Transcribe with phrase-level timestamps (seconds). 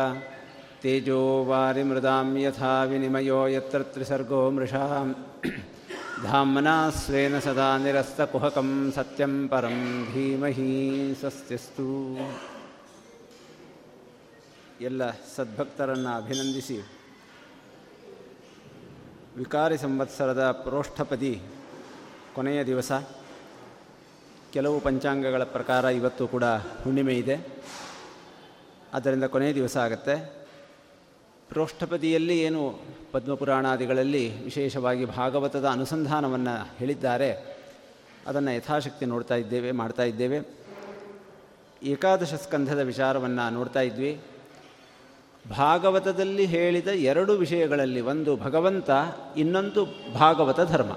[0.83, 5.07] तेजो वारिमृदां यथा विनिमयो यत्र त्रिसर्गो मृषां
[6.25, 9.79] धाम्ना स्वेन सदा निरस्तकुहकं सत्यं परं
[10.13, 10.71] धीमहि
[11.21, 11.89] ಸ್ವಸ್ತಿಸ್ತು
[14.89, 15.03] ಎಲ್ಲ
[15.35, 16.77] ಸದ್ಭಕ್ತರನ್ನು ಅಭಿನಂದಿಸಿ
[19.37, 21.43] ವಿಕಾರಿ ಸಂವತ್ಸರದ ಪ್ರೋಷ್ಠಪದಿ
[22.35, 22.93] ಕೊನೆಯ ದಿವಸ.
[24.53, 26.45] ಕೆಲವು ಪಂಚಾಂಗಗಳ ಪ್ರಕಾರ ಇವತ್ತು ಕೂಡ
[26.83, 27.47] ಹುಣ್ಣಿಮೆ ಇದೆ.
[28.95, 30.47] ಆದ್ದರಿಂದ ಕೊನೆಯ ದಿವಸ ಆಗುತ್ತೆ.
[31.49, 32.81] ಪ್ರೋಷ್ಠಪದಿಯಲ್ಲಿ ಏನು
[33.13, 37.57] ಪದ್ಮಪುರಾಣಾದಿಗಳಲ್ಲಿ ವಿಶೇಷವಾಗಿ ಭಾಗವತದ ಅನುಸಂಧಾನವನ್ನು ಹೇಳಿದ್ದಾರೆ.
[38.27, 40.41] ಅದನ್ನು ಯಥಾಶಕ್ತಿ ನೋಡ್ತಾ ಇದ್ದೇವೆ, ಮಾಡ್ತಾ ಇದ್ದೇವೆ.
[41.83, 44.21] ಏಕಾದಶ ಸ್ಕಂಧದ ವಿಚಾರವನ್ನು ನೋಡ್ತಾ ಇದ್ವಿ.
[45.51, 48.91] ಭಾಗವತದಲ್ಲಿ ಹೇಳಿದ ಎರಡು ವಿಷಯಗಳಲ್ಲಿ ಒಂದು ಭಗವಂತ,
[49.37, 49.85] ಇನ್ನೊಂದು
[50.19, 50.93] ಭಾಗವತ ಧರ್ಮ.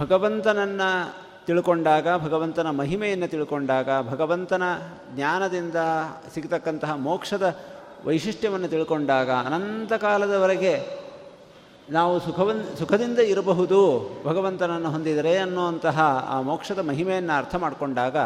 [0.00, 1.14] ಭಗವಂತನನ್ನು
[1.46, 4.62] ತಿಳ್ಕೊಂಡಾಗ, ಭಗವಂತನ ಮಹಿಮೆಯನ್ನು ತಿಳ್ಕೊಂಡಾಗ, ಭಗವಂತನ
[5.14, 5.74] ಜ್ಞಾನದಿಂದ
[6.34, 7.58] ಸಿಗತಕ್ಕಂತಹ ಮೋಕ್ಷದ
[8.04, 11.00] ವೈಶಿಷ್ಟ್ಯವನ್ನು ತಿಳ್ಕೊಂಡಾಗ ಅನಂತ ಕಾಲದವರೆಗೆ
[11.90, 18.16] ನಾವು ಸುಖವನ್, ಸುಖದಿಂದ ಇರಬಹುದು, ಭಗವಂತನನ್ನು ಹೊಂದಿದರೆ ಅನ್ನುವಂತಹ ಆ ಮೋಕ್ಷದ ಮಹಿಮೆಯನ್ನು ಅರ್ಥ ಮಾಡಿಕೊಂಡಾಗ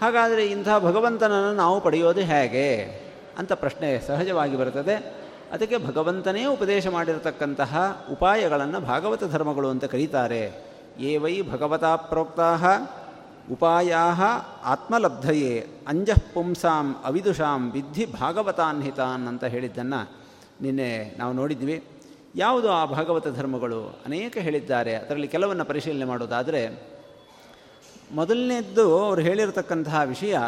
[0.00, 2.82] ಹಾಗಾದರೆ ಇಂಥ ಭಗವಂತನನ್ನು ನಾವು ಪಡೆಯೋದು ಹೇಗೆ
[3.38, 5.24] ಅಂತ ಪ್ರಶ್ನೆ ಸಹಜವಾಗಿ ಬರುತ್ತದೆ.
[5.52, 10.52] ಅದಕ್ಕೆ ಭಗವಂತನೇ ಉಪದೇಶ ಮಾಡಿರತಕ್ಕಂತಹ ಉಪಾಯಗಳನ್ನು ಭಾಗವತ ಧರ್ಮಗಳು ಅಂತ ಕರೀತಾರೆ.
[10.98, 12.56] ಏ ವೈ ಭಗವತಾ ಪ್ರೋಕ್ತಾ
[13.52, 13.94] ಉಪಾಯ
[14.64, 20.10] ಆತ್ಮಲಬ್ಧಯೇ ಅಂಜಃ ಪುಂಸಾಂ ಅವಿದುಷಾಂ ವಿದ್ಧಿ ಭಾಗವತಾನ್ಹಿತಾನ್ ಅಂತ ಹೇಳಿದ್ದನ್ನು
[20.60, 21.84] ನಿನ್ನೆ ನಾವು ನೋಡಿದ್ವಿ.
[22.36, 23.98] ಯಾವುದು ಆ ಭಾಗವತ ಧರ್ಮಗಳು?
[24.06, 24.94] ಅನೇಕ ಹೇಳಿದ್ದಾರೆ.
[24.94, 26.93] ಅದರಲ್ಲಿ ಕೆಲವನ್ನು ಪರಿಶೀಲನೆ ಮಾಡೋದಾದರೆ
[28.10, 30.38] ಮೊದಲನೇದ್ದು ಅವರು ಹೇಳಿರತಕ್ಕಂತಹ ವಿಷಯ,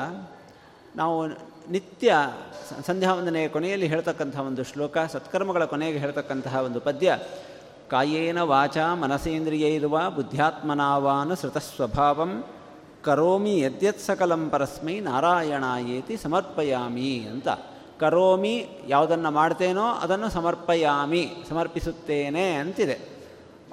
[0.97, 1.27] ನಾವು
[1.71, 2.15] ನಿತ್ಯ
[2.87, 7.19] ಸಂಧ್ಯಾವಂದನೆಯ ಕೊನೆಯಲ್ಲಿ ಹೇಳ್ತಕ್ಕಂತಹ ಒಂದು ಶ್ಲೋಕ, ಸತ್ಕರ್ಮಗಳ ಕೊನೆಗೆ ಹೇಳ್ತಕ್ಕಂತಹ ಒಂದು ಪದ್ಯ,
[7.91, 12.45] ಕಾಯೇನ ವಾಚ ಮನಸೇಂದ್ರಿಯ ಇರುವ ಬುದ್ಧ್ಯಾತ್ಮನಾವಾನು ಸ್ವಭಾವಂ
[13.05, 17.49] ಕರೋಮಿ ಯದ್ಯತ್ ಸಕಲಂ ಪರಸ್ಮೈ ನಾರಾಯಣಾಯೇತಿ ಸಮರ್ಪಯಾಮಿ ಅಂತ.
[18.01, 23.16] ಕರೋಮಿ ಯಾವುದನ್ನು ಮಾಡ್ತೇನೋ ಅದನ್ನು ಸಮರ್ಪಯಾಮಿ, ಸಮರ್ಪಿಸುತ್ತೇನೆ ಅಂತಿದೆ.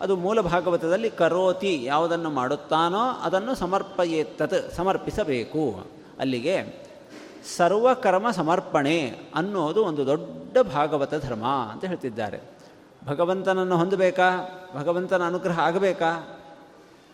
[0.03, 5.87] ಅದು ಮೂಲ ಭಾಗವತದಲ್ಲಿ ಕರೋತಿ ಯಾವುದನ್ನು ಮಾಡುತ್ತಾನೋ ಅದನ್ನು ಸಮರ್ಪಯೇತತ್, ಸಮರ್ಪಿಸಬೇಕು.
[6.19, 6.83] ಅಲ್ಲಿಗೆ
[7.57, 12.41] ಸರ್ವಕರ್ಮ ಸಮರ್ಪಣೆ ಅನ್ನೋದು ಒಂದು ದೊಡ್ಡ ಭಾಗವತ ಧರ್ಮ ಅಂತ ಹೇಳ್ತಿದ್ದಾರೆ.
[13.05, 14.29] ಭಗವಂತನನ್ನು ಹೊಂದಬೇಕಾ?
[14.75, 16.39] ಭಗವಂತನ ಅನುಗ್ರಹ ಆಗಬೇಕಾ?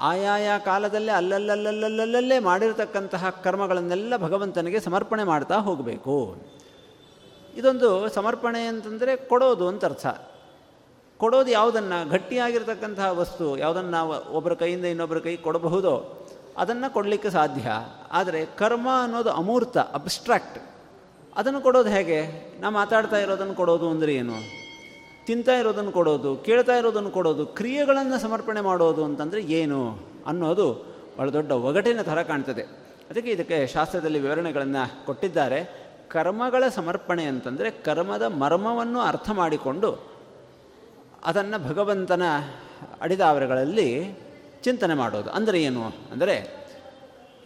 [0.02, 6.36] ಆಯಾಯ ಕಾಲದಲ್ಲೇ ಅಲ್ಲಲ್ಲಲ್ಲಲ್ಲಲ್ಲಲ್ಲೇ ಮಾಡಿರತಕ್ಕಂತಹ ಕರ್ಮಗಳನ್ನೆಲ್ಲ ಭಗವಂತನಿಗೆ ಸಮರ್ಪಣೆ ಮಾಡ್ತಾ ಹೋಗಬೇಕು.
[7.56, 10.08] ಇದೊಂದು ಸಮರ್ಪಣೆ ಅಂತಂದರೆ ಕೊಡೋದು ಅಂತ ಅರ್ಥ.
[11.20, 16.26] ಕೊಡೋದು ಯಾವುದನ್ನು, ಗಟ್ಟಿಯಾಗಿರ್ತಕ್ಕಂತಹ ವಸ್ತು ಯಾವುದನ್ನು ನಾವು ಒಬ್ಬರ ಕೈಯಿಂದ ಇನ್ನೊಬ್ಬರ ಕೈ ಕೊಡಬಹುದೋ
[16.58, 17.72] ಅದನ್ನು ಕೊಡಲಿಕ್ಕೆ ಸಾಧ್ಯ.
[18.12, 20.60] ಆದರೆ ಕರ್ಮ ಅನ್ನೋದು ಅಮೂರ್ತ ಅಬ್ಸ್ಟ್ರಾಕ್ಟ್
[21.36, 22.20] ಅದನ್ನು ಕೊಡೋದು ಹೇಗೆ?
[22.60, 24.34] ನಾವು ಮಾತಾಡ್ತಾ ಇರೋದನ್ನು ಕೊಡೋದು ಅಂದರೆ ಏನು?
[25.26, 30.68] ತಿಂತಾ ಇರೋದನ್ನು ಕೊಡೋದು, ಕೇಳ್ತಾ ಇರೋದನ್ನು ಕೊಡೋದು, ಕ್ರಿಯೆಗಳನ್ನು ಸಮರ್ಪಣೆ ಮಾಡೋದು ಅಂತಂದರೆ ಏನು ಅನ್ನೋದು
[31.18, 32.62] ಬಹಳ ದೊಡ್ಡ ಒಗಟಿನ ಥರ ಕಾಣ್ತದೆ.
[33.10, 35.90] ಅದಕ್ಕೆ ಇದಕ್ಕೆ ಶಾಸ್ತ್ರದಲ್ಲಿ ವಿವರಣೆಗಳನ್ನು ಕೊಟ್ಟಿದ್ದಾರೆ.
[36.08, 40.19] ಕರ್ಮಗಳ ಸಮರ್ಪಣೆ ಅಂತಂದರೆ ಕರ್ಮದ ಮರ್ಮವನ್ನು ಅರ್ಥ ಮಾಡಿಕೊಂಡು
[41.26, 42.22] ಅದನ್ನು ಭಗವಂತನ
[43.02, 44.18] ಅಡಿದಾವರಗಳಲ್ಲಿ
[44.64, 45.30] ಚಿಂತನೆ ಮಾಡೋದು.
[45.30, 45.84] ಅಂದರೆ ಏನು?
[46.12, 46.60] ಅಂದರೆ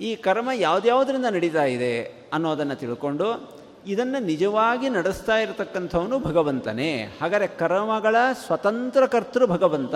[0.02, 2.04] ಈ ಕರ್ಮ ಯಾವುದ್ಯಾವುದರಿಂದ ನಡೀತಾ ಇದೆ
[2.34, 3.54] ಅನ್ನೋದನ್ನು ತಿಳ್ಕೊಂಡು
[3.88, 7.04] ಇದನ್ನು ನಿಜವಾಗಿ ನಡೆಸ್ತಾ ಇರತಕ್ಕಂಥವನು ಭಗವಂತನೇ.
[7.22, 9.96] ಹಾಗಾದರೆ ಕರ್ಮಗಳ ಸ್ವತಂತ್ರ ಕರ್ತೃ ಭಗವಂತ.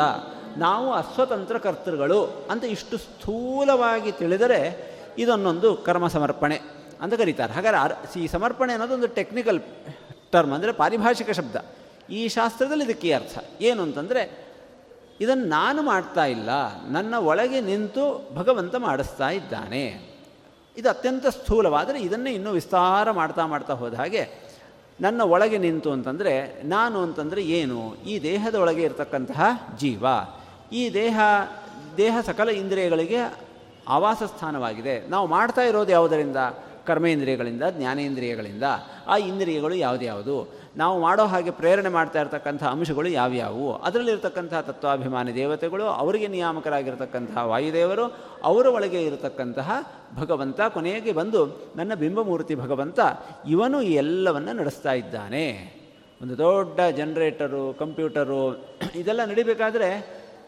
[0.58, 6.60] ನಾವು ಅಸ್ವತಂತ್ರ ಕರ್ತೃಗಳು ಅಂತ ಇಷ್ಟು ಸ್ಥೂಲವಾಗಿ ತಿಳಿದರೆ ಇದನ್ನೊಂದು ಕರ್ಮ ಸಮರ್ಪಣೆ
[7.02, 7.54] ಅಂತ ಕರೀತಾರೆ.
[7.54, 9.60] ಹಾಗಾದ್ರೆ ಈ ಸಮರ್ಪಣೆ ಅನ್ನೋದು ಒಂದು ಟೆಕ್ನಿಕಲ್
[10.32, 11.56] ಟರ್ಮ್ ಅಂದರೆ ಪಾರಿಭಾಷಿಕ ಶಬ್ದ.
[12.10, 13.38] ಈ ಶಾಸ್ತ್ರದಲ್ಲಿ ಇದಕ್ಕೆ ಅರ್ಥ.
[13.62, 14.48] ಏನು ಅಂತಂದರೆ
[15.22, 16.50] ಇದನ್ನು ನಾನು ಮಾಡ್ತಾ ಇಲ್ಲ,
[16.92, 20.18] ನನ್ನ ಒಳಗೆ ನಿಂತು ಭಗವಂತ ಮಾಡಿಸ್ತಾ ಇದ್ದಾನೆ.
[20.78, 24.48] ಇದು ಅತ್ಯಂತ ಸ್ಥೂಲವಾದರೆ ಇದನ್ನೇ ಇನ್ನೂ ವಿಸ್ತಾರ ಮಾಡ್ತಾ ಮಾಡ್ತಾ ಹೋದ ಹಾಗೆ,
[25.02, 27.96] ನನ್ನ ಒಳಗೆ ನಿಂತು ಅಂತಂದರೆ, ನಾನು ಅಂತಂದರೆ ಏನು?
[27.96, 29.44] ಈ ದೇಹದ ಒಳಗೆ ಇರತಕ್ಕಂತಹ
[29.78, 30.06] ಜೀವ.
[30.74, 31.20] ಈ ದೇಹ
[31.98, 33.48] ದೇಹ ಸಕಲ ಇಂದ್ರಿಯಗಳಿಗೆ
[33.88, 35.08] ಆವಾಸ ಸ್ಥಾನವಾಗಿದೆ.
[35.08, 36.38] ನಾವು ಮಾಡ್ತಾ ಇರೋದು ಯಾವುದರಿಂದ?
[36.86, 38.64] ಕರ್ಮೇಂದ್ರಿಯಗಳಿಂದ, ಜ್ಞಾನೇಂದ್ರಿಯಗಳಿಂದ.
[39.08, 40.57] ಆ ಇಂದ್ರಿಯಗಳು ಯಾವುದ್ಯಾವುದು?
[40.78, 43.74] ನಾವು ಮಾಡೋ ಹಾಗೆ ಪ್ರೇರಣೆ ಮಾಡ್ತಾ ಇರತಕ್ಕಂಥ ಅಂಶಗಳು ಯಾವ್ಯಾವು?
[43.74, 48.06] ಅದರಲ್ಲಿರ್ತಕ್ಕಂಥ ತತ್ವಾಭಿಮಾನಿ ದೇವತೆಗಳು, ಅವರಿಗೆ ನಿಯಾಮಕರಾಗಿರ್ತಕ್ಕಂತಹ ವಾಯುದೇವರು,
[48.44, 49.72] ಅವರ ಒಳಗೆ ಇರತಕ್ಕಂತಹ
[50.16, 53.00] ಭಗವಂತ ಕೊನೆಗೆ ಬಂದು ನನ್ನ ಬಿಂಬಮೂರ್ತಿ ಭಗವಂತ,
[53.48, 55.78] ಇವನು ಈ ಎಲ್ಲವನ್ನು ನಡೆಸ್ತಾ ಇದ್ದಾನೆ.
[56.22, 59.90] ಒಂದು ದೊಡ್ಡ ಜನರೇಟರು, ಕಂಪ್ಯೂಟರು, ಇದೆಲ್ಲ ನಡಿಬೇಕಾದ್ರೆ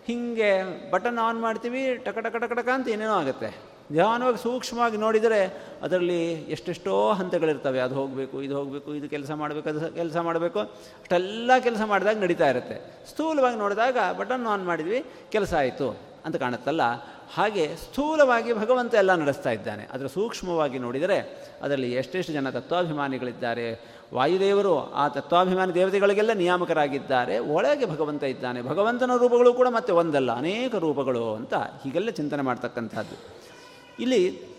[0.08, 0.52] ಹೀಗೆ
[0.92, 3.79] ಬಟನ್ ಆನ್ ಮಾಡ್ತೀವಿ ಟಕ ಟಕ ಟಕ ಅಂತ ಏನೇನೋ ಆಗುತ್ತೆ.
[3.92, 7.80] ನಿಧಾನವಾಗಿ ಸೂಕ್ಷ್ಮವಾಗಿ ನೋಡಿದರೆ ಅದರಲ್ಲಿ ಎಷ್ಟೆಷ್ಟೋ ಹಂತಗಳಿರ್ತವೆ.
[7.80, 10.60] ಅದು ಹೋಗಬೇಕು, ಇದು ಹೋಗಬೇಕು, ಇದು ಕೆಲಸ ಮಾಡಬೇಕು, ಅದು ಕೆಲಸ ಮಾಡಬೇಕು.
[10.60, 13.06] ಅಷ್ಟೆಲ್ಲ ಕೆಲಸ ಮಾಡಿದಾಗ ನಡೀತಾ ಇರುತ್ತೆ.
[13.10, 16.82] ಸ್ಥೂಲವಾಗಿ ನೋಡಿದಾಗ ಬಟನ್ ಆನ್ ಮಾಡಿದ್ವಿ, ಕೆಲಸ ಆಯಿತು ಅಂತ ಕಾಣುತ್ತಲ್ಲ.
[17.34, 19.88] ಹಾಗೆ ಸ್ಥೂಲವಾಗಿ ಭಗವಂತ ಎಲ್ಲ ನಡೆಸ್ತಾ ಇದ್ದಾನೆ.
[19.92, 24.00] ಅದರ ಸೂಕ್ಷ್ಮವಾಗಿ ನೋಡಿದರೆ ಅದರಲ್ಲಿ ಎಷ್ಟೆಷ್ಟು ಜನ ತತ್ವಾಭಿಮಾನಿಗಳಿದ್ದಾರೆ.
[24.14, 27.40] ವಾಯುದೇವರು ಆ ತತ್ವಾಭಿಮಾನಿ ದೇವತೆಗಳಿಗೆಲ್ಲ ನಿಯಾಮಕರಾಗಿದ್ದಾರೆ.
[27.40, 28.62] ಒಳಗೆ ಭಗವಂತ ಇದ್ದಾನೆ.
[28.62, 33.39] ಭಗವಂತನ ರೂಪಗಳು ಕೂಡ ಮತ್ತೆ ಒಂದಲ್ಲ, ಅನೇಕ ರೂಪಗಳು ಅಂತ ಹೀಗೆಲ್ಲ ಚಿಂತನೆ ಮಾಡ್ತಕ್ಕಂಥದ್ದು.
[34.00, 34.50] ಇಲ್ಲಿ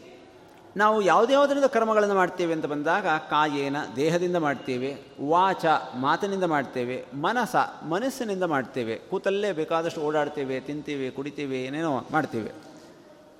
[0.76, 4.96] ನಾವು ಯಾವುದ್ಯಾವುದರಿಂದ ಕರ್ಮಗಳನ್ನು ಮಾಡ್ತೇವೆ ಅಂತ ಬಂದಾಗ ಕಾಯೇನ, ದೇಹದಿಂದ ಮಾಡ್ತೇವೆ,
[5.28, 5.66] ವಾಚ,
[5.96, 7.56] ಮಾತಿನಿಂದ ಮಾಡ್ತೇವೆ, ಮನಸ,
[7.88, 12.52] ಮನಸ್ಸಿನಿಂದ ಮಾಡ್ತೇವೆ, ಕೂತಲ್ಲೇ ಬೇಕಾದಷ್ಟು ಓಡಾಡ್ತೇವೆ, ತಿಂತೀವಿ, ಕುಡಿತೀವಿ, ಏನೇನೋ ಮಾಡ್ತೇವೆ.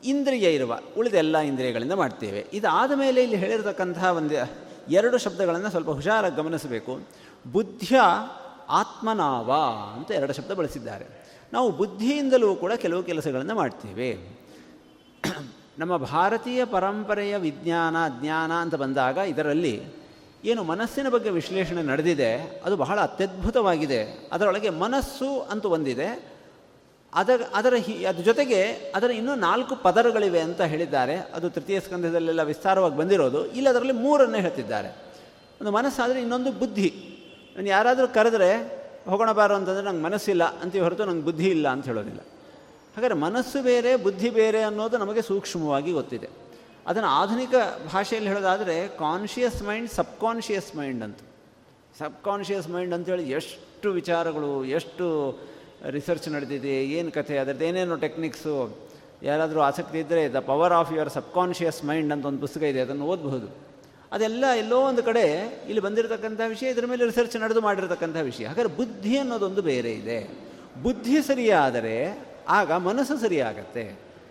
[0.05, 2.46] ಇಂದ್ರಿಯ ಇರುವ, ಉಳಿದ ಎಲ್ಲ ಇಂದ್ರಿಯಗಳಿಂದ ಮಾಡ್ತೇವೆ.
[2.53, 4.35] ಇದಾದ ಮೇಲೆ ಇಲ್ಲಿ ಹೇಳಿರತಕ್ಕಂತಹ ಒಂದು
[4.91, 7.00] ಎರಡು ಶಬ್ದಗಳನ್ನು ಸ್ವಲ್ಪ ಹುಷಾರಾಗಿ ಗಮನಿಸಬೇಕು.
[7.53, 8.00] ಬುದ್ಧಿಯ
[8.69, 9.53] ಆತ್ಮನಾವ
[9.96, 11.06] ಅಂತ ಎರಡು ಶಬ್ದ ಬಳಸಿದ್ದಾರೆ.
[11.53, 14.41] ನಾವು ಬುದ್ಧಿಯಿಂದಲೂ ಕೂಡ ಕೆಲವು ಕೆಲಸಗಳನ್ನು ಮಾಡ್ತೇವೆ.
[15.81, 19.82] ನಮ್ಮ ಭಾರತೀಯ ಪರಂಪರೆಯ ವಿಜ್ಞಾನ, ಜ್ಞಾನ ಅಂತ ಬಂದಾಗ ಇದರಲ್ಲಿ
[20.44, 24.29] ಏನು ಮನಸ್ಸಿನ ಬಗ್ಗೆ ವಿಶ್ಲೇಷಣೆ ನಡೆದಿದೆ, ಅದು ಬಹಳ ಅತ್ಯದ್ಭುತವಾಗಿದೆ.
[24.32, 26.32] ಅದರೊಳಗೆ ಮನಸ್ಸು ಅಂತ ಒಂದಿದೆ.
[27.15, 28.62] ಅದರ ಅದರ ಹಿ, ಅದ್ರ ಜೊತೆಗೆ
[28.97, 31.17] ಅದರ ಇನ್ನೂ ನಾಲ್ಕು ಪದರಗಳಿವೆ ಅಂತ ಹೇಳಿದ್ದಾರೆ.
[31.17, 33.47] ಅದು ತೃತೀಯ ಸ್ಕಂಧದಲ್ಲೆಲ್ಲ ವಿಸ್ತಾರವಾಗಿ ಬಂದಿರೋದು.
[33.47, 34.88] ಇಲ್ಲಿ ಅದರಲ್ಲಿ ಮೂರನ್ನೇ ಹೇಳ್ತಿದ್ದಾರೆ.
[35.61, 36.94] ಒಂದು ಮನಸ್ಸಾದರೆ ಇನ್ನೊಂದು ಬುದ್ಧಿ.
[37.56, 38.81] ನಾನು ಯಾರಾದರೂ ಕರೆದ್ರೆ
[39.11, 42.21] ಹೋಗೋಣ ಬಾರೋ ಅಂತಂದರೆ ನಂಗೆ ಮನಸ್ಸಿಲ್ಲ ಅಂತ ಹೊರತು ನಂಗೆ ಬುದ್ಧಿ ಇಲ್ಲ ಅಂತ ಹೇಳೋದಿಲ್ಲ.
[42.97, 46.29] ಹಾಗಾದರೆ ಮನಸ್ಸು ಬೇರೆ, ಬುದ್ಧಿ ಬೇರೆ ಅನ್ನೋದು ನಮಗೆ ಸೂಕ್ಷ್ಮವಾಗಿ ಗೊತ್ತಿದೆ.
[46.87, 47.55] ಅದನ್ನು ಆಧುನಿಕ
[47.93, 51.19] ಭಾಷೆಯಲ್ಲಿ ಹೇಳೋದಾದರೆ ಕಾನ್ಷಿಯಸ್ ಮೈಂಡ್ ಸಬ್ಕಾನ್ಷಿಯಸ್ ಮೈಂಡ್ ಅಂತ.
[51.99, 55.07] ಸಬ್ಕಾನ್ಷಿಯಸ್ ಮೈಂಡ್ ಅಂತೇಳಿ ಎಷ್ಟು ವಿಚಾರಗಳು, ಎಷ್ಟು
[55.91, 58.77] ರಿಸರ್ಚ್ ನಡೆದಿದೆ, ಏನು ಕಥೆ, ಅದರದ್ದು ಏನೇನು ಟೆಕ್ನಿಕ್ಸು
[59.23, 63.49] ಯಾರಾದರೂ ಆಸಕ್ತಿ ಇದ್ದರೆ the power of your subconscious mind ಅಂತ ಒಂದು ಪುಸ್ತಕ ಇದೆ, ಅದನ್ನು ಓದಬಹುದು.
[64.13, 65.25] ಅದೆಲ್ಲ ಎಲ್ಲೋ ಒಂದು ಕಡೆ
[65.69, 68.47] ಇಲ್ಲಿ ಬಂದಿರತಕ್ಕಂಥ ವಿಷಯ, ಇದರ ಮೇಲೆ ರಿಸರ್ಚ್ ನಡೆದು ಮಾಡಿರತಕ್ಕಂಥ ವಿಷಯ.
[68.47, 70.19] ಹಾಗಾದ್ರೆ ಬುದ್ಧಿ ಅನ್ನೋದೊಂದು ಬೇರೆ ಇದೆ.
[70.83, 73.85] ಬುದ್ಧಿ ಸರಿಯಾದರೆ ಆಗ ಮನಸ್ಸು ಸರಿಯಾಗತ್ತೆ.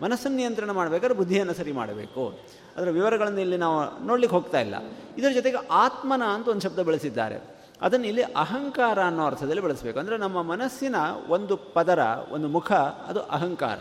[0.03, 2.39] ಮನಸ್ಸನ್ನು ನಿಯಂತ್ರಣ ಮಾಡಬೇಕಾದ್ರೆ ಬುದ್ಧಿಯನ್ನು ಸರಿ ಮಾಡಬೇಕು.
[2.77, 4.75] ಅದರ ವಿವರಗಳನ್ನು ಇಲ್ಲಿ ನಾವು ನೋಡ್ಲಿಕ್ಕೆ ಹೋಗ್ತಾ ಇಲ್ಲ.
[5.17, 7.37] ಇದರ ಜೊತೆಗೆ ಆತ್ಮನ ಅಂತ ಒಂದು ಶಬ್ದ ಬಳಸಿದ್ದಾರೆ.
[7.81, 9.99] ಅದನ್ನು ಇಲ್ಲಿ ಅಹಂಕಾರ ಅನ್ನೋ ಅರ್ಥದಲ್ಲಿ ಬಳಸಬೇಕು.
[9.99, 10.95] ಅಂದರೆ ನಮ್ಮ ಮನಸ್ಸಿನ
[11.29, 11.99] ಒಂದು ಪದರ,
[12.31, 12.71] ಒಂದು ಮುಖ,
[13.07, 13.79] ಅದು ಅಹಂಕಾರ.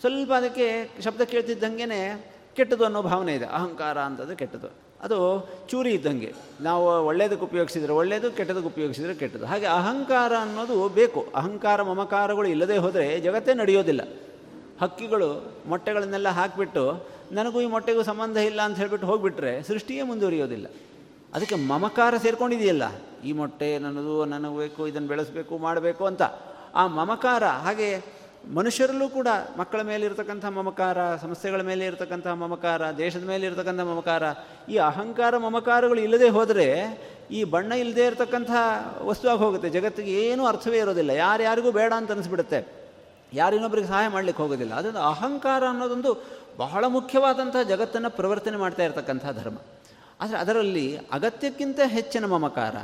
[0.00, 2.26] ಸ್ವಲ್ಪ ಅದಕ್ಕೆ ಶಬ್ದ ಕೇಳ್ತಿದ್ದಂಗೆ
[2.56, 3.44] ಕೆಟ್ಟದು ಅನ್ನೋ ಭಾವನೆ ಇದೆ.
[3.44, 6.34] ಅಹಂಕಾರ ಅಂತಂದರೆ ಕೆಟ್ಟದು ಅದು ಚೂರಿ ಇದ್ದಂಗೆ.
[6.60, 9.46] ನಾವು ಒಳ್ಳೆಯದಕ್ಕೆ ಉಪಯೋಗಿಸಿದರೆ ಒಳ್ಳೆಯದು ಕೆಟ್ಟದಕ್ಕೆ ಉಪಯೋಗಿಸಿದರೆ ಕೆಟ್ಟದು.
[9.46, 11.26] ಹಾಗೆ ಅಹಂಕಾರ ಅನ್ನೋದು ಬೇಕು.
[11.34, 14.00] ಅಹಂಕಾರ, ಮಮಕಾರಗಳು ಇಲ್ಲದೆ ಹೋದರೆ ಜಗತ್ತೇ ನಡೆಯೋದಿಲ್ಲ.
[14.80, 20.66] ಹಕ್ಕಿಗಳು, ಮೊಟ್ಟೆಗಳನ್ನೆಲ್ಲ ಹಾಕಿಬಿಟ್ಟು, ನನಗೂ ಈ ಮೊಟ್ಟೆಗೂ ಸಂಬಂಧ ಇಲ್ಲ ಅಂತ ಹೇಳಿಬಿಟ್ಟು ಹೋಗಿಬಿಟ್ರೆ ಸೃಷ್ಟಿಯೇ ಮುಂದುವರಿಯೋದಿಲ್ಲ.
[21.34, 22.82] ಅದಕ್ಕೆ ಮಮಕಾರ ಸೇರ್ಕೊಂಡಿದೆಯಲ್ಲ?
[23.24, 26.22] ಈ ಮೊಟ್ಟೆ ನನ್ನದು, ನನಗೆ ಬೇಕು, ಇದನ್ನು ಬೆಳೆಸಬೇಕು, ಮಾಡಬೇಕು ಅಂತ.
[26.74, 33.46] ಆ ಮಮಕಾರ, ಹಾಗೆ ಮನುಷ್ಯರಲ್ಲೂ ಕೂಡ ಮಕ್ಕಳ ಮೇಲೆ ಇರತಕ್ಕಂಥ ಮಮಕಾರ, ಸಮಸ್ಯೆಗಳ ಮೇಲೆ ಇರತಕ್ಕಂಥ ಮಮಕಾರ, ದೇಶದ ಮೇಲೆ
[33.46, 34.22] ಇರತಕ್ಕಂಥ ಮಮಕಾರ,
[34.68, 36.68] ಈ ಅಹಂಕಾರ ಮಮಕಾರಗಳು ಇಲ್ಲದೆ ಹೋದರೆ
[37.30, 38.50] ಈ ಬಣ್ಣ ಇಲ್ಲದೆ ಇರತಕ್ಕಂಥ
[39.02, 41.10] ವಸ್ತುವಾಗಿ ಹೋಗುತ್ತೆ ಜಗತ್ತಿಗೆ ಏನೂ ಅರ್ಥವೇ ಇರೋದಿಲ್ಲ.
[41.10, 42.80] ಯಾರ್ಯಾರಿಗೂ ಬೇಡ ಅಂತ ಅನಿಸ್ಬಿಡುತ್ತೆ.
[43.32, 44.74] ಯಾರಿನೊಬ್ಬರಿಗೆ ಸಹಾಯ ಮಾಡಲಿಕ್ಕೆ ಹೋಗೋದಿಲ್ಲ.
[44.74, 46.24] ಅದೊಂದು ಅಹಂಕಾರ ಅನ್ನೋದೊಂದು
[46.58, 49.58] ಬಹಳ ಮುಖ್ಯವಾದಂಥ ಜಗತ್ತನ್ನು ಪ್ರವರ್ತನೆ ಮಾಡ್ತಾ ಇರತಕ್ಕಂಥ ಧರ್ಮ.
[50.20, 52.76] ಆದರೆ ಅದರಲ್ಲಿ ಅಗತ್ಯಕ್ಕಿಂತ ಹೆಚ್ಚಿನ ಮಮಕಾರ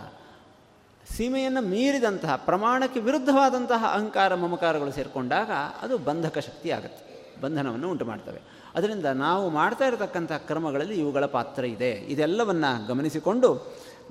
[1.14, 5.50] ಸೀಮೆಯನ್ನು ಮೀರಿದಂತಹ, ಪ್ರಮಾಣಕ್ಕೆ ವಿರುದ್ಧವಾದಂತಹ ಅಹಂಕಾರ ಮಮಕಾರಗಳು ಸೇರಿಕೊಂಡಾಗ
[5.84, 7.02] ಅದು ಬಂಧಕ ಶಕ್ತಿ ಆಗುತ್ತೆ.
[7.42, 8.40] ಬಂಧನವನ್ನು ಉಂಟು ಮಾಡ್ತವೆ
[8.76, 11.92] ಅದರಿಂದ ನಾವು ಮಾಡ್ತಾ ಇರತಕ್ಕಂಥ ಕ್ರಮಗಳಲ್ಲಿ ಇವುಗಳ ಪಾತ್ರ ಇದೆ.
[12.14, 13.50] ಇದೆಲ್ಲವನ್ನು ಗಮನಿಸಿಕೊಂಡು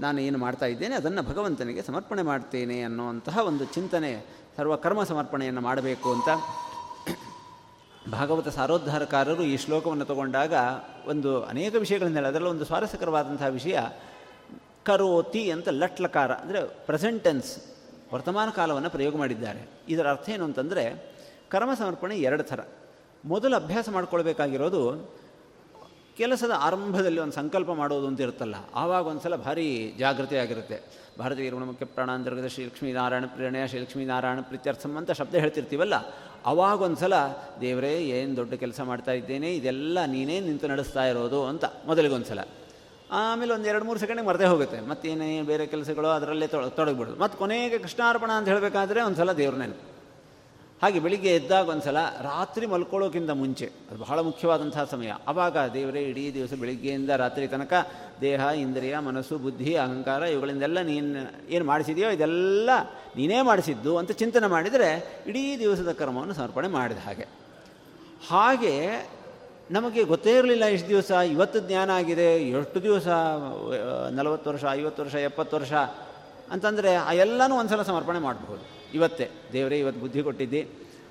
[0.03, 4.11] ನಾನು ಏನು ಮಾಡ್ತಾ ಇದ್ದೇನೆ, ಅದನ್ನು ಭಗವಂತನಿಗೆ ಸಮರ್ಪಣೆ ಮಾಡ್ತೇನೆ ಅನ್ನುವಂತಹ ಒಂದು ಚಿಂತನೆ,
[4.57, 6.29] ಸರ್ವಕರ್ಮ ಸಮರ್ಪಣೆಯನ್ನು ಮಾಡಬೇಕು ಅಂತ
[8.13, 10.53] ಭಾಗವತ ಸಾರೋದ್ಧಾರಕಾರರು ಈ ಶ್ಲೋಕವನ್ನು ತಗೊಂಡಾಗ
[11.07, 13.77] ಒಂದು ಅನೇಕ ವಿಷಯಗಳನ್ನು ಅದರಲ್ಲೂ ಒಂದು ಸ್ವಾರಸ್ಯಕರವಾದಂತಹ ವಿಷಯ
[14.87, 17.51] ಕರೋತಿ ಅಂತ ಲಟ್ಲಕಾರ ಅಂದರೆ ಪ್ರೆಸೆಂಟೆನ್ಸ್
[18.13, 19.61] ವರ್ತಮಾನ ಕಾಲವನ್ನು ಪ್ರಯೋಗ ಮಾಡಿದ್ದಾರೆ.
[19.93, 20.83] ಇದರ ಅರ್ಥ ಏನು ಅಂತಂದರೆ,
[21.53, 22.61] ಕರ್ಮ ಸಮರ್ಪಣೆ ಎರಡು ಥರ.
[23.23, 24.81] ಮೊದಲು ಅಭ್ಯಾಸ ಮಾಡ್ಕೊಳ್ಬೇಕಾಗಿರೋದು,
[26.19, 29.65] ಕೆಲಸದ ಆರಂಭದಲ್ಲಿ ಒಂದು ಸಂಕಲ್ಪ ಮಾಡೋದು ಅಂತ ಇರುತ್ತಲ್ಲ, ಆವಾಗ ಒಂದು ಸಲ ಭಾರಿ
[29.99, 30.77] ಜಾಗೃತಿ ಆಗಿರುತ್ತೆ.
[31.19, 35.95] ಭಾರತೀಯ ಮುಖ್ಯ ಪ್ರಾಣಾಂತರ್ಗತ ಶ್ರೀ ಲಕ್ಷ್ಮೀನಾರಾಯಣ ಪ್ರೇರಣೆಯ ಶ್ರೀ ಲಕ್ಷ್ಮೀನಾರಾಯಣ ಪ್ರೀತ್ಯರ್ಥಂ ಅಂತ ಶಬ್ದ ಹೇಳ್ತಿರ್ತೀವಲ್ಲ,
[36.51, 37.15] ಆವಾಗ ಒಂದು ಸಲ
[37.61, 42.43] ದೇವರೇ, ಏನು ದೊಡ್ಡ ಕೆಲಸ ಮಾಡ್ತಾ ಇದ್ದೇನೆ, ಇದೆಲ್ಲ ನೀನೇ ನಿಂತು ನಡೆಸ್ತಾ ಇರೋದು ಅಂತ ಮೊದಲಿಗೊಂದು ಸಲ
[43.11, 44.81] ಆಮೇಲೆ ಒಂದು ಎರಡು ಮೂರು ಸೆಕೆಂಡಿಗೆ ಮರದೇ ಹೋಗುತ್ತೆ.
[44.81, 47.19] ಮತ್ತೇನೇ ಬೇರೆ ಕೆಲಸಗಳು ಅದರಲ್ಲೇ ತೊಡ ತೊಡಗಿಬಿಡೋದು.
[47.19, 49.95] ಮತ್ತು ಕೊನೆಗೆ ಕೃಷ್ಣಾರ್ಪಣ ಅಂತ ಹೇಳಬೇಕಾದ್ರೆ ಒಂದು ಸಲ ದೇವ್ರ ನೆನಪು
[50.81, 55.11] ಹಾಗೆ ಬೆಳಿಗ್ಗೆ ಎದ್ದಾಗ ಒಂದು ಸಲ ರಾತ್ರಿ ಮಲ್ಕೊಳ್ಳೋಕ್ಕಿಂತ ಮುಂಚೆ, ಅದು ಬಹಳ ಮುಖ್ಯವಾದಂತಹ ಸಮಯ.
[55.27, 57.73] ಆವಾಗ ದೇವರೇ, ಇಡೀ ದಿವಸ ಬೆಳಿಗ್ಗೆಯಿಂದ ರಾತ್ರಿ ತನಕ
[58.21, 62.69] ದೇಹ, ಇಂದ್ರಿಯ, ಮನಸ್ಸು, ಬುದ್ಧಿ, ಅಹಂಕಾರ, ಇವುಗಳಿಂದೆಲ್ಲ ನೀನು ಏನು ಮಾಡಿಸಿದೆಯೋ ಇದೆಲ್ಲ
[63.15, 67.27] ನೀನೇ ಮಾಡಿಸಿದ್ದು ಅಂತ ಚಿಂತನೆ ಮಾಡಿದರೆ ಇಡೀ ದಿವಸದ ಕ್ರಮವನ್ನು ಸಮರ್ಪಣೆ ಮಾಡಿದ ಹಾಗೆ.
[68.29, 69.05] ಹಾಗೆ
[69.71, 71.11] ನಮಗೆ ಗೊತ್ತೇ ಇರಲಿಲ್ಲ ಎಷ್ಟು ದಿವಸ.
[71.11, 72.35] ಇವತ್ತು ಜ್ಞಾನ ಆಗಿದೆ.
[72.35, 73.07] ಎಷ್ಟು ದಿವಸ,
[74.11, 75.73] ನಲವತ್ತು ವರ್ಷ, ಐವತ್ತು ವರ್ಷ, ಎಪ್ಪತ್ತು ವರ್ಷ
[76.51, 78.61] ಅಂತಂದರೆ ಆ ಎಲ್ಲನೂ ಒಂದು ಸಲ ಸಮರ್ಪಣೆ ಮಾಡಬಹುದು.
[78.93, 79.29] ಇವತ್ತೇ.
[79.53, 80.69] ದೇವರೇ, ಇವತ್ತು ಬುದ್ಧಿ ಕೊಟ್ಟಿದ್ದಿ.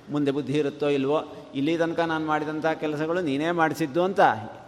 [0.09, 1.33] ಮುಂದೆ ಬುದ್ಧಿ ಇರುತ್ತೋ ಇಲ್ವೋ?
[1.55, 4.19] ಇಲ್ಲಿ ತನಕ ನಾನು ಮಾಡಿದಂಥ ಕೆಲಸಗಳು ನೀನೇ ಮಾಡಿಸಿದ್ದು ಅಂತ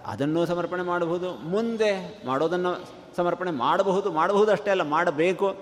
[0.06, 1.34] ಅದನ್ನು ಸಮರ್ಪಣೆ ಮಾಡಬಹುದು.
[1.34, 2.84] ಮುಂದೆ ಮಾಡೋದನ್ನು
[3.18, 4.12] ಸಮರ್ಪಣೆ ಮಾಡಬಹುದು.
[4.12, 5.58] ಮಾಡಬಹುದು ಅಷ್ಟೇ ಅಲ್ಲ, ಮಾಡಬೇಕು.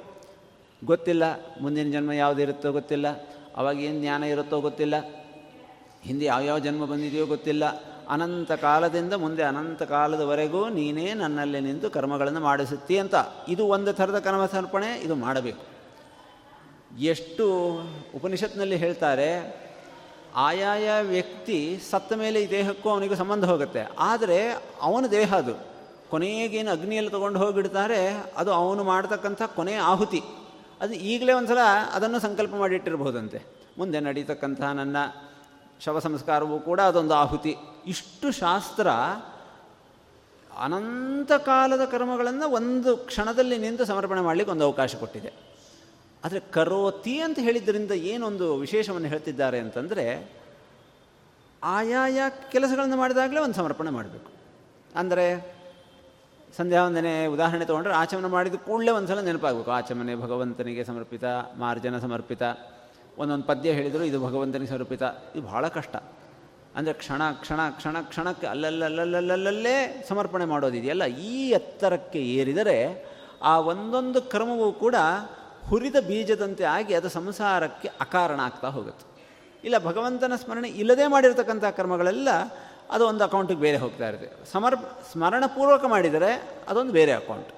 [0.85, 1.23] ಗೊತ್ತಿಲ್ಲ.
[1.61, 3.07] ಮುಂದಿನ ಜನ್ಮ ಯಾವುದಿರುತ್ತೋ ಗೊತ್ತಿಲ್ಲ.
[3.55, 4.93] ಅವಾಗ ಏನು ಜ್ಞಾನ ಇರುತ್ತೋ ಗೊತ್ತಿಲ್ಲ.
[6.01, 7.94] ಹಿಂದೆ ಯಾವ್ಯಾವ ಜನ್ಮ ಬಂದಿದೆಯೋ ಗೊತ್ತಿಲ್ಲ.
[8.09, 13.15] ಅನಂತ ಕಾಲದಿಂದ ಮುಂದೆ ಅನಂತ ಕಾಲದವರೆಗೂ ನೀನೇ ನನ್ನಲ್ಲಿ ನಿಂತು ಕರ್ಮಗಳನ್ನು ಮಾಡಿಸುತ್ತಿ ಅಂತ.
[13.47, 15.75] ಇದು ಒಂದು ಥರದ ಕರ್ಮ ಸಮರ್ಪಣೆ, ಇದು ಮಾಡಬೇಕು.
[16.99, 17.77] ಎಷ್ಟು
[18.15, 19.65] ಉಪನಿಷತ್ನಲ್ಲಿ ಹೇಳ್ತಾರೆ,
[20.35, 23.87] ಆಯಾಯ ವ್ಯಕ್ತಿ ಸತ್ತ ಮೇಲೆ ಈ ದೇಹಕ್ಕೂ ಅವನಿಗೂ ಸಂಬಂಧ ಹೋಗುತ್ತೆ.
[23.99, 24.49] ಆದರೆ
[24.81, 25.53] ಅವನ ದೇಹ ಅದು.
[26.09, 30.21] ಕೊನೆಗೇನು ಅಗ್ನಿಯಲ್ಲಿ ತೊಗೊಂಡು ಹೋಗಿಡ್ತಾರೆ, ಅದು ಅವನು ಮಾಡ್ತಕ್ಕಂಥ ಕೊನೆಯ ಆಹುತಿ.
[30.81, 31.57] ಅದು ಈಗಲೇ ಒಂದು ಸಲ
[31.93, 33.41] ಅದನ್ನು ಸಂಕಲ್ಪ ಮಾಡಿಟ್ಟಿರ್ಬೋದಂತೆ.
[33.77, 34.97] ಮುಂದೆ ನಡೀತಕ್ಕಂಥ ನನ್ನ
[35.79, 37.55] ಶವ ಸಂಸ್ಕಾರವೂ ಕೂಡ ಅದೊಂದು ಆಹುತಿ.
[37.87, 38.87] ಇಷ್ಟು ಶಾಸ್ತ್ರ
[40.59, 45.33] ಅನಂತ ಕಾಲದ ಕರ್ಮಗಳನ್ನು ಒಂದು ಕ್ಷಣದಲ್ಲಿ ನಿಂತು ಸಮರ್ಪಣೆ ಮಾಡಲಿಕ್ಕೆ ಒಂದು ಅವಕಾಶ ಕೊಟ್ಟಿದೆ.
[46.25, 50.31] ಆದರೆ ಕರೋತಿ ಅಂತ ಹೇಳಿದ್ದರಿಂದ ಏನೊಂದು ವಿಶೇಷವನ್ನು ಹೇಳ್ತಿದ್ದಾರೆ ಅಂತಂದರೆ
[51.63, 52.19] ಆಯಾಯ
[52.51, 54.31] ಕೆಲಸಗಳನ್ನು ಮಾಡಿದಾಗಲೇ ಒಂದು ಸಮರ್ಪಣೆ ಮಾಡಬೇಕು.
[54.95, 55.55] ಅಂದರೆ
[56.57, 59.71] ಸಂಧ್ಯಾ ವಂದನೆ ಉದಾಹರಣೆ ತೊಗೊಂಡ್ರೆ ಆಚಮನ ಮಾಡಿದ ಕೂಡಲೇ ಒಂದು ಸಲ ನೆನಪಾಗಬೇಕು.
[59.71, 61.23] ಆಚಮನೆ ಭಗವಂತನಿಗೆ ಸಮರ್ಪಿತ,
[61.57, 62.43] ಮಾರ್ಜನ ಸಮರ್ಪಿತ.
[63.19, 65.03] ಒಂದೊಂದು ಪದ್ಯ ಹೇಳಿದರು ಇದು ಭಗವಂತನಿಗೆ ಸ್ವರೂಪಿತ
[65.35, 65.95] ಇದು ಬಹಳ ಕಷ್ಟ.
[66.77, 69.75] ಅಂದರೆ ಕ್ಷಣ ಕ್ಷಣ ಕ್ಷಣ, ಕ್ಷಣಕ್ಕೆ ಅಲ್ಲಲ್ಲಲ್ಲಲ್ಲಲ್ಲಲ್ಲೇ
[70.09, 72.77] ಸಮರ್ಪಣೆ ಮಾಡೋದಿದೆಯಲ್ಲ ಈ ಎತ್ತರಕ್ಕೆ ಏರಿದರೆ
[73.51, 74.95] ಆ ಒಂದೊಂದು ಕ್ರಮವೂ ಕೂಡ
[75.69, 79.05] ಹುರಿದ ಬೀಜದಂತೆ ಆಗಿ ಅದು ಸಂಸಾರಕ್ಕೆ ಅಕಾರಣ ಆಗ್ತಾ ಹೋಗುತ್ತೆ.
[79.63, 82.29] ಇಲ್ಲ, ಭಗವಂತನ ಸ್ಮರಣೆ ಇಲ್ಲದೆ ಮಾಡಿರ್ತಕ್ಕಂಥ ಕ್ರಮಗಳೆಲ್ಲ
[82.95, 84.29] ಅದು ಒಂದು ಅಕೌಂಟಿಗೆ ಬೇರೆ ಹೋಗ್ತಾ ಇರುತ್ತೆ.
[84.51, 86.31] ಸಮರ್ಪ, ಸ್ಮರಣಪೂರ್ವಕ ಮಾಡಿದರೆ
[86.69, 87.51] ಅದೊಂದು ಬೇರೆ ಅಕೌಂಟ್.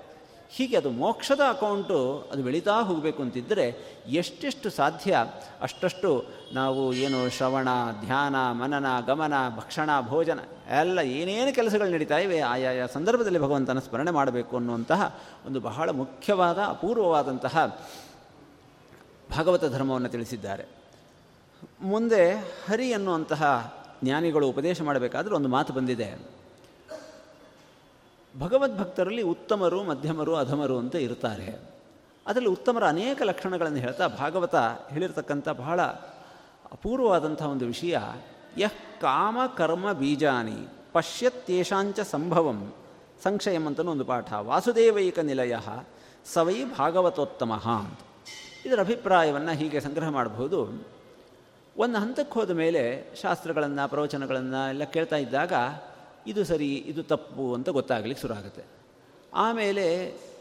[0.50, 5.18] ಹೀಗೆ ಅದು ಮೋಕ್ಷದ ಅಕೌಂಟು ಅದು ಬೆಳೀತಾ ಹೋಗಬೇಕು ಅಂತಿದ್ದರೆ ಎಷ್ಟೆಷ್ಟು ಸಾಧ್ಯ?
[5.62, 7.68] ಅಷ್ಟಷ್ಟು ನಾವು ಏನು ಶ್ರವಣ,
[8.06, 10.40] ಧ್ಯಾನ, ಮನನ, ಗಮನ, ಭಕ್ಷಣ, ಭೋಜನ
[10.80, 17.80] ಎಲ್ಲ ಏನೇನು ಕೆಲಸಗಳು ನಡೀತಾ ಇವೆ ಆಯಾಯ ಸಂದರ್ಭದಲ್ಲಿ ಭಗವಂತನ ಸ್ಮರಣೆ ಮಾಡಬೇಕು ಅನ್ನುವಂತಹ ಒಂದು ಬಹಳ ಮುಖ್ಯವಾದ, ಅಪೂರ್ವವಾದಂತಹ
[19.38, 20.66] ಭಾಗವತ ಧರ್ಮವನ್ನು ತಿಳಿಸಿದ್ದಾರೆ.
[21.82, 22.32] ಮುಂದೆ
[22.70, 23.74] ಹರಿ ಅನ್ನುವಂತಹ
[24.04, 26.38] ಜ್ಞಾನಿಗಳು ಉಪದೇಶ ಮಾಡಬೇಕಾದ್ರೆ ಒಂದು ಮಾತು ಬಂದಿದೆ.
[28.40, 31.60] ಭಗವದ್ಭಕ್ತರಲ್ಲಿ ಉತ್ತಮರು, ಮಧ್ಯಮರು, ಅಧಮರು ಅಂತ ಇರ್ತಾರೆ.
[32.28, 34.56] ಅದರಲ್ಲಿ ಉತ್ತಮರ ಅನೇಕ ಲಕ್ಷಣಗಳನ್ನು ಹೇಳ್ತಾ ಭಾಗವತ
[34.90, 35.82] ಹೇಳಿರ್ತಕ್ಕಂಥ ಬಹಳ
[36.72, 37.98] ಅಪೂರ್ವವಾದಂಥ ಒಂದು ವಿಷಯ.
[38.58, 42.74] ಯಹ್ ಕಾಮ ಕರ್ಮ ಬೀಜಾನಿ ಪಶ್ಯತ್ಯೇಷಾಂಚ ಸಂಭವಂ
[43.24, 44.34] ಸಂಕ್ಷಯಂ ಅಂತಲೂ ಒಂದು ಪಾಠ.
[44.34, 45.58] ವಾಸುದೇವೈಕ ನಿಲಯ
[46.34, 48.00] ಸವೈ ಭಾಗವತೋತ್ತಮ ಅಂತ.
[48.66, 50.88] ಇದರ ಅಭಿಪ್ರಾಯವನ್ನು ಹೀಗೆ ಸಂಗ್ರಹ ಮಾಡಬಹುದು.
[51.78, 55.54] ಒಂದು ಹಂತಕ್ಕೆ ಹೋದ ಮೇಲೆ ಶಾಸ್ತ್ರಗಳನ್ನು, ಪ್ರವಚನಗಳನ್ನು ಎಲ್ಲ ಕೇಳ್ತಾ ಇದ್ದಾಗ
[56.28, 58.64] ಇದು ಸರಿ, ಇದು ತಪ್ಪು ಅಂತ ಗೊತ್ತಾಗಲಿಕ್ಕೆ ಶುರು ಆಗುತ್ತೆ
[59.34, 59.86] ಆಮೇಲೆ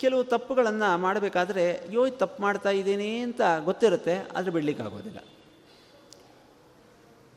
[0.01, 5.19] ಕೆಲವು ತಪ್ಪುಗಳನ್ನು ಮಾಡಬೇಕಾದ್ರೆ, ಯೋ ತಪ್ಪು ಮಾಡ್ತಾ ಇದ್ದೀನಿ ಅಂತ ಗೊತ್ತಿರುತ್ತೆ, ಆದರೆ ಬಿಡಲಿಕ್ಕಾಗೋದಿಲ್ಲ.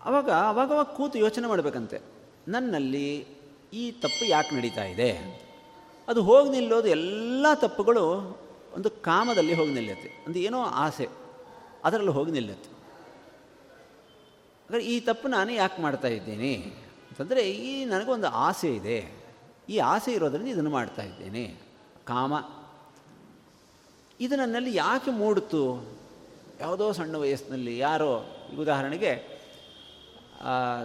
[0.06, 2.02] ಅವಾಗ, ಅವಾಗವಾಗ ಕೂತು ಯೋಚನೆ ಮಾಡಬೇಕಂತೆ.
[2.48, 3.28] ನನ್ನಲ್ಲಿ
[3.74, 5.10] ಈ ತಪ್ಪು ಯಾಕೆ ನಡೀತಾ ಇದೆ?
[6.08, 8.04] ಅದು ಹೋಗಿ ನಿಲ್ಲೋದು ಎಲ್ಲ ತಪ್ಪುಗಳು
[8.76, 10.10] ಒಂದು ಕಾಮದಲ್ಲಿ ಹೋಗಿ ನಿಲ್ಲುತ್ತೆ.
[10.28, 11.08] ಒಂದು ಏನೋ ಆಸೆ,
[11.84, 12.70] ಅದರಲ್ಲಿ ಹೋಗಿ ನಿಲ್ಲುತ್ತೆ.
[14.64, 16.89] ಹಾಗಾದ್ರೆ ಈ ತಪ್ಪು ನಾನು ಯಾಕೆ ಮಾಡ್ತಾ ಇದ್ದೇನೆ?
[17.20, 19.00] ಅಂತಂದರೆ ಈ ನನಗೊಂದು ಆಸೆ ಇದೆ.
[19.70, 21.44] ಈ ಆಸೆ ಇರೋದರಿಂದ ಇದನ್ನು ಮಾಡ್ತಾ ಇದ್ದೇನೆ.
[22.06, 22.34] ಕಾಮ.
[24.20, 25.64] ಇದು ನನ್ನಲ್ಲಿ ಯಾಕೆ ಮೂಡಿತು?
[26.60, 28.26] ಯಾವುದೋ ಸಣ್ಣ ವಯಸ್ಸಿನಲ್ಲಿ, ಯಾರೋ
[28.60, 29.40] ಉದಾಹರಣೆಗೆ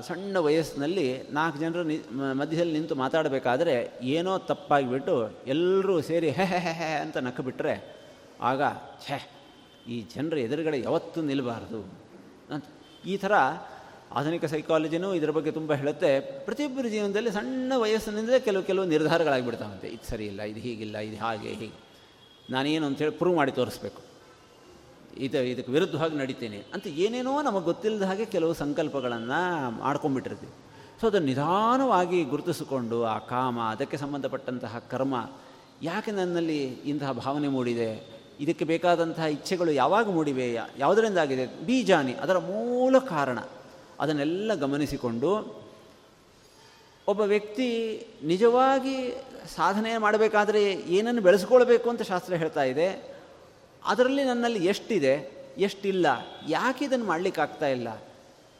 [0.00, 1.96] ಸಣ್ಣ ವಯಸ್ಸಿನಲ್ಲಿ ನಾಲ್ಕು ಜನರು ನಿ
[2.32, 5.14] ಮಧ್ಯದಲ್ಲಿ ನಿಂತು ಮಾತಾಡಬೇಕಾದ್ರೆ ಏನೋ ತಪ್ಪಾಗಿಬಿಟ್ಟು
[5.46, 7.74] ಎಲ್ಲರೂ ಸೇರಿ ಹೆ ಹೆ ಹೆ ಅಂತ ನಕ್ಕಬಿಟ್ರೆ
[8.40, 8.62] ಆಗ,
[9.06, 9.30] ಛೆ,
[9.88, 11.80] ಈ ಜನರ ಎದುರುಗಡೆ ಯಾವತ್ತೂ ನಿಲ್ಲಬಾರ್ದು
[12.54, 12.64] ಅಂತ.
[13.06, 13.32] ಈ ಥರ
[14.14, 16.20] ಆಧುನಿಕ ಸೈಕಾಲಜಿನೂ ಇದರ ಬಗ್ಗೆ ತುಂಬ ಹೇಳುತ್ತೆ.
[16.20, 19.88] ಪ್ರತಿಯೊಬ್ಬರ ಜೀವನದಲ್ಲಿ ಸಣ್ಣ ವಯಸ್ಸಿನಿಂದಲೇ ಕೆಲವು ಕೆಲವು ನಿರ್ಧಾರಗಳಾಗಿಬಿಡ್ತಾವಂತೆ.
[19.88, 21.84] ಇದು ಸರಿ ಇಲ್ಲ, ಇದು ಹೀಗಿಲ್ಲ, ಇದು ಹಾಗೆ, ಹೀಗೆ.
[22.50, 24.02] ನಾನೇನು ಅಂತೇಳಿ ಪ್ರೂವ್ ಮಾಡಿ ತೋರಿಸ್ಬೇಕು.
[25.16, 26.56] ಇದು, ಇದಕ್ಕೆ ವಿರುದ್ಧವಾಗಿ ನಡೀತೀನಿ.
[26.56, 30.52] ಅಂತ ಏನೇನೋ ನಮಗೆ ಗೊತ್ತಿಲ್ಲದ ಹಾಗೆ ಕೆಲವು ಸಂಕಲ್ಪಗಳನ್ನು ಮಾಡ್ಕೊಂಡ್ಬಿಟ್ಟಿರ್ತೀವಿ.
[31.00, 35.30] ಸೊ ಅದನ್ನು ನಿಧಾನವಾಗಿ ಗುರುತಿಸಿಕೊಂಡು ಆ ಕಾಮ, ಅದಕ್ಕೆ ಸಂಬಂಧಪಟ್ಟಂತಹ ಕರ್ಮ,
[35.82, 38.14] ಯಾಕೆ ನನ್ನಲ್ಲಿ ಇಂತಹ ಭಾವನೆ ಮೂಡಿದೆ?
[38.40, 40.54] ಇದಕ್ಕೆ ಬೇಕಾದಂತಹ ಇಚ್ಛೆಗಳು ಯಾವಾಗ ಮೂಡಿವೆ?
[40.78, 43.38] ಯಾವುದರಿಂದಾಗಿದೆ ಬೀಜಾನಿ, ಅದರ ಮೂಲ ಕಾರಣ.
[44.00, 45.64] ಅದನ್ನೆಲ್ಲ ಗಮನಿಸಿಕೊಂಡು
[47.08, 47.68] ಒಬ್ಬ ವ್ಯಕ್ತಿ
[48.24, 49.14] ನಿಜವಾಗಿ
[49.54, 53.14] ಸಾಧನೆ ಮಾಡಬೇಕಾದರೆ ಏನನ್ನು ಬೆಳೆಸ್ಕೊಳ್ಬೇಕು ಅಂತ ಶಾಸ್ತ್ರ ಹೇಳ್ತಾ ಇದೆ.
[53.84, 56.06] ಅದರಲ್ಲಿ ನನ್ನಲ್ಲಿ ಎಷ್ಟಿದೆ, ಎಷ್ಟಿಲ್ಲ,
[56.48, 57.88] ಯಾಕೆ ಇದನ್ನು ಮಾಡಲಿಕ್ಕಾಗ್ತಾ ಇಲ್ಲ?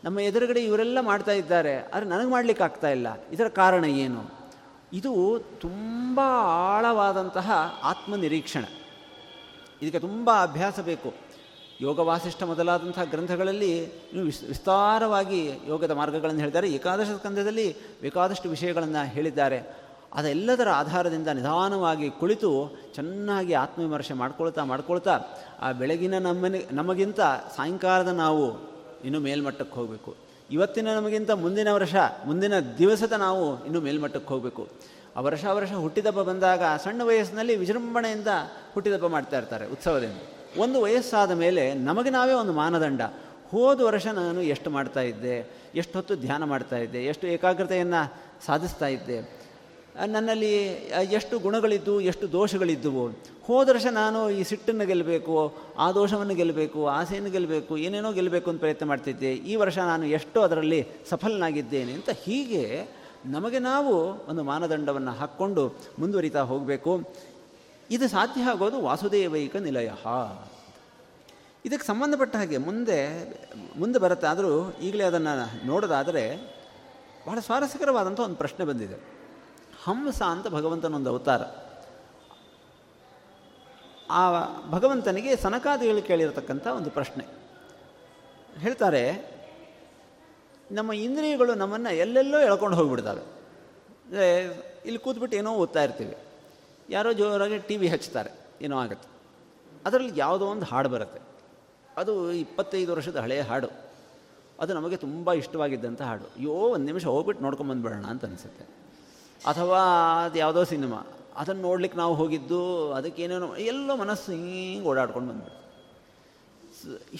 [0.04, 3.06] ನಮ್ಮ ಎದುರುಗಡೆ ಇವರೆಲ್ಲ ಮಾಡ್ತಾ ಇದ್ದಾರೆ, ಆದರೆ ನನಗೆ ಮಾಡಲಿಕ್ಕಾಗ್ತಾ ಇಲ್ಲ.
[3.32, 4.44] ಇದರ ಕಾರಣ ಏನು?
[4.92, 8.84] ಇದು ತುಂಬ ಆಳವಾದಂತಹ ಆತ್ಮನಿರೀಕ್ಷಣೆ.
[9.82, 11.14] ಇದಕ್ಕೆ ತುಂಬ ಅಭ್ಯಾಸ ಬೇಕು.
[11.80, 13.86] ಯೋಗ ವಾಸಿಷ್ಠ ಮೊದಲಾದಂಥ ಗ್ರಂಥಗಳಲ್ಲಿ
[14.20, 16.70] ವಿಸ್, ವಿಸ್ತಾರವಾಗಿ ಯೋಗದ ಮಾರ್ಗಗಳನ್ನು ಹೇಳಿದ್ದಾರೆ.
[16.70, 19.84] ಏಕಾದಶ ಸ್ಕಂದದಲ್ಲಿ ಬೇಕಾದಷ್ಟು ವಿಷಯಗಳನ್ನು ಹೇಳಿದ್ದಾರೆ.
[20.14, 25.20] ಅದೆಲ್ಲದರ ಆಧಾರದಿಂದ ನಿಧಾನವಾಗಿ ಕುಳಿತು ಚೆನ್ನಾಗಿ ಆತ್ಮವಿಮರ್ಶೆ ಮಾಡ್ಕೊಳ್ತಾ ಮಾಡ್ಕೊಳ್ತಾ
[25.60, 27.20] ಆ ಬೆಳಗಿನ ನಮ್ಮನೆ, ನಮಗಿಂತ
[27.56, 30.14] ಸಾಯಂಕಾಲದ ನಾವು ಇನ್ನೂ ಮೇಲ್ಮಟ್ಟಕ್ಕೆ ಹೋಗಬೇಕು.
[30.50, 31.94] ಇವತ್ತಿನ ನಮಗಿಂತ ಮುಂದಿನ ವರ್ಷ,
[32.26, 34.68] ಮುಂದಿನ ದಿವಸದ ನಾವು ಇನ್ನೂ ಮೇಲ್ಮಟ್ಟಕ್ಕೆ ಹೋಗಬೇಕು.
[35.16, 38.28] ಆ ವರ್ಷ ವರ್ಷ ಹುಟ್ಟಿದಬ್ಬ ಬಂದಾಗ ಸಣ್ಣ ವಯಸ್ಸಿನಲ್ಲಿ ವಿಜೃಂಭಣೆಯಿಂದ
[38.74, 40.16] ಹುಟ್ಟಿದಬ್ಬ ಮಾಡ್ತಾ ಇರ್ತಾರೆ ಉತ್ಸವದಿಂದ.
[40.58, 43.02] ಒಂದು ವಯಸ್ಸಾದ ಮೇಲೆ ನಮಗೆ ನಾವೇ ಒಂದು ಮಾನದಂಡ.
[43.50, 45.34] ಹೋದ ವರ್ಷ ನಾನು ಎಷ್ಟು ಮಾಡ್ತಾ ಇದ್ದೆ,
[45.74, 48.00] ಎಷ್ಟು ಹೊತ್ತು ಧ್ಯಾನ ಮಾಡ್ತಾ ಇದ್ದೆ, ಎಷ್ಟು ಏಕಾಗ್ರತೆಯನ್ನು
[48.46, 49.18] ಸಾಧಿಸ್ತಾ ಇದ್ದೆ,
[50.06, 50.52] ನನ್ನಲ್ಲಿ
[51.18, 53.04] ಎಷ್ಟು ಗುಣಗಳಿದ್ದವು ಎಷ್ಟು ದೋಷಗಳಿದ್ದುವು.
[53.46, 55.36] ಹೋದ ವರ್ಷ ನಾನು ಈ ಸಿಟ್ಟನ್ನು ಗೆಲ್ಲಬೇಕು,
[55.78, 59.32] ಆ ದೋಷವನ್ನು ಗೆಲ್ಲಬೇಕು ಆಸೆಯನ್ನು ಗೆಲ್ಲಬೇಕು, ಏನೇನೋ ಗೆಲ್ಲಬೇಕು ಅಂತ ಪ್ರಯತ್ನ ಮಾಡ್ತಿದ್ದೆ.
[59.34, 60.80] ಈ ವರ್ಷ ನಾನು ಎಷ್ಟು ಅದರಲ್ಲಿ
[61.10, 62.64] ಸಫಲನಾಗಿದ್ದೇನೆ ಅಂತ ಹೀಗೆ
[63.26, 63.92] ನಮಗೆ ನಾವು
[64.30, 65.62] ಒಂದು ಮಾನದಂಡವನ್ನು ಹಾಕ್ಕೊಂಡು
[65.98, 66.94] ಮುಂದುವರಿತಾ ಹೋಗಬೇಕು.
[67.90, 69.90] ಇದು ಸಾಧ್ಯ ಆಗೋದು ವಾಸುದೇವೈಕ ನಿಲಯ.
[71.64, 72.98] ಇದಕ್ಕೆ ಸಂಬಂಧಪಟ್ಟ ಹಾಗೆ ಮುಂದೆ
[73.78, 74.26] ಮುಂದೆ ಬರುತ್ತೆ.
[74.26, 76.24] ಆದರೂ ಈಗಲೇ ಅದನ್ನು ನೋಡೋದಾದರೆ
[77.26, 78.96] ಬಹಳ ಸ್ವಾರಸ್ಯಕರವಾದಂಥ ಒಂದು ಪ್ರಶ್ನೆ ಬಂದಿದೆ.
[79.84, 81.42] ಹಂಸ ಅಂತ ಭಗವಂತನೊಂದು ಅವತಾರ.
[84.10, 84.20] ಆ
[84.70, 87.24] ಭಗವಂತನಿಗೆ ಸನಕಾದಿಗಳು ಕೇಳಿರತಕ್ಕಂಥ ಒಂದು ಪ್ರಶ್ನೆ.
[88.58, 89.02] ಹೇಳ್ತಾರೆ,
[90.72, 93.22] ನಮ್ಮ ಇಂದ್ರಿಯಗಳು ನಮ್ಮನ್ನು ಎಲ್ಲೆಲ್ಲೋ ಎಳ್ಕೊಂಡು ಹೋಗಿಬಿಡ್ತವೆ.
[94.84, 96.16] ಇಲ್ಲಿ ಕೂತ್ಬಿಟ್ಟು ಏನೋ ಓದ್ತಾ ಇರ್ತೀವಿ.
[96.90, 98.30] ಯಾರೋ ಜೋರಾಗಿ ಟಿ ವಿ ಹಚ್ತಾರೆ,
[98.64, 99.08] ಏನೋ ಆಗುತ್ತೆ.
[99.86, 101.20] ಅದರಲ್ಲಿ ಯಾವುದೋ ಒಂದು ಹಾಡು ಬರುತ್ತೆ.
[101.96, 102.12] ಅದು
[102.44, 103.70] ಇಪ್ಪತ್ತೈದು ವರ್ಷದ ಹಳೆಯ ಹಾಡು.
[104.62, 106.26] ಅದು ನಮಗೆ ತುಂಬ ಇಷ್ಟವಾಗಿದ್ದಂಥ ಹಾಡು.
[106.36, 108.64] ಅಯ್ಯೋ, ಒಂದು ನಿಮಿಷ ಹೋಗ್ಬಿಟ್ಟು ನೋಡ್ಕೊಂಬಂದ್ಬಿಡೋಣ ಅಂತ ಅನಿಸುತ್ತೆ.
[109.40, 109.80] ಅಥವಾ
[110.26, 111.00] ಅದು ಯಾವುದೋ ಸಿನಿಮಾ.
[111.40, 112.60] ಅದನ್ನು ನೋಡ್ಲಿಕ್ಕೆ ನಾವು ಹೋಗಿದ್ದು
[112.98, 115.60] ಅದಕ್ಕೇನೇನೋ ಎಲ್ಲೋ ಮನಸ್ಸು ಹಿಂಗೆ ಓಡಾಡ್ಕೊಂಡು ಬಂದ್ಬಿಡುತ್ತೆ.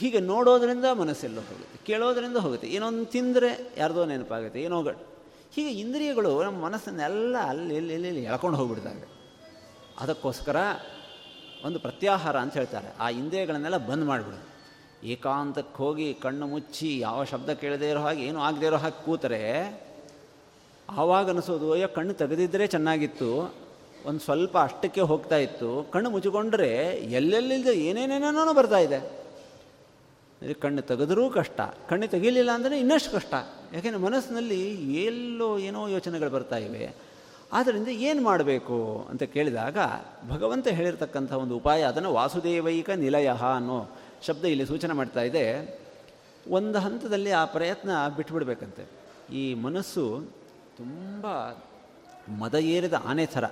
[0.01, 2.69] ಹೀಗೆ ನೋಡೋದ್ರಿಂದ ಮನಸ್ಸೆಲ್ಲೋ ಹೋಗುತ್ತೆ, ಕೇಳೋದ್ರಿಂದ ಹೋಗುತ್ತೆ.
[2.77, 4.79] ಏನೊಂದು ತಿಂದರೆ ಯಾರ್ದೋ ನೆನಪಾಗುತ್ತೆ, ಏನೋ
[5.55, 9.14] ಹೀಗೆ ಇಂದ್ರಿಯಗಳು ನಮ್ಮ ಮನಸ್ಸನ್ನೆಲ್ಲ ಅಲ್ಲಿ ಎಲ್ಲಿ ಎಳ್ಕೊಂಡು ಹೋಗ್ಬಿಡ್ತಾರೆ
[10.01, 10.57] ಅದಕ್ಕೋಸ್ಕರ
[11.65, 12.95] ಒಂದು ಪ್ರತ್ಯಾಹಾರ ಅಂತ ಹೇಳ್ತಾರೆ.
[13.01, 14.55] ಆ ಇಂದ್ರಿಯಗಳನ್ನೆಲ್ಲ ಬಂದ್ ಮಾಡಿಬಿಡು.
[15.07, 19.43] ಏಕಾಂತಕ್ಕೆ ಹೋಗಿ ಕಣ್ಣು ಮುಚ್ಚಿ ಯಾವ ಶಬ್ದ ಕೇಳದೇ ಇರೋ ಹಾಗೆ ಏನೂ ಆಗದೇ ಇರೋ ಹಾಗೆ ಕೂತರೆ
[20.91, 23.55] ಆವಾಗ ಅನಿಸೋದು, ಅಯ್ಯೋ, ಕಣ್ಣು ತೆಗೆದಿದ್ದರೆ ಚೆನ್ನಾಗಿತ್ತು,
[24.05, 25.91] ಒಂದು ಸ್ವಲ್ಪ ಅಷ್ಟಕ್ಕೆ ಹೋಗ್ತಾ ಇತ್ತು.
[25.93, 29.25] ಕಣ್ಣು ಮುಚ್ಚಿಕೊಂಡ್ರೆ ಎಲ್ಲೆಲ್ಲಿಲ್ಲದೆ ಏನೇನೇನೇನೋ ಬರ್ತಾ ಇದೆ.
[30.61, 33.35] ಕಣ್ಣು ತೆಗೆದರೂ ಕಷ್ಟ, ಕಣ್ಣು ತೆಗೀಲಿಲ್ಲ ಅಂದರೆ ಇನ್ನಷ್ಟು ಕಷ್ಟ.
[33.73, 34.61] ಯಾಕೆಂದರೆ ಮನಸ್ಸಿನಲ್ಲಿ
[35.05, 37.14] ಎಲ್ಲೋ ಏನೋ ಯೋಚನೆಗಳು ಬರ್ತಾ ಇವೆ.
[37.53, 39.79] ಆದ್ದರಿಂದ ಏನು ಮಾಡಬೇಕು ಅಂತ ಕೇಳಿದಾಗ
[40.29, 43.97] ಭಗವಂತ ಹೇಳಿರ್ತಕ್ಕಂಥ ಒಂದು ಉಪಾಯ ಅದನ್ನು ವಾಸುದೇವೈಕ ನಿಲಯ ಅನ್ನೋ
[44.27, 45.45] ಶಬ್ದ ಇಲ್ಲಿ ಸೂಚನೆ ಮಾಡ್ತಾ ಇದೆ.
[46.51, 48.87] ಒಂದು ಹಂತದಲ್ಲಿ ಆ ಪ್ರಯತ್ನ ಬಿಟ್ಬಿಡ್ಬೇಕಂತೆ.
[49.35, 50.21] ಈ ಮನಸ್ಸು
[50.77, 51.27] ತುಂಬ
[52.39, 53.45] ಮದ ಏರಿದ ಆನೆ ಥರ.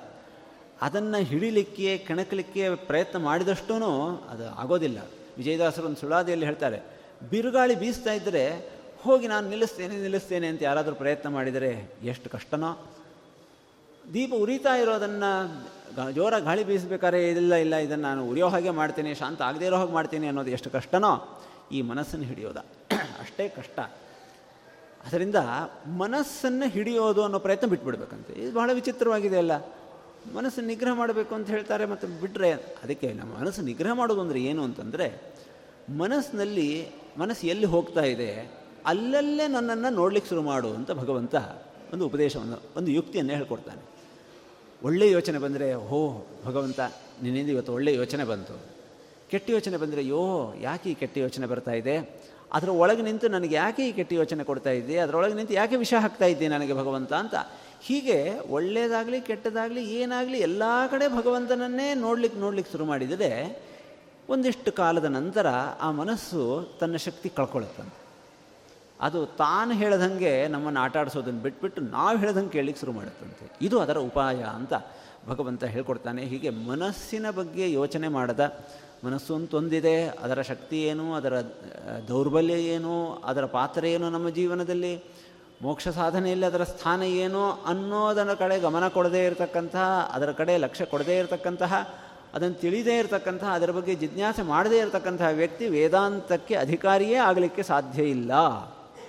[0.82, 3.74] ಅದನ್ನು ಹಿಡಿಲಿಕ್ಕೆ, ಕೆಣಕಲಿಕ್ಕೆ ಪ್ರಯತ್ನ ಮಾಡಿದಷ್ಟೂ
[4.30, 4.98] ಅದು ಆಗೋದಿಲ್ಲ.
[5.36, 6.82] ವಿಜಯದಾಸರು ಒಂದು ಸುಳಾದಿಯಲ್ಲಿ ಹೇಳ್ತಾರೆ,
[7.30, 8.72] ಬಿರುಗಾಳಿ ಬೀಸ್ತಾ ಇದ್ದರೆ
[9.02, 12.86] ಹೋಗಿ ನಾನು ನಿಲ್ಲಿಸ್ತೇನೆ ನಿಲ್ಲಿಸ್ತೇನೆ ಅಂತ ಯಾರಾದರೂ ಪ್ರಯತ್ನ ಮಾಡಿದರೆ ಎಷ್ಟು ಕಷ್ಟನೋ.
[14.04, 15.32] ದೀಪ ಉರಿತಾ ಇರೋದನ್ನು
[16.16, 20.26] ಜೋರ ಗಾಳಿ ಬೀಸಬೇಕಾದ್ರೆ ಇಲ್ಲ ಇಲ್ಲ, ಇದನ್ನು ನಾನು ಉರಿಯೋ ಹಾಗೆ ಮಾಡ್ತೀನಿ, ಶಾಂತ ಆಗದೇ ಇರೋ ಹಾಗೆ ಮಾಡ್ತೀನಿ
[20.28, 21.12] ಅನ್ನೋದು ಎಷ್ಟು ಕಷ್ಟನೋ
[21.72, 22.58] ಈ ಮನಸ್ಸನ್ನು ಹಿಡಿಯೋದ.
[23.22, 23.78] ಅಷ್ಟೇ ಕಷ್ಟ.
[25.06, 25.36] ಅದರಿಂದ
[25.86, 28.32] ಮನಸ್ಸನ್ನು ಹಿಡಿಯೋದು ಅನ್ನೋ ಪ್ರಯತ್ನ ಬಿಟ್ಬಿಡ್ಬೇಕಂತೆ.
[28.32, 29.52] ಇದು ಬಹಳ ವಿಚಿತ್ರವಾಗಿದೆ ಅಲ್ಲ.
[30.34, 35.06] ಮನಸ್ಸು ನಿಗ್ರಹ ಮಾಡಬೇಕು ಅಂತ ಹೇಳ್ತಾರೆ, ಮತ್ತು ಬಿಟ್ಟರೆ ಅದಕ್ಕೆ ನಮ್ಮ ಮನಸ್ಸು ನಿಗ್ರಹ ಮಾಡೋದು ಅಂದರೆ ಏನು ಅಂತಂದರೆ,
[35.90, 38.30] ಮನಸ್ಸಿನಲ್ಲಿ, ಮನಸ್ಸು ಎಲ್ಲಿ ಹೋಗ್ತಾ ಇದೆ,
[38.86, 41.34] ಅಲ್ಲಲ್ಲೇ ನನ್ನನ್ನು ನೋಡ್ಲಿಕ್ಕೆ ಶುರು ಮಾಡು ಅಂತ ಭಗವಂತ
[41.92, 43.91] ಒಂದು ಉಪದೇಶವನ್ನು, ಒಂದು ಯುಕ್ತಿಯನ್ನು ಹೇಳ್ಕೊಡ್ತಾನೆ.
[44.84, 46.80] ಒಳ್ಳೆಯ ಯೋಚನೆ ಬಂದರೆ ಹೋ ಭಗವಂತ,
[47.22, 48.60] ನಿನ್ನಿಂದ ಇವತ್ತು ಒಳ್ಳೆಯ ಯೋಚನೆ ಬಂತು.
[49.30, 52.22] ಕೆಟ್ಟ ಯೋಚನೆ ಬಂದರೆ, ಯೋ, ಯಾಕೆ ಈ ಕೆಟ್ಟ ಯೋಚನೆ ಬರ್ತಾ ಇದೆ?
[52.52, 56.24] ಅದರ ಒಳಗೆ ನಿಂತು ನನಗೆ ಯಾಕೆ ಈ ಕೆಟ್ಟ ಯೋಚನೆ ಕೊಡ್ತಾ ಇದ್ದೆ ಅದರೊಳಗೆ ನಿಂತು ಯಾಕೆ ವಿಷ ಹಾಕ್ತಾ
[56.24, 57.34] ಇದ್ದೆ ನನಗೆ ಭಗವಂತ ಅಂತ.
[57.82, 63.62] ಹೀಗೆ ಒಳ್ಳೆಯದಾಗಲಿ ಕೆಟ್ಟದಾಗಲಿ, ಏನಾಗಲಿ ಎಲ್ಲ ಕಡೆ ಭಗವಂತನನ್ನೇ ನೋಡ್ಲಿಕ್ಕೆ ನೋಡ್ಲಿಕ್ಕೆ ಶುರು ಮಾಡಿದರೆ,
[64.28, 65.46] ಒಂದಿಷ್ಟು ಕಾಲದ ನಂತರ
[65.80, 68.01] ಆ ಮನಸ್ಸು ತನ್ನ ಶಕ್ತಿ ಕಳ್ಕೊಳ್ಳುತ್ತಂತೆ.
[69.02, 73.52] ಅದು ತಾನು ಹೇಳ್ದಂಗೆ ನಮ್ಮನ್ನು ಆಟ ಆಡಿಸೋದನ್ನು ಬಿಟ್ಬಿಟ್ಟು ನಾವು ಹೇಳ್ದಂಗೆ ಕೇಳಲಿಕ್ಕೆ ಶುರು ಮಾಡುತ್ತಂತೆ.
[73.62, 74.72] ಇದು ಅದರ ಉಪಾಯ ಅಂತ
[75.28, 76.22] ಭಗವಂತ ಹೇಳ್ಕೊಡ್ತಾನೆ.
[76.22, 78.62] ಹೀಗೆ ಮನಸ್ಸಿನ ಬಗ್ಗೆ ಯೋಚನೆ ಮಾಡದ
[79.04, 80.06] ಮನಸ್ಸು ಅಂತೊಂದಿದೆ.
[80.06, 81.14] ಅದರ ಶಕ್ತಿ ಏನು?
[81.14, 81.40] ಅದರ
[82.08, 83.22] ದೌರ್ಬಲ್ಯ ಏನು?
[83.24, 85.04] ಅದರ ಪಾತ್ರ ಏನು ನಮ್ಮ ಜೀವನದಲ್ಲಿ?
[85.62, 87.50] ಮೋಕ್ಷ ಸಾಧನೆಯಲ್ಲಿ ಅದರ ಸ್ಥಾನ ಏನು?
[87.50, 91.94] ಅನ್ನೋದರ ಕಡೆ ಗಮನ ಕೊಡದೇ ಇರತಕ್ಕಂತಹ, ಅದರ ಕಡೆ ಲಕ್ಷ್ಯ ಕೊಡದೇ ಇರತಕ್ಕಂತಹ,
[92.34, 98.32] ಅದನ್ನು ತಿಳಿದೇ ಇರತಕ್ಕಂತಹ, ಅದರ ಬಗ್ಗೆ ಜಿಜ್ಞಾಸೆ ಮಾಡದೇ ಇರತಕ್ಕಂತಹ ವ್ಯಕ್ತಿ ವೇದಾಂತಕ್ಕೆ ಅಧಿಕಾರಿಯೇ ಆಗಲಿಕ್ಕೆ ಸಾಧ್ಯ ಇಲ್ಲ.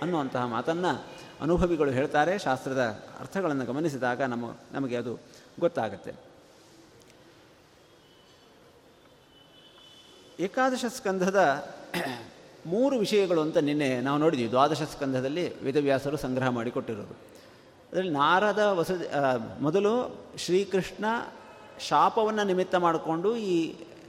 [0.03, 0.93] ಅನ್ನುವಂತಹ ಮಾತನ್ನು
[1.41, 2.33] ಅನುಭವಿಗಳು ಹೇಳ್ತಾರೆ.
[2.39, 2.83] ಶಾಸ್ತ್ರದ
[3.19, 5.13] ಅರ್ಥಗಳನ್ನು ಗಮನಿಸಿದಾಗ ನಮ್ಮ, ನಮಗೆ ಅದು
[5.59, 6.13] ಗೊತ್ತಾಗುತ್ತೆ.
[10.39, 11.41] ಏಕಾದಶ ಸ್ಕಂಧದ
[12.65, 14.49] ಮೂರು ವಿಷಯಗಳು ಅಂತ ನಿನ್ನೆ ನಾವು ನೋಡಿದ್ವಿ.
[14.49, 17.15] ದ್ವಾದಶ ಸ್ಕಂಧದಲ್ಲಿ ವೇದವ್ಯಾಸರು ಸಂಗ್ರಹ ಮಾಡಿಕೊಟ್ಟಿರೋದು
[17.91, 18.91] ಅದರಲ್ಲಿ ನಾರದ ವಸ
[19.59, 19.93] ಮೊದಲು
[20.37, 21.05] ಶ್ರೀಕೃಷ್ಣ
[21.79, 23.57] ಶಾಪವನ್ನು ನಿಮಿತ್ತ ಮಾಡಿಕೊಂಡು ಈ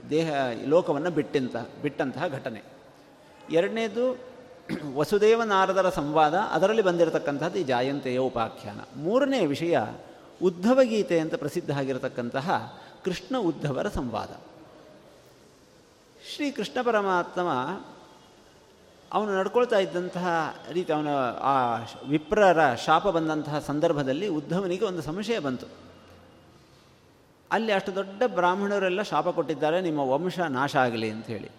[0.09, 0.29] ದೇಹ
[0.65, 2.61] ಲೋಕವನ್ನು ಬಿಟ್ಟಂತ, ಬಿಟ್ಟಂತಹ ಘಟನೆ.
[3.51, 4.03] ಎರಡನೇದು
[4.95, 8.79] ವಸುದೇವ ನಾರದರ ಸಂವಾದ ಅದರಲ್ಲಿ ಬಂದಿರತಕ್ಕಂಥದ್ದು ಈ ಜಾಯಂತೆಯ ಉಪಾಖ್ಯಾನ.
[8.95, 9.79] ಮೂರನೇ ವಿಷಯ,
[10.43, 14.29] ಉದ್ಧವ ಗೀತೆ ಅಂತ ಪ್ರಸಿದ್ಧ ಆಗಿರತಕ್ಕಂತಹ ಕೃಷ್ಣ ಉದ್ಧವರ ಸಂವಾದ.
[16.35, 17.49] ಶ್ರೀ ಕೃಷ್ಣ ಪರಮಾತ್ಮ
[19.13, 21.07] ಅವನು ನಡ್ಕೊಳ್ತಾ ಇದ್ದಂತಹ ರೀತಿ ಅವನ
[21.39, 25.65] ಆ ವಿಪ್ರರ ಶಾಪ ಬಂದಂತಹ ಸಂದರ್ಭದಲ್ಲಿ ಉದ್ಧವನಿಗೆ ಒಂದು ಸಂಶಯ ಬಂತು.
[27.51, 31.49] ಅಲ್ಲಿ ಅಷ್ಟು ದೊಡ್ಡ ಬ್ರಾಹ್ಮಣರೆಲ್ಲ ಶಾಪ ಕೊಟ್ಟಿದ್ದಾರೆ, ನಿಮ್ಮ ವಂಶ ನಾಶ ಆಗಲಿ ಅಂಥೇಳಿ.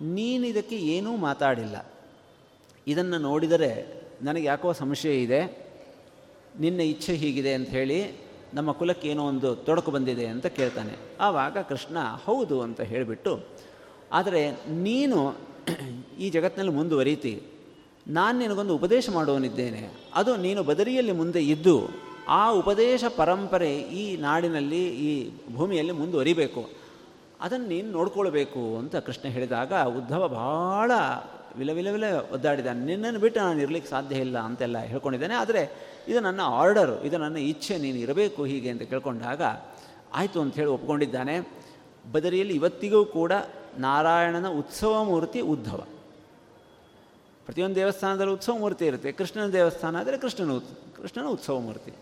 [0.00, 1.76] ನೀನು ಇದಕ್ಕೆ ಏನೂ ಮಾತಾಡಿಲ್ಲ.
[2.86, 3.70] ಇದನ್ನು ನೋಡಿದರೆ
[4.22, 5.40] ನನಗೆ ಯಾಕೋ ಸಂಶಯ ಇದೆ.
[6.60, 7.98] ನಿನ್ನ ಇಚ್ಛೆ ಹೀಗಿದೆ ಅಂತ ಹೇಳಿ
[8.54, 10.94] ನಮ್ಮ ಕುಲಕ್ಕೆ ಏನೋ ಒಂದು ತೊಡಕು ಬಂದಿದೆ ಅಂತ ಕೇಳ್ತಾನೆ.
[11.20, 11.96] ಆವಾಗ ಕೃಷ್ಣ,
[12.26, 13.32] ಹೌದು ಅಂತ ಹೇಳಿಬಿಟ್ಟು,
[14.12, 14.42] ಆದರೆ
[14.82, 15.18] ನೀನು
[16.18, 17.34] ಈ ಜಗತ್ತಿನಲ್ಲಿ ಮುಂದುವರಿತಿ.
[18.08, 19.82] ನಾನು ನಿನಗೊಂದು ಉಪದೇಶ ಮಾಡುವನಿದ್ದೇನೆ.
[20.14, 21.76] ಅದು ನೀನು ಬದರಿಯಲ್ಲಿ ಮುಂದೆ ಇದ್ದು,
[22.28, 23.72] ಆ ಉಪದೇಶ ಪರಂಪರೆ
[24.02, 25.10] ಈ ನಾಡಿನಲ್ಲಿ, ಈ
[25.54, 26.62] ಭೂಮಿಯಲ್ಲಿ ಮುಂದುವರಿಬೇಕು.
[27.40, 30.26] ಅದನ್ನು ನೀನು ನೋಡ್ಕೊಳ್ಬೇಕು, ಅಂತ ಕೃಷ್ಣ ಹೇಳಿದಾಗ ಉದ್ಧವ
[31.58, 32.84] ಭಾಳ ವಿಲ ಒದ್ದಾಡಿದ್ದಾನೆ.
[32.84, 35.34] ನಿನ್ನನ್ನು ಬಿಟ್ಟು ನಾನು ಇರಲಿಕ್ಕೆ ಸಾಧ್ಯ ಇಲ್ಲ ಅಂತೆಲ್ಲ ಹೇಳ್ಕೊಂಡಿದ್ದಾನೆ.
[35.34, 35.62] ಆದರೆ
[36.08, 39.42] ಇದು ನನ್ನ ಆರ್ಡರು, ಇದು ನನ್ನ ಇಚ್ಛೆ, ನೀನು ಇರಬೇಕು ಹೀಗೆ ಅಂತ ಕೇಳ್ಕೊಂಡಾಗ
[40.14, 41.66] ಆಯಿತು ಅಂತ ಹೇಳಿ ಒಪ್ಕೊಂಡಿದ್ದಾನೆ.
[42.12, 43.32] ಬದರಿಯಲ್ಲಿ ಇವತ್ತಿಗೂ ಕೂಡ
[43.78, 45.86] ನಾರಾಯಣನ ಉತ್ಸವ ಮೂರ್ತಿ ಉದ್ಧವ.
[47.44, 49.12] ಪ್ರತಿಯೊಂದು ದೇವಸ್ಥಾನದಲ್ಲಿ ಉತ್ಸವ ಮೂರ್ತಿ ಇರುತ್ತೆ.
[49.12, 51.92] ಕೃಷ್ಣನ ದೇವಸ್ಥಾನ ಆದರೆ ಕೃಷ್ಣನ ಉತ್, ಕೃಷ್ಣನ ಉತ್ಸವ ಮೂರ್ತಿ.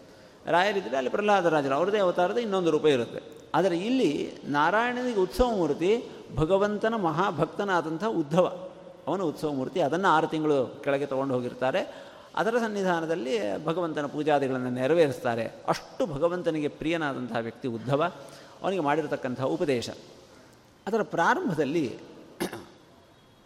[0.47, 3.21] ರಾಯರಿದ್ದರೆ ಅಲ್ಲಿ ಪ್ರಹ್ಲಾದರಾಜರು ಅವ್ರದೇ ಅವತಾರದ ಇನ್ನೊಂದು ರೂಪ ಇರುತ್ತೆ.
[3.55, 6.05] ಆದರೆ ಇಲ್ಲಿ ನಾರಾಯಣನಿಗೆ ಉತ್ಸವ ಮೂರ್ತಿ
[6.37, 8.74] ಭಗವಂತನ ಮಹಾಭಕ್ತನಾದಂಥ ಉದ್ಧವ.
[9.07, 12.05] ಅವನ ಉತ್ಸವ ಮೂರ್ತಿ, ಅದನ್ನು ಆರು ತಿಂಗಳು ಕೆಳಗೆ ತೊಗೊಂಡು ಹೋಗಿರ್ತಾರೆ.
[12.37, 15.53] ಅದರ ಸನ್ನಿಧಾನದಲ್ಲಿ ಭಗವಂತನ ಪೂಜಾದಿಗಳನ್ನು ನೆರವೇರಿಸ್ತಾರೆ.
[15.69, 18.13] ಅಷ್ಟು ಭಗವಂತನಿಗೆ ಪ್ರಿಯನಾದಂತಹ ವ್ಯಕ್ತಿ ಉದ್ಧವ.
[18.63, 19.91] ಅವನಿಗೆ ಮಾಡಿರತಕ್ಕಂಥ ಉಪದೇಶ.
[20.87, 21.99] ಅದರ ಪ್ರಾರಂಭದಲ್ಲಿ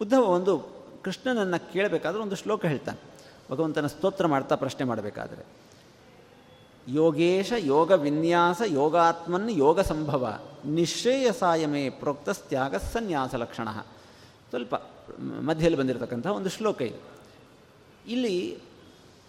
[0.01, 0.67] ಉದ್ಧವ ಒಂದು
[1.03, 2.99] ಕೃಷ್ಣನನ್ನು ಕೇಳಬೇಕಾದ್ರೆ ಒಂದು ಶ್ಲೋಕ ಹೇಳ್ತಾನೆ.
[3.51, 5.45] ಭಗವಂತನ ಸ್ತೋತ್ರ ಮಾಡ್ತಾ ಪ್ರಶ್ನೆ ಮಾಡಬೇಕಾದ್ರೆ.
[6.87, 13.67] ಯೋಗೇಶ ಯೋಗ ವಿನ್ಯಾಸ ಯೋಗಾತ್ಮನ್ ಯೋಗ ಸಂಭವ ನಿಶ್ರೇಯಸಾಯಮೇ ಪ್ರೋಕ್ತಸ್ತ್ಯಾಗ ಸನ್ಯಾಸ ಲಕ್ಷಣ.
[14.49, 14.75] ಸ್ವಲ್ಪ
[15.47, 16.99] ಮಧ್ಯದಲ್ಲಿ ಬಂದಿರತಕ್ಕಂಥ ಒಂದು ಶ್ಲೋಕ ಇದು.
[18.13, 18.35] ಇಲ್ಲಿ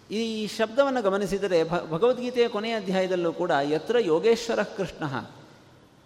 [0.09, 0.21] ಈ
[0.57, 1.57] ಶಬ್ದವನ್ನು ಗಮನಿಸಿದರೆ
[1.93, 5.03] ಭಗವದ್ಗೀತೆಯ ಕೊನೆಯ ಅಧ್ಯಾಯದಲ್ಲೂ ಕೂಡ ಯತ್ರ ಯೋಗೇಶ್ವರ ಕೃಷ್ಣ,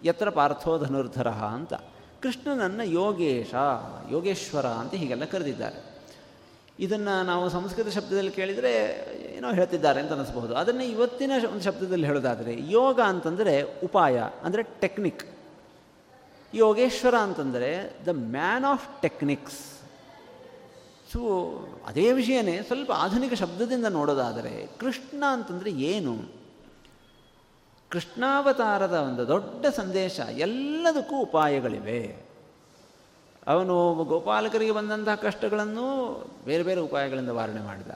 [0.04, 1.74] ಯತ್ರ ಪಾರ್ಥೋ ಧನುರ್ಧರ ಅಂತ
[2.22, 3.54] ಕೃಷ್ಣನನ್ನು ಯೋಗೇಶ,
[4.14, 5.78] ಯೋಗೇಶ್ವರ ಅಂತ ಹೀಗೆಲ್ಲ ಕರೆದಿದ್ದಾರೆ.
[6.86, 8.72] ಇದನ್ನು ನಾವು ಸಂಸ್ಕೃತ ಶಬ್ದದಲ್ಲಿ ಕೇಳಿದರೆ
[9.36, 13.54] ಏನೋ ಹೇಳ್ತಿದ್ದಾರೆ ಅಂತ ಅನ್ನಿಸ್ಬಹುದು ಅದನ್ನು ಇವತ್ತಿನ ಒಂದು ಶಬ್ದದಲ್ಲಿ ಹೇಳೋದಾದರೆ ಯೋಗ ಅಂತಂದರೆ
[13.86, 15.24] ಉಪಾಯ, ಅಂದರೆ ಟೆಕ್ನಿಕ್.
[16.54, 19.76] ಯೋಗೇಶ್ವರ ಅಂತಂದರೆ the man of techniques.
[21.12, 21.50] So
[21.86, 26.16] ಅದೇ ವಿಷಯನೇ, ಸ್ವಲ್ಪ ಆಧುನಿಕ ಶಬ್ದದಿಂದ ನೋಡೋದಾದರೆ ಕೃಷ್ಣ ಅಂತಂದರೆ ಏನು?
[27.88, 32.26] ಕೃಷ್ಣಾವತಾರದ ಒಂದು ದೊಡ್ಡ ಸಂದೇಶ, ಎಲ್ಲದಕ್ಕೂ ಉಪಾಯಗಳಿವೆ.
[33.46, 37.90] ಅವನು ಗೋಪಾಲಕರಿಗೆ ಬಂದಂತಹ ಕಷ್ಟಗಳನ್ನು ಬೇರೆ ಬೇರೆ ಉಪಾಯಗಳಿಂದ ವಾರಣೆ ಮಾಡಿದ.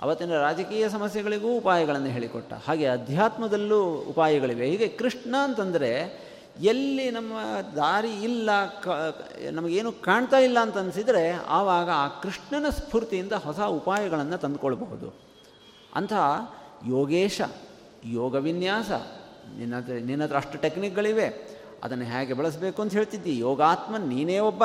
[0.00, 2.52] ಅವತ್ತಿನ ರಾಜಕೀಯ ಸಮಸ್ಯೆಗಳಿಗೂ ಉಪಾಯಗಳನ್ನು ಹೇಳಿಕೊಟ್ಟ.
[2.52, 4.66] ಹಾಗೆ ಅಧ್ಯಾತ್ಮದಲ್ಲೂ ಉಪಾಯಗಳಿವೆ.
[4.66, 6.23] ಹೀಗೆ ಕೃಷ್ಣ ಅಂತಂದರೆ
[6.60, 7.32] ಎಲ್ಲಿ ನಮ್ಮ
[7.76, 8.50] ದಾರಿ ಇಲ್ಲ,
[8.82, 8.88] ಕ,
[9.52, 15.14] ನಮಗೇನು ಕಾಣ್ತಾ ಇಲ್ಲ ಅಂತ ಅನಿಸಿದರೆ ಆವಾಗ ಆ ಕೃಷ್ಣನ ಸ್ಫೂರ್ತಿಯಿಂದ ಹೊಸ ಉಪಾಯಗಳನ್ನು ತಂದುಕೊಳ್ಬಹುದು.
[15.94, 16.12] ಅಂಥ
[16.86, 17.40] ಯೋಗೇಶ,
[18.04, 18.90] ಯೋಗ ವಿನ್ಯಾಸ,
[19.58, 21.54] ನಿನ್ನ ಹತ್ರ ನಿನ್ನ ಹತ್ರ ಅಷ್ಟು ಟೆಕ್ನಿಕ್ಗಳಿವೆ.
[21.84, 23.38] ಅದನ್ನು ಹೇಗೆ ಬಳಸಬೇಕು ಅಂತ ಹೇಳ್ತಿದ್ದಿ?
[23.38, 24.62] ಯೋಗಾತ್ಮ, ನೀನೇ ಒಬ್ಬ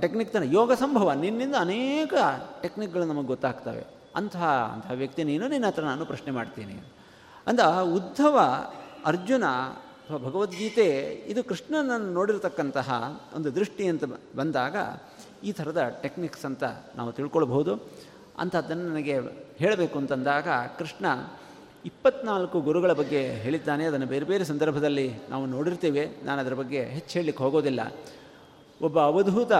[0.00, 0.46] ಟೆಕ್ನಿಕ್ ತಾನೆ.
[0.48, 2.14] ಯೋಗ ಸಂಭವ, ನಿನ್ನಿಂದ ಅನೇಕ
[2.62, 3.84] ಟೆಕ್ನಿಕ್ಗಳು ನಮಗೆ ಗೊತ್ತಾಗ್ತವೆ.
[4.16, 6.72] ಅಂತಹ ಅಂತಹ ವ್ಯಕ್ತಿ ನೀನು, ನಿನ್ನ ಹತ್ರ ನಾನು ಪ್ರಶ್ನೆ ಮಾಡ್ತೀನಿ.
[7.46, 8.40] ಅಂದ, ಉದ್ಧವ
[9.06, 9.44] ಅರ್ಜುನ
[10.10, 10.86] ಭಗವದ್ಗೀತೆ,
[11.26, 14.04] ಇದು ಕೃಷ್ಣನನ್ನು ನೋಡಿರತಕ್ಕಂತಹ ಒಂದು ದೃಷ್ಟಿ ಅಂತ
[14.36, 14.76] ಬಂದಾಗ
[15.44, 16.64] ಈ ಥರದ ಟೆಕ್ನಿಕ್ಸ್ ಅಂತ
[16.96, 17.88] ನಾವು ತಿಳ್ಕೊಳ್ಬೋದು
[18.38, 19.18] ಅಂಥದ್ದನ್ನು ನನಗೆ
[19.58, 21.06] ಹೇಳಬೇಕು ಅಂತಂದಾಗ ಕೃಷ್ಣ
[21.86, 23.84] ಇಪ್ಪತ್ನಾಲ್ಕು ಗುರುಗಳ ಬಗ್ಗೆ ಹೇಳಿದ್ದಾನೆ.
[23.84, 26.08] ಅದನ್ನು ಬೇರೆ ಬೇರೆ ಸಂದರ್ಭದಲ್ಲಿ ನಾವು ನೋಡಿರ್ತೇವೆ.
[26.24, 27.92] ನಾನು ಅದರ ಬಗ್ಗೆ ಹೆಚ್ಚು ಹೇಳಲಿಕ್ಕೆ ಹೋಗೋದಿಲ್ಲ.
[28.82, 29.52] ಒಬ್ಬ ಅವಧೂತ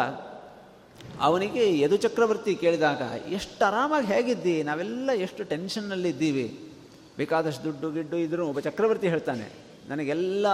[1.20, 4.62] ಅವನಿಗೆ ಯದು ಚಕ್ರವರ್ತಿ ಕೇಳಿದಾಗ, ಎಷ್ಟು ಆರಾಮಾಗಿ ಹೇಗಿದ್ದಿ?
[4.62, 6.60] ನಾವೆಲ್ಲ ಎಷ್ಟು ಟೆನ್ಷನ್ನಲ್ಲಿದ್ದೀವಿ
[7.16, 9.65] ಬೇಕಾದಷ್ಟು ದುಡ್ಡು ಗಿಡ್ಡು ಇದ್ದರೂ ಒಬ್ಬ ಚಕ್ರವರ್ತಿ ಹೇಳ್ತಾನೆ.
[9.88, 10.46] ನನಗೆಲ್ಲ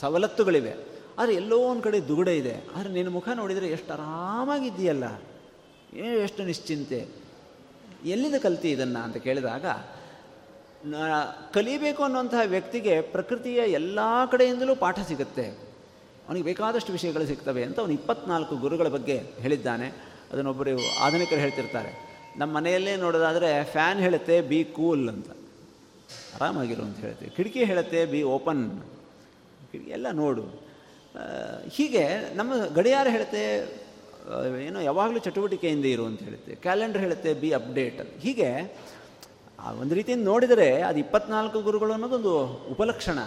[0.00, 0.74] ಸವಲತ್ತುಗಳಿವೆ.
[1.18, 2.54] ಆದರೆ ಎಲ್ಲೋ ಒಂದು ಕಡೆ ದುಗುಡ ಇದೆ.
[2.76, 5.22] ಆದರೆ ನಿನ್ನ ಮುಖ ನೋಡಿದರೆ ಎಷ್ಟು ಆರಾಮಾಗಿದ್ದೀಯಲ್ಲ?
[5.96, 7.08] ಎಷ್ಟು ನಿಶ್ಚಿಂತೆ?
[8.04, 9.66] ಎಲ್ಲಿಂದ ಕಲ್ತಿ ಇದನ್ನು ಅಂತ ಕೇಳಿದಾಗ
[11.52, 13.98] ಕಲಿಬೇಕು ಅನ್ನುವಂತಹ ವ್ಯಕ್ತಿಗೆ ಪ್ರಕೃತಿಯ ಎಲ್ಲ
[14.30, 15.46] ಕಡೆಯಿಂದಲೂ ಪಾಠ ಸಿಗುತ್ತೆ.
[16.28, 19.86] ಅವನಿಗೆ ಬೇಕಾದಷ್ಟು ವಿಷಯಗಳು ಸಿಗ್ತವೆ ಅಂತ ಅವನು ಇಪ್ಪತ್ನಾಲ್ಕು ಗುರುಗಳ ಬಗ್ಗೆ ಹೇಳಿದ್ದಾನೆ.
[20.32, 22.06] ಅದನ್ನೊಬ್ಬರು ಆಧುನಿಕರು ಹೇಳ್ತಿರ್ತಾರೆ.
[22.36, 25.26] ನಮ್ಮ ಮನೆಯಲ್ಲೇ ನೋಡೋದಾದರೆ, ಫ್ಯಾನ್ ಹೇಳುತ್ತೆ, ಬಿ ಕೂಲ್ ಅಂತ.
[26.40, 27.30] ಆರಾಮಾಗಿರು ಅಂತ ಹೇಳ್ತೀವಿ.
[27.36, 28.82] ಕಿಟಕಿ ಹೇಳುತ್ತೆ, ಬಿ ಓಪನ್.
[29.88, 30.42] ಎಲ್ಲ ನೋಡು.
[31.68, 33.74] ಹೀಗೆ ನಮ್ಮ ಗಡಿಯಾರ ಹೇಳುತ್ತೆ
[34.66, 36.54] ಏನೋ ಯಾವಾಗಲೂ ಚಟುವಟಿಕೆಯಿಂದ ಇರು ಅಂತ ಹೇಳುತ್ತೆ.
[36.54, 38.20] ಕ್ಯಾಲೆಂಡರ್ ಹೇಳುತ್ತೆ, ಬಿ ಅಪ್ಡೇಟ್.
[38.20, 38.76] ಹೀಗೆ
[39.80, 43.18] ಒಂದು ರೀತಿಯಿಂದ ನೋಡಿದರೆ ಅದು ಇಪ್ಪತ್ನಾಲ್ಕು ಗುರುಗಳು ಅನ್ನೋದೊಂದು ಉಪಲಕ್ಷಣ.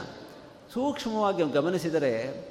[0.74, 2.46] ಸೂಕ್ಷ್ಮವಾಗಿ ಗಮನಿಸಿದರೆ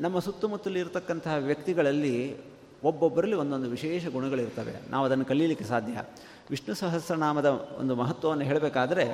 [0.00, 2.36] ನಮ್ಮ ಸುತ್ತಮುತ್ತಲು ಇರತಕ್ಕಂತಹ ವ್ಯಕ್ತಿಗಳಲ್ಲಿ
[2.84, 4.90] ಒಬ್ಬೊಬ್ಬರಲ್ಲಿ ಒಂದೊಂದು ವಿಶೇಷ ಗುಣಗಳಿರ್ತವೆ.
[4.90, 6.02] ನಾವು ಅದನ್ನು ಕಲೀಲಿಕ್ಕೆ ಸಾಧ್ಯ.
[6.50, 7.46] ವಿಷ್ಣು ಸಹಸ್ರನಾಮದ
[7.78, 9.04] ಒಂದು ಮಹತ್ವವನ್ನು ಹೇಳಬೇಕಾದ್ರೆ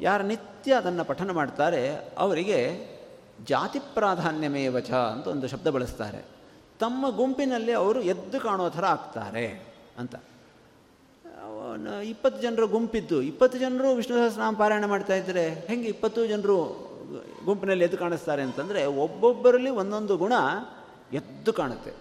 [0.00, 2.58] ಯಾರು ನಿತ್ಯ ಅದನ್ನು ಪಠನ ಮಾಡ್ತಾರೆ, ಅವರಿಗೆ
[3.48, 6.24] ಜಾತಿ ಪ್ರಾಧಾನ್ಯಮೇವಚ ಅಂತ ಒಂದು ಶಬ್ದ ಬಳಸ್ತಾರೆ.
[6.80, 9.46] ತಮ್ಮ ಗುಂಪಿನಲ್ಲಿ ಅವರು ಎದ್ದು ಕಾಣೋ ಥರ ಆಗ್ತಾರೆ
[9.98, 10.14] ಅಂತ.
[12.04, 16.56] ಇಪ್ಪತ್ತು ಜನರು ಗುಂಪಿದ್ದು, ಇಪ್ಪತ್ತು ಜನರು ವಿಷ್ಣು ಸಹಸ್ರನಾಮ ಪಾರಾಯಣ ಮಾಡ್ತಾ ಇದ್ದರೆ ಹೆಂಗೆ ಇಪ್ಪತ್ತು ಜನರು
[17.44, 20.32] ಗುಂಪಿನಲ್ಲಿ ಎದ್ದು ಕಾಣಿಸ್ತಾರೆ ಅಂತಂದರೆ ಒಬ್ಬೊಬ್ಬರಲ್ಲಿ ಒಂದೊಂದು ಗುಣ
[21.12, 21.92] ಎದ್ದು ಕಾಣುತ್ತೆ.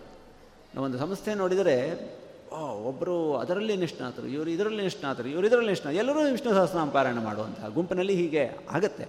[0.78, 1.76] ಒಂದು ಸಂಸ್ಥೆ ನೋಡಿದರೆ
[2.62, 8.16] ಒಬ್ಬರು ಅದರಲ್ಲಿ ನಿಷ್ಣಾತರು, ಇವರು ಇದರಲ್ಲಿ ನಿಷ್ಣಾತರು, ಇವರು ಇದರಲ್ಲಿ ನಿಷ್ಣಾತ ಎಲ್ಲರೂ ವಿಷ್ಣು ಸಹಸ್ರನಾಮ ಪಾರಾಯಣ ಮಾಡುವಂತಹ ಗುಂಪಿನಲ್ಲಿ
[8.16, 9.08] ಹೀಗೆ ಆಗುತ್ತೆ.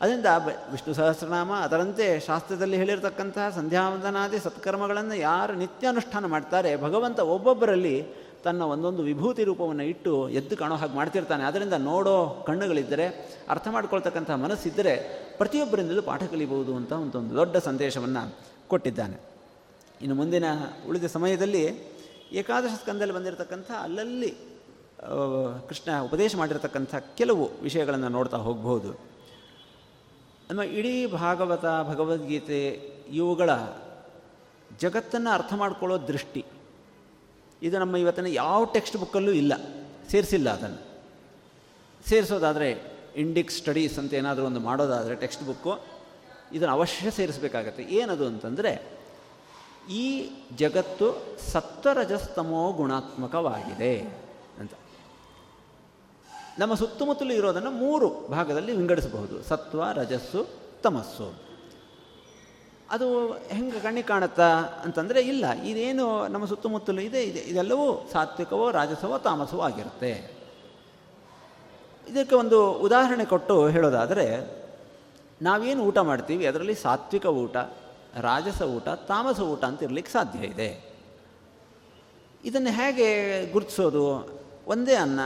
[0.00, 0.26] ಅದರಿಂದ
[0.72, 8.06] ವಿಷ್ಣು ಸಹಸ್ರನಾಮ ಅದರಂತೆ ಶಾಸ್ತ್ರದಲ್ಲಿ ಹೇಳಿರತಕ್ಕಂತಹ ಸಂಧ್ಯಾವಂದನಾದಿ ಸತ್ಕರ್ಮಗಳನ್ನು ಯಾರು ನಿತ್ಯ ಅನುಷ್ಠಾನ ಮಾಡ್ತಾರೆ, ಭಗವಂತ ಒಬ್ಬೊಬ್ಬರಲ್ಲಿ
[8.44, 11.44] ತನ್ನ ಒಂದೊಂದು ವಿಭೂತಿ ರೂಪವನ್ನು ಇಟ್ಟು ಎದ್ದು ಕಾಣೋ ಹಾಗೆ ಮಾಡ್ತಿರ್ತಾನೆ.
[11.44, 14.94] ಅದರಿಂದ ನೋಡೋ ಕಣ್ಣುಗಳಿದ್ದರೆ, ಅರ್ಥ ಮಾಡ್ಕೊಳ್ತಕ್ಕಂಥ ಮನಸ್ಸಿದ್ದರೆ
[15.38, 18.34] ಪ್ರತಿಯೊಬ್ಬರಿಂದಲೂ ಪಾಠ ಕಲಿಬಹುದು ಅಂತ ಒಂದು ದೊಡ್ಡ ಸಂದೇಶವನ್ನು
[18.68, 19.20] ಕೊಟ್ಟಿದ್ದಾನೆ.
[20.02, 20.44] ಇನ್ನು ಮುಂದಿನ
[20.88, 21.97] ಉಳಿದ ಸಮಯದಲ್ಲಿ
[22.32, 24.30] ಏಕಾದಶ ಸ್ಕಂದಲ್ಲಿ ಬಂದಿರತಕ್ಕಂಥ ಅಲ್ಲಲ್ಲಿ
[25.68, 28.90] ಕೃಷ್ಣ ಉಪದೇಶ ಮಾಡಿರತಕ್ಕಂಥ ಕೆಲವು ವಿಷಯಗಳನ್ನು ನೋಡ್ತಾ ಹೋಗ್ಬೋದು
[30.50, 32.70] ನಮ್ಮ ಇಡೀ ಭಾಗವತ, ಭಗವದ್ಗೀತೆ
[33.12, 33.50] ಇವುಗಳ
[34.80, 36.44] ಜಗತ್ತನ್ನು ಅರ್ಥ ಮಾಡ್ಕೊಳ್ಳೋ ದೃಷ್ಟಿ.
[37.62, 39.52] ಇದು ನಮ್ಮ ಇವತ್ತಿನ ಯಾವ ಟೆಕ್ಸ್ಟ್ ಬುಕ್ಕಲ್ಲೂ ಇಲ್ಲ.
[40.10, 40.80] ಸೇರಿಸಿಲ್ಲ ಅದನ್ನು.
[42.08, 42.82] ಸೇರಿಸೋದಾದರೆ
[43.16, 45.84] ಇಂಡಿಕ್ಸ್ ಸ್ಟಡೀಸ್ ಅಂತ ಏನಾದರೂ ಒಂದು ಮಾಡೋದಾದರೆ ಟೆಕ್ಸ್ಟ್ ಬುಕ್ಕು,
[46.52, 47.82] ಇದನ್ನು ಅವಶ್ಯ ಸೇರಿಸಬೇಕಾಗತ್ತೆ.
[47.82, 48.97] ಏನದು ಅಂತಂದರೆ
[49.88, 54.00] ಈ ಜಗತ್ತು ಸತ್ವರಜಸ್ತಮೋ ಗುಣಾತ್ಮಕವಾಗಿದೆ
[54.58, 54.70] ಅಂತ.
[56.58, 59.42] ನಮ್ಮ ಸುತ್ತಮುತ್ತಲು ಇರೋದನ್ನು ಮೂರು ಭಾಗದಲ್ಲಿ ವಿಂಗಡಿಸಬಹುದು.
[59.42, 60.46] ಸತ್ವ, ರಜಸ್ಸು,
[60.82, 61.48] ತಮಸ್ಸು.
[62.90, 69.60] ಅದು ಹೆಂಗೆ ಕಣ್ಣಿಗೆ ಕಾಣುತ್ತಾ ಅಂತಂದರೆ ಇಲ್ಲ, ಇದೇನು ನಮ್ಮ ಸುತ್ತಮುತ್ತಲು ಇದೆ ಇದೆ, ಇದೆಲ್ಲವೂ ಸಾತ್ವಿಕವೋ, ರಾಜಸವೋ, ತಾಮಸವೋ
[69.60, 70.38] ಆಗಿರುತ್ತೆ.
[72.08, 74.58] ಇದಕ್ಕೆ ಒಂದು ಉದಾಹರಣೆ ಕೊಟ್ಟು ಹೇಳೋದಾದರೆ,
[75.42, 77.56] ನಾವೇನು ಊಟ ಮಾಡ್ತೀವಿ, ಅದರಲ್ಲಿ ಸಾತ್ವಿಕ ಊಟ
[78.16, 80.88] ರಾಜಸ ಊಟ, ತಾಮಸ ಊಟ ಅಂತ ಇರಲಿಕ್ಕೆ ಸಾಧ್ಯ ಇದೆ.
[82.44, 84.38] ಇದನ್ನು ಹೇಗೆ ಗುರುತಿಸೋದು?
[84.66, 85.20] ಒಂದೇ ಅನ್ನ,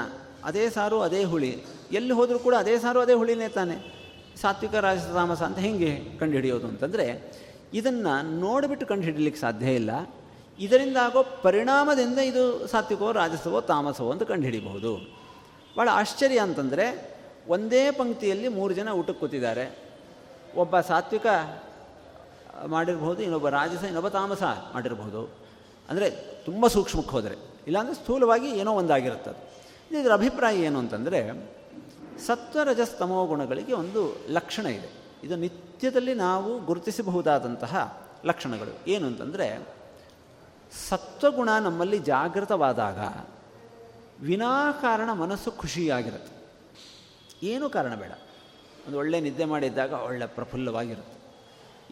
[0.44, 1.62] ಅದೇ ಸಾರು, ಅದೇ ಹುಳಿ.
[1.92, 4.02] ಎಲ್ಲಿ ಹೋದರೂ ಕೂಡ ಅದೇ ಸಾರು, ಅದೇ ಹುಳಿನೇ ತಾನೆ.
[4.40, 7.32] ಸಾತ್ವಿಕ, ರಾಜಸ, ತಾಮಸ ಅಂತ ಹೆಂಗೆ ಕಂಡುಹಿಡಿಯೋದು ಅಂತಂದರೆ,
[7.74, 9.90] ಇದನ್ನು ನೋಡಿಬಿಟ್ಟು ಕಂಡುಹಿಡಲಿಕ್ಕೆ ಸಾಧ್ಯ ಇಲ್ಲ.
[10.58, 14.96] ಇದರಿಂದ ಆಗೋ ಪರಿಣಾಮದಿಂದ ಇದು ಸಾತ್ವಿಕವೋ, ರಾಜಸವೋ, ತಾಮಸವೋ ಅಂತ ಕಂಡುಹಿಡಿಬಹುದು.
[15.76, 17.16] ಭಾಳ ಆಶ್ಚರ್ಯ ಅಂತಂದರೆ,
[17.48, 19.78] ಒಂದೇ ಪಂಕ್ತಿಯಲ್ಲಿ ಮೂರು ಜನ ಊಟಕ್ಕೆ ಕೂತಿದ್ದಾರೆ.
[20.56, 21.26] ಒಬ್ಬ ಸಾತ್ವಿಕ
[22.66, 25.30] ಮಾಡಿರ್ಬೋದು ಇನ್ನೊಬ್ಬ ರಾಜಸ, ಇನ್ನೊಬ್ಬ ತಾಮಸ ಮಾಡಿರಬಹುದು.
[25.88, 26.10] ಅಂದರೆ
[26.44, 27.34] ತುಂಬ ಸೂಕ್ಷ್ಮಕ್ಕೆ ಹೋದರೆ.
[27.66, 29.52] ಇಲ್ಲಾಂದರೆ ಸ್ಥೂಲವಾಗಿ ಏನೋ ಒಂದಾಗಿರುತ್ತೆ ಅದು
[30.00, 31.50] ಇದರ ಅಭಿಪ್ರಾಯ ಏನು ಅಂತಂದರೆ,
[32.26, 34.90] ಸತ್ವರಜಸ್ತಮೋ ಗುಣಗಳಿಗೆ ಒಂದು ಲಕ್ಷಣ ಇದೆ.
[35.24, 38.90] ಇದು ನಿತ್ಯದಲ್ಲಿ ನಾವು ಗುರುತಿಸಬಹುದಾದಂತಹ ಲಕ್ಷಣಗಳು.
[38.90, 39.68] ಏನು ಅಂತಂದರೆ,
[40.88, 42.98] ಸತ್ವಗುಣ ನಮ್ಮಲ್ಲಿ ಜಾಗೃತವಾದಾಗ
[44.24, 46.42] ವಿನಾಕಾರಣ ಮನಸ್ಸು ಖುಷಿಯಾಗಿರುತ್ತೆ.
[47.46, 48.12] ಏನೂ ಕಾರಣ ಬೇಡ.
[48.86, 51.21] ಒಂದು ಒಳ್ಳೆ ನಿದ್ದೆ ಮಾಡಿದ್ದಾಗ ಒಳ್ಳೆ ಪ್ರಫುಲ್ಲವಾಗಿರುತ್ತೆ.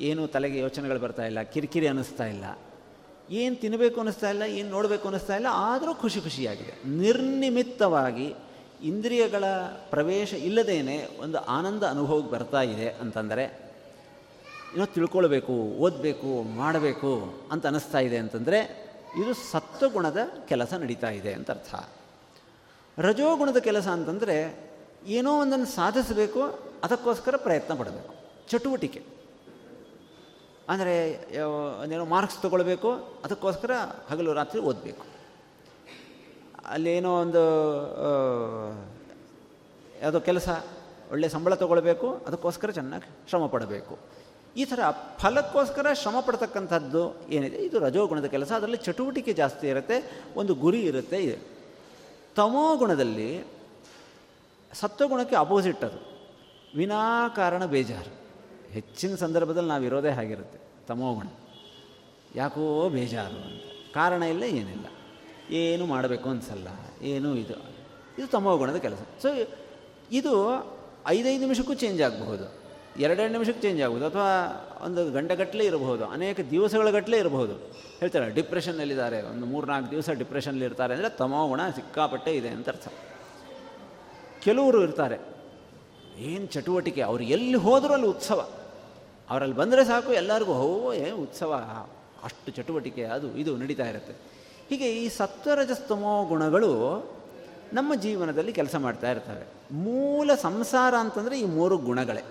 [0.01, 2.59] ಏನೂ ತಲೆಗೆ ಯೋಚನೆಗಳು ಬರ್ತಾ ಇಲ್ಲ, ಕಿರಿಕಿರಿ ಅನ್ನಿಸ್ತಾ ಇಲ್ಲ.
[3.31, 6.89] ಏನು ತಿನ್ನಬೇಕು ಅನ್ನಿಸ್ತಾ ಇಲ್ಲ, ಏನು ನೋಡಬೇಕು ಅನ್ನಿಸ್ತಾ ಇಲ್ಲ, ಆದರೂ ಖುಷಿ ಖುಷಿಯಾಗಿದೆ.
[6.89, 8.35] ನಿರ್ನಿಮಿತ್ತವಾಗಿ
[8.83, 9.45] ಇಂದ್ರಿಯಗಳ
[9.91, 13.71] ಪ್ರವೇಶ ಇಲ್ಲದೇನೆ ಒಂದು ಆನಂದ ಅನುಭವಕ್ಕೆ ಬರ್ತಾ ಇದೆ ಅಂತಂದರೆ,
[14.75, 21.75] ಏನೋ ತಿಳ್ಕೊಳ್ಬೇಕು, ಓದಬೇಕು, ಮಾಡಬೇಕು ಅಂತ ಅನ್ನಿಸ್ತಾ ಇದೆ ಅಂತಂದರೆ, ಇದು ಸತ್ವಗುಣದ ಕೆಲಸ ನಡೀತಾ ಇದೆ ಅಂತ ಅರ್ಥ.
[22.99, 24.71] ರಜೋಗುಣದ ಕೆಲಸ ಅಂತಂದರೆ,
[25.07, 26.43] ಏನೋ ಒಂದನ್ನು ಸಾಧಿಸಬೇಕು,
[26.85, 28.15] ಅದಕ್ಕೋಸ್ಕರ ಪ್ರಯತ್ನ ಪಡಬೇಕು.
[28.49, 29.20] ಚಟುವಟಿಕೆ.
[30.73, 30.95] ಅಂದರೆ
[31.95, 32.91] ಏನೋ ಮಾರ್ಕ್ಸ್ ತೊಗೊಳ್ಬೇಕು,
[33.25, 33.73] ಅದಕ್ಕೋಸ್ಕರ
[34.11, 35.05] ಹಗಲು ರಾತ್ರಿ ಓದಬೇಕು.
[36.75, 37.43] ಅಲ್ಲೇನೋ ಒಂದು
[40.03, 40.49] ಯಾವುದೋ ಕೆಲಸ,
[41.13, 43.95] ಒಳ್ಳೆ ಸಂಬಳ ತೊಗೊಳ್ಬೇಕು, ಅದಕ್ಕೋಸ್ಕರ ಚೆನ್ನಾಗಿ ಶ್ರಮ ಪಡಬೇಕು.
[44.57, 44.81] ಈ ಥರ
[45.23, 47.03] ಫಲಕ್ಕೋಸ್ಕರ ಶ್ರಮ ಪಡ್ತಕ್ಕಂಥದ್ದು
[47.37, 47.59] ಏನಿದೆ?
[47.67, 48.51] ಇದು ರಜೋಗುಣದ ಕೆಲಸ.
[48.53, 49.97] ಅದರಲ್ಲಿ ಚಟುವಟಿಕೆ ಜಾಸ್ತಿ ಇರುತ್ತೆ,
[50.37, 51.39] ಒಂದು ಗುರಿ ಇರುತ್ತೆ, ಇದೆ.
[52.37, 53.31] ತಮೋಗುಣದಲ್ಲಿ
[54.73, 56.01] ಸತ್ವಗುಣಕ್ಕೆ ಅಪೋಸಿಟ್ ಅದು.
[56.79, 58.13] ವಿನಾಕಾರಣ ಬೇಜಾರು.
[58.73, 60.59] ಹೆಚ್ಚಿನ ಸಂದರ್ಭದಲ್ಲಿ ನಾವು ಇರೋದೇ ಹಾಗಿರುತ್ತೆ.
[60.89, 61.27] ತಮೋಗುಣ
[62.35, 63.63] ಯಾಕೋ ಬೇಜಾರು ಅಂತ.
[63.95, 64.87] ಕಾರಣ ಇಲ್ಲ, ಏನಿಲ್ಲ.
[65.55, 66.69] ಏನು ಮಾಡಬೇಕು ಅನಿಸಲ್ಲ.
[67.03, 67.55] ಏನು ಇದು.
[68.19, 68.99] ಇದು ತಮೋಗುಣದ ಕೆಲಸ.
[69.23, 69.29] ಸೊ
[70.13, 70.33] ಇದು
[71.07, 72.61] ಐದೈದು ನಿಮಿಷಕ್ಕೂ ಚೇಂಜ್ ಆಗಬಹುದು.
[73.01, 74.29] ಎರಡೆರಡು ನಿಮಿಷಕ್ಕೆ ಚೇಂಜ್ ಆಗ್ಬೋದು ಅಥವಾ
[74.85, 76.05] ಒಂದು ಗಂಟೆಗಟ್ಟಲೆ ಇರಬಹುದು.
[76.05, 77.55] ಅನೇಕ ದಿವಸಗಳ ಗಟ್ಟಲೆ ಇರಬಹುದು.
[78.01, 79.23] ಹೇಳ್ತಾರೆ, ಡಿಪ್ರೆಷನ್ನಲ್ಲಿದ್ದಾರೆ.
[79.23, 82.89] ಒಂದು ಮೂರು ನಾಲ್ಕು ದಿವಸ ಡಿಪ್ರೆಷನ್ಲಿ ಇರ್ತಾರೆ ಅಂದರೆ ತಮೋಗುಣ ಸಿಕ್ಕಾಪಟ್ಟೆ ಇದೆ ಅಂತ ಅರ್ಥ.
[84.41, 85.19] ಕೆಲವರು ಇರ್ತಾರೆ.
[86.19, 87.03] ಏನು ಚಟುವಟಿಕೆ.
[87.03, 88.60] ಅವ್ರು ಎಲ್ಲಿ ಹೋದರೂ ಅಲ್ಲಿ ಉತ್ಸವ.
[89.31, 91.55] ಅವರಲ್ಲಿ ಬಂದರೆ ಸಾಕು, ಎಲ್ಲರಿಗೂ, ಹೋ, ಏ, ಉತ್ಸವ,
[92.25, 94.13] ಅಷ್ಟು ಚಟುವಟಿಕೆ, ಅದು, ಇದು ನಡೀತಾ ಇರುತ್ತೆ.
[94.69, 97.05] ಹೀಗೆ ಈ ಸತ್ವರಜಸ್ತಮೋ ಗುಣಗಳು
[97.73, 99.75] ನಮ್ಮ ಜೀವನದಲ್ಲಿ ಕೆಲಸ ಮಾಡ್ತಾ ಇರ್ತವೆ.
[99.75, 102.23] ಮೂಲ ಸಂಸಾರ ಅಂತಂದರೆ ಈ ಮೂರು ಗುಣಗಳೇ.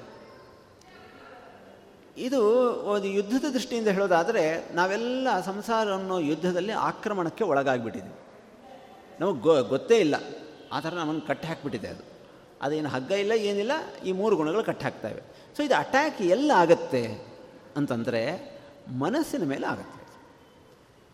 [2.17, 8.15] ಇದು ಒಂದು ಯುದ್ಧದ ದೃಷ್ಟಿಯಿಂದ ಹೇಳೋದಾದರೆ, ನಾವೆಲ್ಲ ಸಂಸಾರ ಅನ್ನೋ ಯುದ್ಧದಲ್ಲಿ ಆಕ್ರಮಣಕ್ಕೆ ಒಳಗಾಗಿಬಿಟ್ಟಿದ್ದೀವಿ.
[9.19, 10.15] ನಮಗೆ ಗೊ, ಗೊತ್ತೇ ಇಲ್ಲ.
[10.71, 12.03] ಆ ಥರ ನಮ್ಮನ್ನು ಕಟ್ಟಿ ಹಾಕಿಬಿಟ್ಟಿದೆ ಅದು.
[12.61, 13.71] ಅದೇನು ಹಗ್ಗ ಇಲ್ಲ, ಏನಿಲ್ಲ,
[14.05, 14.85] ಈ ಮೂರು ಗುಣಗಳು ಕಟ್ಟಿ
[15.55, 17.03] ಸೊ ಇದು ಅಟ್ಯಾಕ್ ಎಲ್ಲ ಆಗತ್ತೆ
[17.77, 18.21] ಅಂತಂದರೆ
[19.03, 19.99] ಮನಸ್ಸಿನ ಮೇಲೆ ಆಗುತ್ತೆ.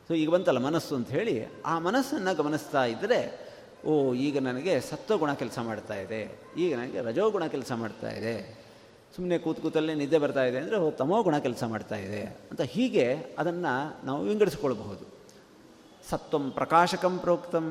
[0.08, 1.34] ಸೊ ಈಗ ಬಂತಲ್ಲ ಮನಸ್ಸು ಅಂತ ಹೇಳಿ,
[1.72, 3.20] ಆ ಮನಸ್ಸನ್ನು ಗಮನಿಸ್ತಾ ಇದ್ದರೆ
[3.90, 3.94] ಓ,
[4.26, 6.20] ಈಗ ನನಗೆ ಸತ್ವಗುಣ ಕೆಲಸ ಮಾಡ್ತಾ ಇದೆ,
[6.58, 8.36] ಈಗ ನನಗೆ ರಜೋಗುಣ ಕೆಲಸ ಮಾಡ್ತಾ ಇದೆ.
[9.16, 12.22] ಸುಮ್ಮನೆ ಕೂತು ಕೂತಲ್ಲೇ ನಿದ್ದೆ ಬರ್ತಾ ಇದೆ ಅಂದರೆ, ಓ ತಮೋ ಗುಣ ಕೆಲಸ ಮಾಡ್ತಾ ಇದೆ
[12.52, 13.06] ಅಂತ ಹೀಗೆ
[13.40, 13.74] ಅದನ್ನು
[14.08, 15.06] ನಾವು ವಿಂಗಡಿಸ್ಕೊಳ್ಬಹುದು.
[16.10, 17.68] ಸತ್ವಂ ಪ್ರಕಾಶಕಂ ಪ್ರೋಕ್ತಂ,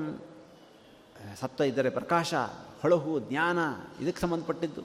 [1.41, 2.35] ಸತ್ವ ಇದ್ದರೆ ಪ್ರಕಾಶ,
[2.83, 3.59] ಹೊಳಹು, ಜ್ಞಾನ,
[4.03, 4.85] ಇದಕ್ಕೆ ಸಂಬಂಧಪಟ್ಟಿದ್ದು.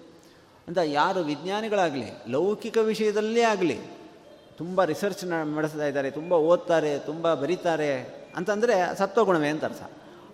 [0.70, 3.80] ಅಂತ ಯಾರು ವಿಜ್ಞಾನಿಗಳಾಗಲಿ, ಲೌಕಿಕ ವಿಷಯದಲ್ಲೇ ಆಗಲಿ,
[4.58, 7.92] ತುಂಬ ರಿಸರ್ಚ್ ನಡೆಸ್ತಾ ಇದ್ದಾರೆ, ತುಂಬ ಓದ್ತಾರೆ, ತುಂಬ ಬರೀತಾರೆ
[8.36, 9.84] ಅಂತಂದರೆ ಸತ್ವಗುಣವೇ ಅಂತ ಅರ್ಥ.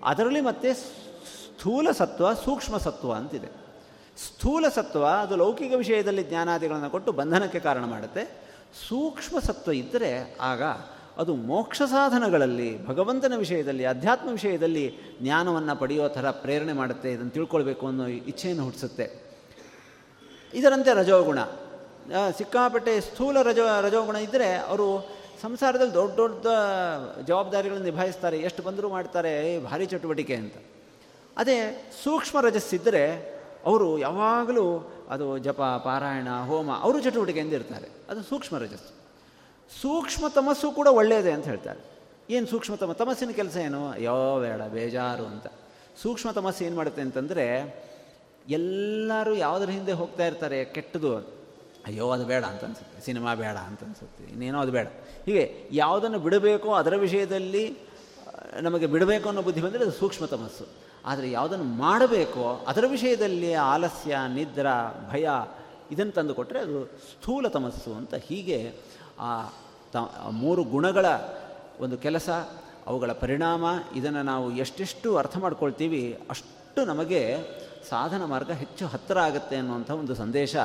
[0.04, 3.48] ಅದರಲ್ಲಿ ಮತ್ತೆ ಸ್ಥೂಲ ಸತ್ವ, ಸೂಕ್ಷ್ಮ ಸತ್ವ ಅಂತಿದೆ.
[4.18, 8.24] ಸ್ಥೂಲ ಸತ್ವ ಅದು ಲೌಕಿಕ ವಿಷಯದಲ್ಲಿ ಜ್ಞಾನಾದಿಗಳನ್ನು ಕೊಟ್ಟು ಬಂಧನಕ್ಕೆ ಕಾರಣ ಮಾಡುತ್ತೆ.
[8.88, 10.64] ಸೂಕ್ಷ್ಮ ಸತ್ವ ಇದ್ದರೆ ಆಗ
[11.18, 18.06] ಅದು ಮೋಕ್ಷ ಸಾಧನಗಳಲ್ಲಿ, ಭಗವಂತನ ವಿಷಯದಲ್ಲಿ, ಅಧ್ಯಾತ್ಮ ವಿಷಯದಲ್ಲಿ ಜ್ಞಾನವನ್ನು ಪಡೆಯೋ ಥರ ಪ್ರೇರಣೆ ಮಾಡುತ್ತೆ, ಇದನ್ನು ತಿಳ್ಕೊಳ್ಬೇಕು ಅನ್ನೋ
[18.06, 19.25] ಇಚ್ಛೆಯನ್ನು ಹುಟ್ಟಿಸುತ್ತೆ.
[20.56, 21.40] ಇದರಂತೆ ರಜೋಗುಣ.
[22.38, 24.88] ಸಿಕ್ಕಾಪಟ್ಟೆ ಸ್ಥೂಲ ರಜೋ, ರಜೋಗುಣ ಇದ್ದರೆ ಅವರು
[25.42, 26.46] ಸಂಸಾರದಲ್ಲಿ ದೊಡ್ಡ ದೊಡ್ಡ
[27.26, 28.38] ಜವಾಬ್ದಾರಿಗಳನ್ನು ನಿಭಾಯಿಸ್ತಾರೆ.
[28.40, 30.56] ಎಷ್ಟು ಬಂದರೂ ಮಾಡ್ತಾರೆ ಭಾರಿ ಚಟುವಟಿಕೆ ಅಂತ.
[31.38, 31.58] ಅದೇ
[32.04, 33.04] ಸೂಕ್ಷ್ಮ ರಜಸ್ಸಿದ್ದರೆ
[33.66, 34.66] ಅವರು ಯಾವಾಗಲೂ
[35.10, 37.88] ಅದು ಜಪ, ಪಾರಾಯಣ, ಹೋಮ, ಅವರು ಚಟುವಟಿಕೆಯಿಂದ ಇರ್ತಾರೆ.
[38.10, 38.94] ಅದು ಸೂಕ್ಷ್ಮ ರಜಸ್ಸು
[39.82, 41.82] ಸೂಕ್ಷ್ಮ ತಮಸ್ಸು ಕೂಡ ಒಳ್ಳೆಯದೇ ಅಂತ ಹೇಳ್ತಾರೆ.
[42.30, 43.98] ಏನು ಸೂಕ್ಷ್ಮ ತಮ, ತಮಸ್ಸಿನ ಕೆಲಸ ಏನು?
[43.98, 45.48] ಯಾವ ಬೇಡ, ಬೇಜಾರು ಅಂತ.
[46.04, 47.46] ಸೂಕ್ಷ್ಮ ತಮಸ್ಸು ಏನು ಮಾಡುತ್ತೆ ಅಂತಂದರೆ
[48.50, 51.18] ಎಲ್ಲರೂ ಯಾವುದ್ರ ಹಿಂದೆ ಹೋಗ್ತಾ ಇರ್ತಾರೆ, ಕೆಟ್ಟದು
[51.86, 53.06] ಅಯ್ಯೋ, ಅದು ಬೇಡ ಅಂತ ಅನ್ಸುತ್ತೆ.
[53.06, 54.24] ಸಿನಿಮಾ ಬೇಡ ಅಂತ ಅನ್ಸುತ್ತೆ.
[54.24, 54.88] ಇನ್ನೇನೋ ಅದು ಬೇಡ.
[55.26, 57.78] ಹೀಗೆ ಯಾವುದನ್ನು ಬಿಡಬೇಕೋ ಅದರ ವಿಷಯದಲ್ಲಿ
[58.62, 60.66] ನಮಗೆ ಬಿಡಬೇಕು ಅನ್ನೋ ಬುದ್ಧಿ ಬಂದರೆ ಅದು ಸೂಕ್ಷ್ಮ ತಮಸ್ಸು.
[61.06, 65.30] ಆದರೆ ಯಾವುದನ್ನು ಮಾಡಬೇಕೋ ಅದರ ವಿಷಯದಲ್ಲಿ ಆಲಸ್ಯ, ನಿದ್ರಾ, ಭಯ,
[65.92, 68.74] ಇದನ್ನು ತಂದು ಕೊಟ್ಟರೆ ಅದು ಸ್ಥೂಲ ತಮಸ್ಸು ಅಂತ ಹೀಗೆ,
[69.20, 69.46] ಆ,
[69.92, 69.98] ತ
[70.32, 71.06] ಮೂರು ಗುಣಗಳ
[71.80, 72.30] ಒಂದು ಕೆಲಸ,
[72.88, 77.38] ಅವುಗಳ ಪರಿಣಾಮ, ಇದನ್ನು ನಾವು ಎಷ್ಟೆಷ್ಟು ಅರ್ಥ ಮಾಡ್ಕೊಳ್ತೀವಿ ಅಷ್ಟು ನಮಗೆ
[77.90, 80.56] ಸಾಧನ ಮಾರ್ಗ ಹೆಚ್ಚು ಹತ್ತಿರ ಆಗುತ್ತೆ ಅನ್ನುವಂಥ ಒಂದು ಸಂದೇಶ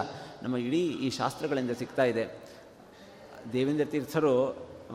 [0.43, 2.25] ನಮ್ಮ ಇಡೀ ಈ ಶಾಸ್ತ್ರಗಳಿಂದ ಸಿಗ್ತಾ ಇದೆ.
[3.53, 4.33] ದೇವೇಂದ್ರ ತೀರ್ಥರು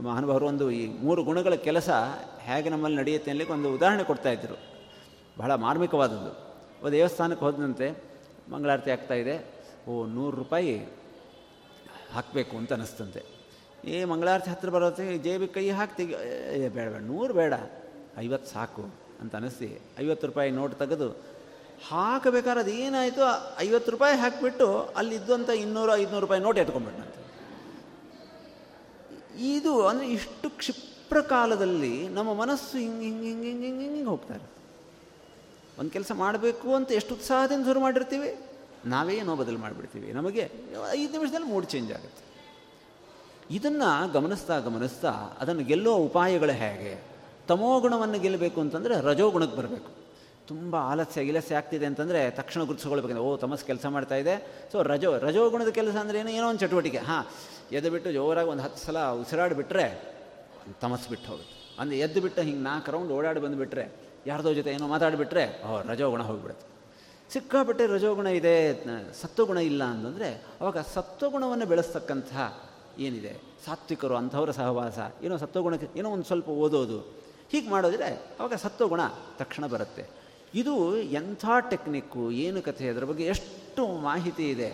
[0.01, 1.89] ಮಹಾನುಭಾವರು ಒಂದು ಈ ಮೂರು ಗುಣಗಳ ಕೆಲಸ
[2.39, 4.57] ಹೇಗೆ ನಮ್ಮಲ್ಲಿ ನಡೆಯುತ್ತೆ ಅನ್ನಲಿಕ್ಕೆ ಒಂದು ಉದಾಹರಣೆ ಕೊಡ್ತಾ ಇದ್ದರು
[5.37, 6.31] ಬಹಳ ಮಾರ್ಮಿಕವಾದದ್ದು.
[6.81, 7.87] ಒಂದು ದೇವಸ್ಥಾನಕ್ಕೆ ಹೋದಂತೆ
[8.49, 9.35] ಮಂಗಳಾರತಿ ಆಗ್ತಾ ಇದೆ.
[9.87, 10.73] ಓ, ನೂರು ರೂಪಾಯಿ
[12.13, 13.21] ಹಾಕಬೇಕು ಅಂತ ಅನ್ನಿಸ್ತಂತೆ
[13.85, 17.53] ಏ, ಮಂಗಳಾರತಿ ಹತ್ತಿರ ಬರೋತ್ತೆ ಜೇಬಿ ಕೈ ಹಾಕ್ತಿ ಬೇಡ ಬೇಡ, ನೂರು ಬೇಡ,
[18.17, 18.83] ಐವತ್ತು ಸಾಕು
[19.21, 21.07] ಅಂತ ಅನ್ನಿಸಿ ಐವತ್ತು ರೂಪಾಯಿ ನೋಟ್ ತೆಗೆದು
[21.89, 23.21] ಹಾಕಬೇಕಾದ್ರೆ ಅದು ಏನಾಯಿತು
[23.59, 27.21] ಐವತ್ತು ರೂಪಾಯಿ ಹಾಕಿಬಿಟ್ಟು ಅಲ್ಲಿದ್ದಂಥ ಇನ್ನೂರು, ಐದುನೂರು ರೂಪಾಯಿ ನೋಟ್ ಎತ್ಕೊಂಡ್ಬಿಟ್ಟಂತೆ
[29.37, 34.45] ಇದು ಅಂದರೆ ಇಷ್ಟು ಕ್ಷಿಪ್ರ ಕಾಲದಲ್ಲಿ ನಮ್ಮ ಮನಸ್ಸು ಹಿಂಗೆ ಹಿಂಗೆ ಹಿಂಗೆ ಹಿಂಗೆ ಹಿಂಗೆ ಹಿಂಗೆ ಹೋಗ್ತಾರೆ
[35.79, 38.37] ಒಂದು ಕೆಲಸ ಮಾಡಬೇಕು ಅಂತ ಎಷ್ಟು ಉತ್ಸಾಹದಿಂದ ಶುರು ಮಾಡಿರ್ತೀವಿ?
[38.85, 40.11] ನಾವೇ ಏನೋ ಬದಲು ಮಾಡಿಬಿಡ್ತೀವಿ.
[40.11, 40.51] ನಮಗೆ
[40.91, 42.23] ಐದು ನಿಮಿಷದಲ್ಲಿ ಮೂಡ್ ಚೇಂಜ್ ಆಗುತ್ತೆ.
[43.55, 47.03] ಇದನ್ನು ಗಮನಿಸ್ತಾ ಗಮನಿಸ್ತಾ ಅದನ್ನು ಗೆಲ್ಲುವ ಉಪಾಯಗಳು ಹೇಗೆ?
[47.47, 50.04] ತಮೋಗುಣವನ್ನು ಗೆಲ್ಲಬೇಕು ಅಂತಂದರೆ ರಜೋಗುಣಕ್ಕೆ ಬರಬೇಕು.
[50.47, 54.35] ತುಂಬ ಆಲಸ್ಯ, ಇಲಸ್ಯ ಆಗ್ತಿದೆ ಅಂತಂದರೆ ತಕ್ಷಣ ಗುರುತಿಸ್ಕೊಳ್ಬೇಕಂದ್ರೆ ಓ, ತಮಸ್ ಕೆಲಸ ಮಾಡ್ತಾ ಇದೆ.
[54.71, 56.29] ಸೊ ರಜೋ ರಜೋ ಗುಣದ ಕೆಲಸ ಅಂದರೆ ಏನು?
[56.29, 56.97] ಏನೋ ಒಂದು ಚಟುವಟಿಕೆ.
[56.97, 57.23] ಹಾಂ
[57.71, 59.85] ಎದ್ದು ಬಿಟ್ಟು ಜೋರಾಗಿ ಒಂದು ಹತ್ತು ಸಲ ಉಸಿರಾಡಿಬಿಟ್ರೆ
[60.81, 61.79] ತಮಸ್ ಬಿಟ್ಟು ಹೋಗುತ್ತೆ.
[61.79, 63.85] ಅಂದರೆ ಎದ್ದು ಬಿಟ್ಟು ಹಿಂಗೆ ನಾಲ್ಕು ರೌಂಡ್ ಓಡಾಡಿ ಬಂದುಬಿಟ್ರೆ,
[64.27, 66.67] ಯಾರ್ದೋ ಜೊತೆ ಏನೋ ಮಾತಾಡಿಬಿಟ್ರೆ, ಓ ರಜೋಗುಣ ಹೋಗಿಬಿಡುತ್ತೆ.
[67.33, 68.55] ಸಿಕ್ಕಾಪಟ್ಟೆ ರಜೋಗುಣ ಇದೆ.
[69.21, 70.29] ಸತ್ವಗುಣ ಇಲ್ಲ ಅಂತಂದರೆ
[70.61, 72.43] ಅವಾಗ ಸತ್ವಗುಣವನ್ನು ಬೆಳೆಸ್ತಕ್ಕಂತಹ
[72.99, 73.33] ಏನಿದೆ?
[73.65, 74.99] ಸಾತ್ವಿಕರು, ಅಂಥವರ ಸಹವಾಸ.
[75.23, 76.99] ಏನೋ ಸತ್ವಗುಣಕ್ಕೆ ಏನೋ ಒಂದು ಸ್ವಲ್ಪ ಓದೋದು.
[77.51, 79.01] ಹೀಗೆ ಮಾಡೋದಿದ್ರೆ ಅವಾಗ ಸತ್ವಗುಣ
[79.37, 80.24] ತಕ್ಷಣ ಬರುತ್ತೆ.
[80.55, 84.69] ಇದು ಎಂಥ ಟೆಕ್ನಿಕ್ಕು, ಏನು ಕಥೆ, ಅದರ ಬಗ್ಗೆ ಎಷ್ಟು ಮಾಹಿತಿ ಇದೆ,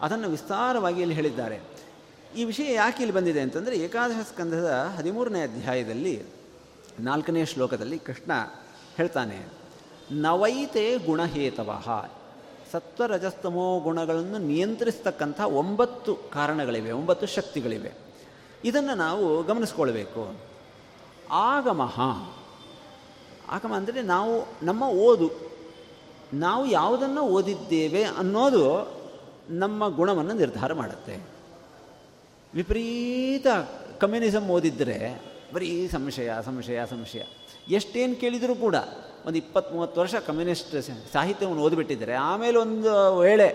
[0.00, 1.58] ಅದನ್ನು ವಿಸ್ತಾರವಾಗಿ ಇಲ್ಲಿ ಹೇಳಿದ್ದಾರೆ.
[2.36, 6.14] ಈ ವಿಷಯ ಯಾಕೆ ಇಲ್ಲಿ ಬಂದಿದೆ ಅಂತಂದರೆ ಏಕಾದಶ ಸ್ಕಂಧದ ಹದಿಮೂರನೇ ಅಧ್ಯಾಯದಲ್ಲಿ,
[7.00, 8.32] ನಾಲ್ಕನೇ ಶ್ಲೋಕದಲ್ಲಿ ಕೃಷ್ಣ
[8.96, 9.38] ಹೇಳ್ತಾನೆ,
[10.12, 11.70] ನವೈತೆ ಗುಣಹೇತವ,
[12.72, 17.92] ಸತ್ವರಜಸ್ತಮೋ ಗುಣಗಳನ್ನು ನಿಯಂತ್ರಿಸ್ತಕ್ಕಂಥ ಒಂಬತ್ತು ಕಾರಣಗಳಿವೆ, ಒಂಬತ್ತು ಶಕ್ತಿಗಳಿವೆ.
[18.64, 20.22] ಇದನ್ನು ನಾವು ಗಮನಿಸ್ಕೊಳ್ಬೇಕು.
[21.30, 21.96] ಆಗಮಃ
[23.52, 25.28] ಆಗಮ ಅಂದರೆ ನಾವು ನಮ್ಮ ಓದು,
[26.34, 28.64] ನಾವು ಯಾವುದನ್ನು ಓದಿದ್ದೇವೆ ಅನ್ನೋದು
[29.50, 31.14] ನಮ್ಮ ಗುಣವನ್ನು ನಿರ್ಧಾರ ಮಾಡುತ್ತೆ.
[32.54, 33.46] ವಿಪರೀತ
[34.00, 34.98] ಕಮ್ಯುನಿಸಮ್ ಓದಿದ್ದರೆ
[35.54, 37.22] ಬರೀ ಸಂಶಯ ಸಂಶಯ ಸಂಶಯ.
[37.68, 38.76] ಎಷ್ಟೇನು ಕೇಳಿದರೂ ಕೂಡ
[39.26, 40.74] ಒಂದು ಇಪ್ಪತ್ತು ಮೂವತ್ತು ವರ್ಷ ಕಮ್ಯುನಿಸ್ಟ್
[41.12, 42.14] ಸಾಹಿತ್ಯವನ್ನು ಓದಿಬಿಟ್ಟಿದ್ದಾರೆ.
[42.14, 43.48] ಆಮೇಲೆ ಒಂದು ವೇಳೆ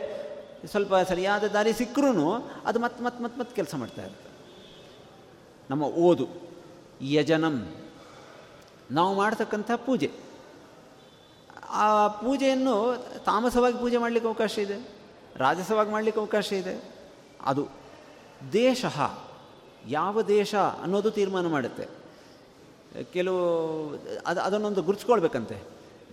[0.70, 2.30] ಸ್ವಲ್ಪ ಸರಿಯಾದ ದಾರಿ ಸಿಕ್ಕರೂ
[2.66, 4.30] ಅದು ಮತ್ತೆ ಮತ್ತೆ ಮತ್ತೆ ಮತ್ತೆ ಕೆಲಸ ಮಾಡ್ತಾ ಇರುತ್ತೆ.
[5.70, 6.28] ನಮ್ಮ ಓದು,
[7.02, 7.58] ಯಜನಂ.
[8.92, 10.12] ನಾವು ಮಾಡ್ತಕ್ಕಂಥ ಪೂಜೆ.
[11.70, 12.76] ಆ ಪೂಜೆಯನ್ನು
[13.26, 14.78] ತಾಮಸವಾಗಿ ಪೂಜೆ ಮಾಡಲಿಕ್ಕೆ ಅವಕಾಶ ಇದೆ,
[15.36, 16.84] ರಾಜಸವಾಗಿ ಮಾಡಲಿಕ್ಕೆ ಅವಕಾಶ ಇದೆ.
[17.42, 17.68] ಅದು
[18.54, 18.86] ದೇಶ
[19.88, 21.86] ಯಾವ ದೇಶ ಅನ್ನೋದು ತೀರ್ಮಾನ ಮಾಡುತ್ತೆ.
[23.14, 23.40] ಕೆಲವು
[24.26, 25.58] ಅದು, ಅದನ್ನೊಂದು ಗುರುತಿಸ್ಕೊಳ್ಬೇಕಂತೆ.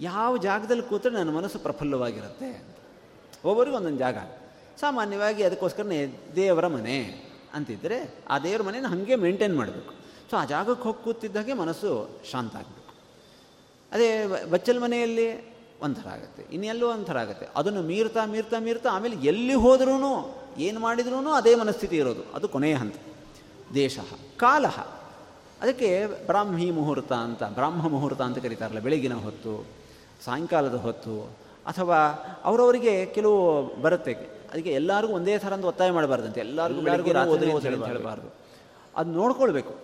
[0.01, 2.65] ಯಾವ ಜಾಗದಲ್ಲಿ ಕೂತ್ರೆ ನನ್ನ ಮನಸ್ಸು ಪ್ರಫುಲ್ಲವಾಗಿರುತ್ತೆ
[3.45, 4.19] ಒಬ್ಬರಿಗೂ ಒಂದೊಂದು ಜಾಗ.
[4.81, 6.07] ಸಾಮಾನ್ಯವಾಗಿ ಅದಕ್ಕೋಸ್ಕರನೇ
[6.37, 6.97] ದೇವರ ಮನೆ
[7.55, 10.04] ಅಂತಿದ್ದರೆ ಆ ದೇವರ ಮನೇನ ಹಾಗೆ ಮೇಂಟೈನ್ ಮಾಡಬೇಕು.
[10.31, 12.95] ಸೊ ಆ ಜಾಗಕ್ಕೆ ಹೋಗಿ ಕೂತಿದ್ದಾಗೆ ಮನಸ್ಸು ಶಾಂತ ಆಗಬೇಕು
[13.93, 16.55] ಅದೇ ಬಚ್ಚಲ್ ಮನೆಯಲ್ಲಿ ಒಂಥರ ಆಗುತ್ತೆ.
[16.55, 17.47] ಇನ್ನೆಲ್ಲೂ ಒಂಥರ ಆಗುತ್ತೆ.
[17.57, 22.35] ಅದನ್ನು ಮೀರ್ತಾ ಮೀರ್ತಾ ಮೀರ್ತಾ ಆಮೇಲೆ ಎಲ್ಲಿ ಹೋದ್ರೂ ಏನು ಮಾಡಿದ್ರೂ ಅದೇ ಮನಸ್ಥಿತಿ ಇರೋದು.
[22.35, 22.95] ಅದು ಕೊನೆಯ ಹಂತ.
[23.75, 23.99] ದೇಶ
[24.37, 24.67] ಕಾಲ.
[25.63, 29.67] ಅದಕ್ಕೆ ಬ್ರಾಹ್ಮಿ ಮುಹೂರ್ತ ಅಂತ ಬ್ರಾಹ್ಮ ಮುಹೂರ್ತ ಅಂತ ಕರೀತಾರಲ್ಲ ಬೆಳಗಿನ ಹೊತ್ತು
[30.25, 31.23] ಸಾಯಂಕಾಲದ ಹೊತ್ತು
[31.67, 31.97] ಅಥವಾ
[32.45, 34.13] ಅವರವರಿಗೆ ಕೆಲವು ಬರುತ್ತೆ.
[34.53, 36.41] ಅದಕ್ಕೆ ಎಲ್ಲರಿಗೂ ಒಂದೇ ಥರ ಅಂತ ಒತ್ತಾಯ ಮಾಡಬಾರ್ದಂತೆ.
[36.41, 38.35] ಎಲ್ಲರಿಗೂ ಎಲ್ಲರಿಗೂ ಹೇಳಬಾರ್ದು.
[38.97, 39.84] ಅದು ನೋಡ್ಕೊಳ್ಬೇಕು.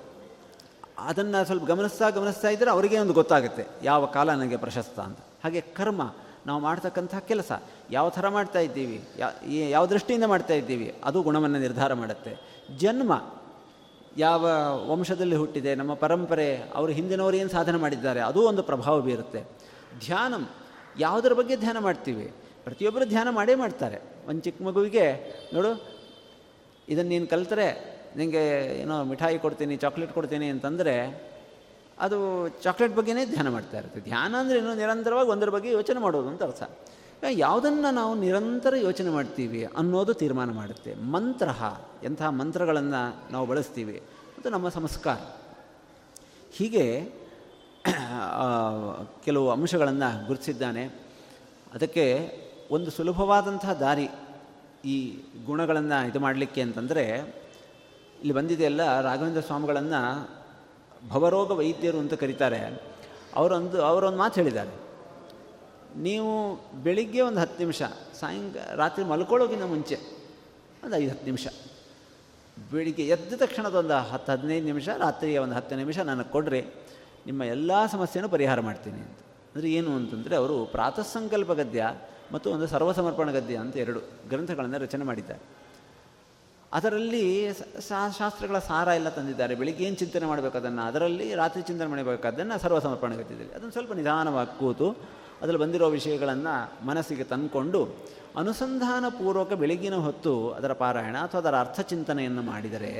[1.06, 3.66] ಅದನ್ನು ಸ್ವಲ್ಪ ಗಮನಿಸ್ತಾ ಗಮನಿಸ್ತಾ ಇದ್ದರೆ ಅವರಿಗೆ ಒಂದು ಗೊತ್ತಾಗುತ್ತೆ.
[3.82, 5.18] ಯಾವ ಕಾಲ ನನಗೆ ಪ್ರಶಸ್ತ ಅಂತ.
[5.44, 6.14] ಹಾಗೆ ಕರ್ಮ,
[6.46, 7.52] ನಾವು ಮಾಡ್ತಕ್ಕಂಥ ಕೆಲಸ.
[7.90, 9.08] ಯಾವ ಥರ ಮಾಡ್ತಾ ಇದ್ದೀವಿ?
[9.70, 10.94] ಯಾವ ದೃಷ್ಟಿಯಿಂದ ಮಾಡ್ತಾ ಇದ್ದೀವಿ?
[11.04, 12.32] ಅದು ಗುಣವನ್ನು ನಿರ್ಧಾರ ಮಾಡುತ್ತೆ.
[12.78, 13.12] ಜನ್ಮ,
[14.16, 14.46] ಯಾವ
[14.90, 19.40] ವಂಶದಲ್ಲಿ ಹುಟ್ಟಿದೆ, ನಮ್ಮ ಪರಂಪರೆ, ಅವರು ಹಿಂದಿನವರು ಏನು ಸಾಧನೆ ಮಾಡಿದ್ದಾರೆ, ಅದು ಒಂದು ಪ್ರಭಾವ ಬೀರುತ್ತೆ.
[20.06, 20.48] ಧ್ಯಾನಂ,
[20.98, 22.32] ಯಾವುದರ ಬಗ್ಗೆ ಧ್ಯಾನ ಮಾಡ್ತೀವಿ?
[22.64, 23.98] ಪ್ರತಿಯೊಬ್ಬರು ಧ್ಯಾನ ಮಾಡೇ ಮಾಡ್ತಾರೆ.
[24.28, 25.04] ಒಂದು ಚಿಕ್ಕ ಮಗುವಿಗೆ,
[25.54, 25.70] ನೋಡು
[26.88, 28.42] ಇದನ್ನು ನೀನು ಕಲಿತರೆ ನಿಮಗೆ
[28.80, 30.94] ಏನೋ ಮಿಠಾಯಿ ಕೊಡ್ತೀನಿ ಚಾಕ್ಲೇಟ್ ಕೊಡ್ತೀನಿ ಅಂತಂದರೆ
[31.98, 32.18] ಅದು
[32.62, 34.00] ಚಾಕ್ಲೇಟ್ ಬಗ್ಗೆನೇ ಧ್ಯಾನ ಮಾಡ್ತಾ ಇರುತ್ತೆ.
[34.00, 36.62] ಧ್ಯಾನ ಅಂದರೆ ಇನ್ನೂ ನಿರಂತರವಾಗಿ ಒಂದರ ಬಗ್ಗೆ ಯೋಚನೆ ಮಾಡೋದು ಅಂತ ಅರ್ಥ.
[37.28, 40.94] ಯಾವುದನ್ನು ನಾವು ನಿರಂತರ ಯೋಚನೆ ಮಾಡ್ತೀವಿ ಅನ್ನೋದು ತೀರ್ಮಾನ ಮಾಡುತ್ತೆ.
[40.94, 41.48] ಮಂತ್ರ
[42.04, 43.96] ಎಂತಹ ಮಂತ್ರಗಳನ್ನು ನಾವು ಬಳಸ್ತೀವಿ
[44.36, 45.18] ಮತ್ತು ನಮ್ಮ ಸಂಸ್ಕಾರ.
[46.52, 46.84] ಹೀಗೆ
[49.24, 50.84] ಕೆಲವು ಅಂಶಗಳನ್ನು ಗುರುತಿಸಿದ್ದಾನೆ.
[51.74, 52.06] ಅದಕ್ಕೆ
[52.70, 54.08] ಒಂದು ಸುಲಭವಾದಂತಹ ದಾರಿ
[54.84, 54.96] ಈ
[55.46, 57.04] ಗುಣಗಳನ್ನು ಇದು ಮಾಡಲಿಕ್ಕೆ ಅಂತಂದರೆ
[58.20, 60.00] ಇಲ್ಲಿ ಬಂದಿದೆಯಲ್ಲ ರಾಘವೇಂದ್ರ ಸ್ವಾಮಿಗಳನ್ನು
[61.08, 62.60] ಭವರೋಗ ವೈದ್ಯರು ಅಂತ ಕರೀತಾರೆ.
[63.36, 64.72] ಅವರೊಂದು ಅವರೊಂದು ಮಾತು ಹೇಳಿದ್ದಾರೆ.
[65.96, 66.32] ನೀವು
[66.82, 67.82] ಬೆಳಿಗ್ಗೆ ಒಂದು ಹತ್ತು ನಿಮಿಷ
[68.20, 69.96] ಸಾಯಂಕಾಲ ರಾತ್ರಿ ಮಲ್ಕೊಳ್ಳೋಕ್ಕಿಂತ ಮುಂಚೆ
[70.84, 71.46] ಒಂದು ಐದು ಹತ್ತು ನಿಮಿಷ.
[72.72, 76.60] ಬೆಳಿಗ್ಗೆ ಎದ್ದ ತಕ್ಷಣದೊಂದು ಹತ್ತು, ಹದಿನೈದು ನಿಮಿಷ, ರಾತ್ರಿಯ ಒಂದು ಹತ್ತು ನಿಮಿಷ ನನಗೆ ಕೊಡ್ರಿ,
[77.26, 79.18] ನಿಮ್ಮ ಎಲ್ಲ ಸಮಸ್ಯೆನೂ ಪರಿಹಾರ ಮಾಡ್ತೀನಿ ಅಂತ.
[79.54, 81.94] ಅಂದರೆ ಏನು ಅಂತಂದರೆ ಅವರು ಪ್ರಾತಃ ಸಂಕಲ್ಪ ಗದ್ಯ
[82.32, 85.40] ಮತ್ತು ಒಂದು ಸರ್ವಸಮರ್ಪಣ ಗದ್ಯ ಅಂತ ಎರಡು ಗ್ರಂಥಗಳನ್ನು ರಚನೆ ಮಾಡಿದ್ದಾರೆ.
[86.72, 87.52] ಅದರಲ್ಲಿ
[88.18, 89.54] ಶಾಸ್ತ್ರಗಳ ಸಾರ ಎಲ್ಲ ತಂದಿದ್ದಾರೆ.
[89.54, 90.82] ಬೆಳಿಗ್ಗೆ ಏನು ಚಿಂತನೆ ಮಾಡಬೇಕು ಅದನ್ನು?
[90.82, 94.90] ಅದರಲ್ಲಿ ರಾತ್ರಿ ಚಿಂತನೆ ಮಾಡಬೇಕಾದ್ದನ್ನು ಸರ್ವಸಮರ್ಪಣ ಗದ್ಯದಲ್ಲಿ ಅದನ್ನು ಸ್ವಲ್ಪ ನಿಧಾನವಾಗಿ ಕೂತು
[95.40, 97.80] ಅದರಲ್ಲಿ ಬಂದಿರೋ ವಿಷಯಗಳನ್ನು ಮನಸ್ಸಿಗೆ ತಂದುಕೊಂಡು
[98.36, 102.92] ಅನುಸಂಧಾನ ಪೂರ್ವಕ ಬೆಳಗಿನ ಹೊತ್ತು ಅದರ ಪಾರಾಯಣ ಅಥವಾ ಅದರ ಅರ್ಥ ಚಿಂತನೆಯನ್ನು ಮಾಡಿದರೆ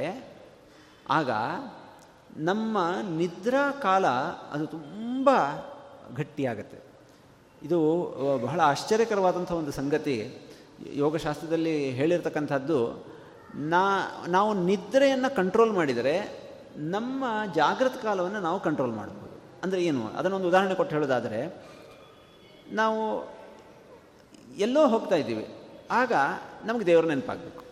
[1.11, 1.31] ಆಗ
[2.37, 2.79] ನಮ್ಮ
[3.16, 4.07] ನಿದ್ರಾ ಕಾಲ
[4.53, 5.31] ಅದು ತುಂಬ
[6.16, 6.79] ಗಟ್ಟಿಯಾಗತ್ತೆ.
[7.62, 7.79] ಇದು
[8.43, 10.16] ಬಹಳ ಆಶ್ಚರ್ಯಕರವಾದಂಥ ಒಂದು ಸಂಗತಿ.
[10.93, 13.11] ಯೋಗಶಾಸ್ತ್ರದಲ್ಲಿ ಹೇಳಿರ್ತಕ್ಕಂಥದ್ದು
[13.55, 13.83] ನಾ,
[14.29, 16.41] ನಾವು ನಿದ್ರೆಯನ್ನು ಕಂಟ್ರೋಲ್ ಮಾಡಿದರೆ
[16.77, 17.25] ನಮ್ಮ
[17.55, 19.41] ಜಾಗೃತ ಕಾಲವನ್ನು ನಾವು ಕಂಟ್ರೋಲ್ ಮಾಡ್ಬೋದು.
[19.63, 20.07] ಅಂದರೆ ಏನು?
[20.09, 21.63] ಅದನ್ನೊಂದು ಉದಾಹರಣೆ ಕೊಟ್ಟು ಹೇಳೋದಾದರೆ,
[22.73, 23.29] ನಾವು
[24.57, 25.47] ಎಲ್ಲೋ ಹೋಗ್ತಾ ಇದ್ದೀವಿ,
[25.91, 26.13] ಆಗ
[26.65, 27.65] ನಮಗೆ ದೇವರು ನೆನಪಾಗಬೇಕು.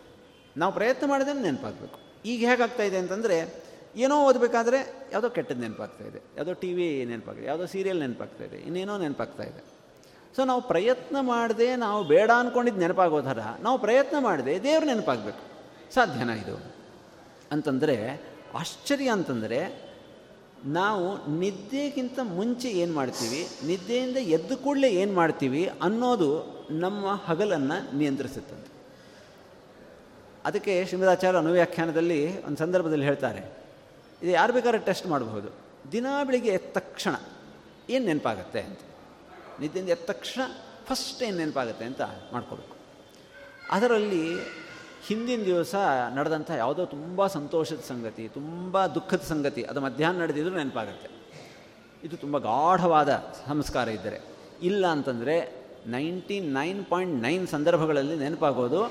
[0.57, 1.99] ನಾವು ಪ್ರಯತ್ನ ಮಾಡಿದ್ರೆ ನೆನಪಾಗಬೇಕು.
[2.25, 7.67] ಈಗ ಹೇಗಾಗ್ತಾ ಇದೆ ಅಂತಂದರೆ, ಏನೋ ಓದಬೇಕಾದ್ರೆ ಯಾವುದೋ ಕೆಟ್ಟದ್ದು ನೆನಪಾಗ್ತಾ ಇದೆ, ಯಾವುದೋ ಟಿ ವಿ ನೆನಪಾಗ್ತದೆ, ಯಾವುದೋ
[7.67, 9.65] ಸೀರಿಯಲ್ ನೆನಪಾಗ್ತಾ ಇದೆ, ಇನ್ನೇನೋ ನೆನಪಾಗ್ತಾ ಇದೆ.
[10.37, 15.58] ಸೊ ನಾವು ಪ್ರಯತ್ನ ಮಾಡದೆ ನಾವು ಬೇಡ ಅಂದ್ಕೊಂಡಿದ್ದು ನೆನಪಾಗೋ ಥರ ನಾವು ಪ್ರಯತ್ನ ಮಾಡದೆ ದೇವ್ರ ನೆನಪಾಗಬೇಕು.
[15.95, 16.75] ಸಾಧ್ಯನಾ ಇದು.
[17.53, 18.23] ಅಂತಂದರೆ,
[18.55, 19.89] ಆಶ್ಚರ್ಯ ಅಂತಂದರೆ,
[20.65, 28.69] ನಾವು ನಿದ್ದೆಗಿಂತ ಮುಂಚೆ ಏನು ಮಾಡ್ತೀವಿ, ನಿದ್ದೆಯಿಂದ ಎದ್ದು ಕೂಡಲೇ ಏನು ಮಾಡ್ತೀವಿ ಅನ್ನೋದು ನಮ್ಮ ಹಗಲನ್ನು ನಿಯಂತ್ರಿಸುತ್ತಂತೆ.
[30.45, 33.39] ಅದಕ್ಕೆ ಶ್ರೀಮದಾಚಾರ್ಯ ಅನುವ್ಯಾಖ್ಯಾನದಲ್ಲಿ ಒಂದು ಸಂದರ್ಭದಲ್ಲಿ ಹೇಳ್ತಾರೆ,
[34.23, 35.49] ಇದು ಯಾರು ಬೇಕಾದ್ರೆ ಟೆಸ್ಟ್ ಮಾಡಬಹುದು.
[35.93, 37.17] ದಿನ ಬೆಳಿಗ್ಗೆ ಎದ್ದ ತಕ್ಷಣ
[37.91, 38.79] ಏನು ನೆನಪಾಗತ್ತೆ ಅಂತ.
[39.61, 40.43] ನಿದ್ದೆಯಿಂದ ಎದ್ದ ತಕ್ಷಣ
[40.87, 42.01] ಫಸ್ಟ್ ಏನು ನೆನಪಾಗುತ್ತೆ ಅಂತ
[42.33, 42.77] ಮಾಡ್ಕೋಬೇಕು.
[43.71, 44.37] ಅದರಲ್ಲಿ
[45.09, 45.75] ಹಿಂದಿನ ದಿವಸ
[46.17, 51.09] ನಡೆದಂಥ ಯಾವುದೋ ತುಂಬ ಸಂತೋಷದ ಸಂಗತಿ, ತುಂಬ ದುಃಖದ ಸಂಗತಿ, ಅದು ಮಧ್ಯಾಹ್ನ ನಡೆದಿದ್ರು ನೆನಪಾಗುತ್ತೆ.
[52.05, 53.11] ಇದು ತುಂಬ ಗಾಢವಾದ
[53.49, 54.19] ಸಂಸ್ಕಾರ ಇದ್ದರೆ.
[54.63, 55.37] ಇಲ್ಲ ಅಂತಂದರೆ
[55.87, 58.91] ನೈಂಟಿ ನೈನ್ ಪಾಯಿಂಟ್ ನೈನ್ ಸಂದರ್ಭಗಳಲ್ಲಿ ನೆನಪಾಗೋದು,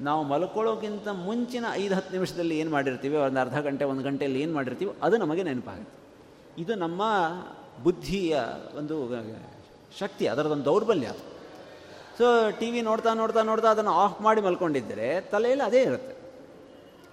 [0.00, 4.92] ನಾವು ಮಲ್ಕೊಳ್ಳೋಕ್ಕಿಂತ ಮುಂಚಿನ ಐದು ಹತ್ತು ನಿಮಿಷದಲ್ಲಿ ಏನು ಮಾಡಿರ್ತೀವಿ, ಒಂದು ಅರ್ಧ ಗಂಟೆ, ಒಂದು ಗಂಟೆಯಲ್ಲಿ ಏನು ಮಾಡಿರ್ತೀವಿ
[5.02, 5.94] ಅದು ನಮಗೆ ನೆನಪಾಗುತ್ತೆ.
[6.62, 7.02] ಇದು ನಮ್ಮ
[7.82, 8.38] ಬುದ್ಧಿಯ
[8.78, 8.96] ಒಂದು
[9.98, 11.37] ಶಕ್ತಿ ಅದರದೊಂದು ದೌರ್ಬಲ್ಯ ಅದು.
[12.18, 16.14] ಸೊ ಟಿ ವಿ ನೋಡ್ತಾ ನೋಡ್ತಾ ನೋಡ್ತಾ ಅದನ್ನು ಆಫ್ ಮಾಡಿ ಮಲ್ಕೊಂಡಿದ್ದರೆ ತಲೆಯಲ್ಲಿ ಅದೇ ಇರುತ್ತೆ.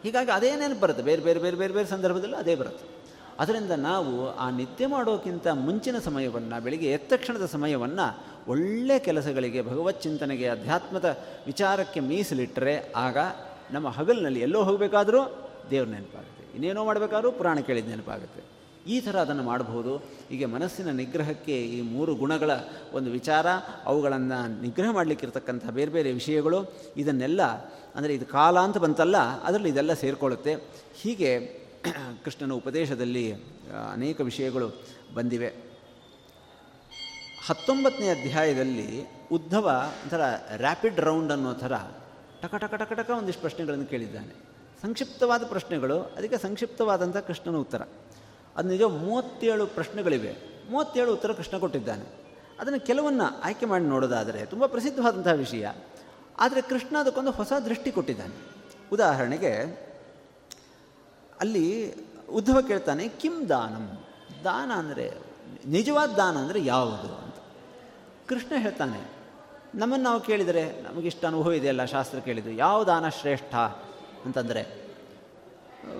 [0.04, 1.04] ಹೀಗಾಗಿ ಅದೇ ನೆನಪು ಬರುತ್ತೆ.
[1.04, 2.96] ಬೇರೆ ಬೇರೆ ಬೇರೆ ಬೇರೆ ಬೇರೆ ಸಂದರ್ಭದಲ್ಲೂ ಅದೇ ಬರುತ್ತೆ.
[3.40, 11.18] ಅದರಿಂದ ನಾವು ಆ ನಿದ್ದೆ ಮಾಡೋಕ್ಕಿಂತ ಮುಂಚಿನ ಸಮಯವನ್ನು, ಬೆಳಿಗ್ಗೆ ಎತ್ತಕ್ಷಣದ ಸಮಯವನ್ನು ಒಳ್ಳೆಯ ಕೆಲಸಗಳಿಗೆ, ಭಗವತ್ ಚಿಂತನೆಗೆ, ಅಧ್ಯಾತ್ಮದ
[11.46, 13.18] ವಿಚಾರಕ್ಕೆ ಮೀಸಲಿಟ್ಟರೆ ಆಗ
[13.72, 16.54] ನಮ್ಮ ಹಗಲಿನಲ್ಲಿ ಎಲ್ಲೋ ಹೋಗಬೇಕಾದರೂ ದೇವ್ರ ನೆನಪಾಗುತ್ತೆ.
[16.54, 18.55] ಇನ್ನೇನೋ ಮಾಡಬೇಕಾದ್ರೂ ಪುರಾಣ ಕೇಳಿದ ನೆನಪಾಗುತ್ತೆ.
[18.88, 19.98] ಈ ಥರ ಅದನ್ನು ಮಾಡಬಹುದು.
[20.30, 22.52] ಹೀಗೆ ಮನಸ್ಸಿನ ನಿಗ್ರಹಕ್ಕೆ ಈ ಮೂರು ಗುಣಗಳ
[22.94, 23.46] ಒಂದು ವಿಚಾರ,
[23.86, 27.42] ಅವುಗಳನ್ನು ನಿಗ್ರಹ ಮಾಡಲಿಕ್ಕಿರ್ತಕ್ಕಂಥ ಬೇರೆ ಬೇರೆ ವಿಷಯಗಳು, ಇದನ್ನೆಲ್ಲ
[27.96, 30.56] ಅಂದರೆ ಇದು ಕಾಲ ಅಂತ ಬಂತಲ್ಲ, ಅದರಲ್ಲಿ ಇದೆಲ್ಲ ಸೇರಿಕೊಳ್ಳುತ್ತೆ.
[31.02, 31.32] ಹೀಗೆ
[32.24, 33.34] ಕೃಷ್ಣನ ಉಪದೇಶದಲ್ಲಿ
[33.92, 34.84] ಅನೇಕ ವಿಷಯಗಳು
[35.14, 35.50] ಬಂದಿವೆ.
[37.48, 39.66] ಹತ್ತೊಂಬತ್ತನೇ ಅಧ್ಯಾಯದಲ್ಲಿ ಉದ್ಧವ
[40.04, 40.22] ಒಂಥರ
[40.56, 41.74] ರ್ಯಾಪಿಡ್ ರೌಂಡ್ ಅನ್ನೋ ಥರ
[42.42, 44.36] ಟಕ ಟಕ ಟಕ ಟಕ ಒಂದಿಷ್ಟು ಪ್ರಶ್ನೆಗಳನ್ನು ಕೇಳಿದ್ದಾನೆ.
[44.82, 47.82] ಸಂಕ್ಷಿಪ್ತವಾದ ಪ್ರಶ್ನೆಗಳು, ಅದಕ್ಕೆ ಸಂಕ್ಷಿಪ್ತವಾದಂಥ ಕೃಷ್ಣನ ಉತ್ತರ.
[48.56, 50.34] ಅದು ನಿಜ ಮೂವತ್ತೇಳು ಪ್ರಶ್ನೆಗಳಿವೆ.
[50.70, 52.06] ಮೂವತ್ತೇಳು ಉತ್ತರ ಕೃಷ್ಣ ಕೊಟ್ಟಿದ್ದಾನೆ.
[52.60, 55.66] ಅದನ್ನು ಕೆಲವನ್ನು ಆಯ್ಕೆ ಮಾಡಿ ನೋಡೋದಾದರೆ ತುಂಬ ಪ್ರಸಿದ್ಧವಾದಂತಹ ವಿಷಯ.
[56.40, 58.36] ಆದರೆ ಕೃಷ್ಣ ಅದಕ್ಕೊಂದು ಹೊಸ ದೃಷ್ಟಿ ಕೊಟ್ಟಿದ್ದಾನೆ.
[58.92, 59.52] ಉದಾಹರಣೆಗೆ,
[61.40, 61.66] ಅಲ್ಲಿ
[62.30, 63.86] ಉದ್ಧವ ಕೇಳ್ತಾನೆ, ಕಿಂ ದಾನಂ?
[64.44, 65.06] ದಾನ ಅಂದರೆ
[65.66, 67.38] ನಿಜವಾದ ದಾನ ಅಂದರೆ ಯಾವುದು ಅಂತ.
[68.28, 69.02] ಕೃಷ್ಣ ಹೇಳ್ತಾನೆ,
[69.76, 72.52] ನಮ್ಮನ್ನು ನಾವು ಕೇಳಿದರೆ ನಮಗಿಷ್ಟ ಅನುಭವ ಇದೆಯಲ್ಲ ಶಾಸ್ತ್ರ ಕೇಳಿದ್ದು.
[72.52, 73.56] ಯಾವ ದಾನ ಶ್ರೇಷ್ಠ?
[74.26, 74.85] ಅಂತಂದರೆ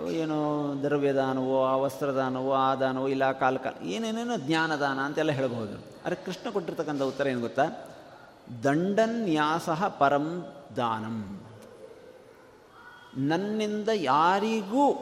[0.10, 6.50] ಏನೋ ದ್ರವ್ಯದಾನವೋ, ಆ ವಸ್ತ್ರದಾನವೋ, ಆ ದಾನವೋ, ಇಲ್ಲ ಕಾಲ ಕಾಲ ಏನೇನೇನೋ ಜ್ಞಾನದಾನ ಅಂತೆಲ್ಲ ಹೇಳ್ಬೋದು ಅರೆ ಕೃಷ್ಣ
[6.50, 7.66] ಕೊಟ್ಟಿರ್ತಕ್ಕಂಥ ಉತ್ತರ ಏನು ಗೊತ್ತಾ?
[8.64, 9.70] ದಂಡನ್ಯಾಸ
[10.00, 11.42] ಪರಂ ದಾನಂ.
[13.18, 14.94] ನನ್ನಿಂದ ಯಾರಿಗೂ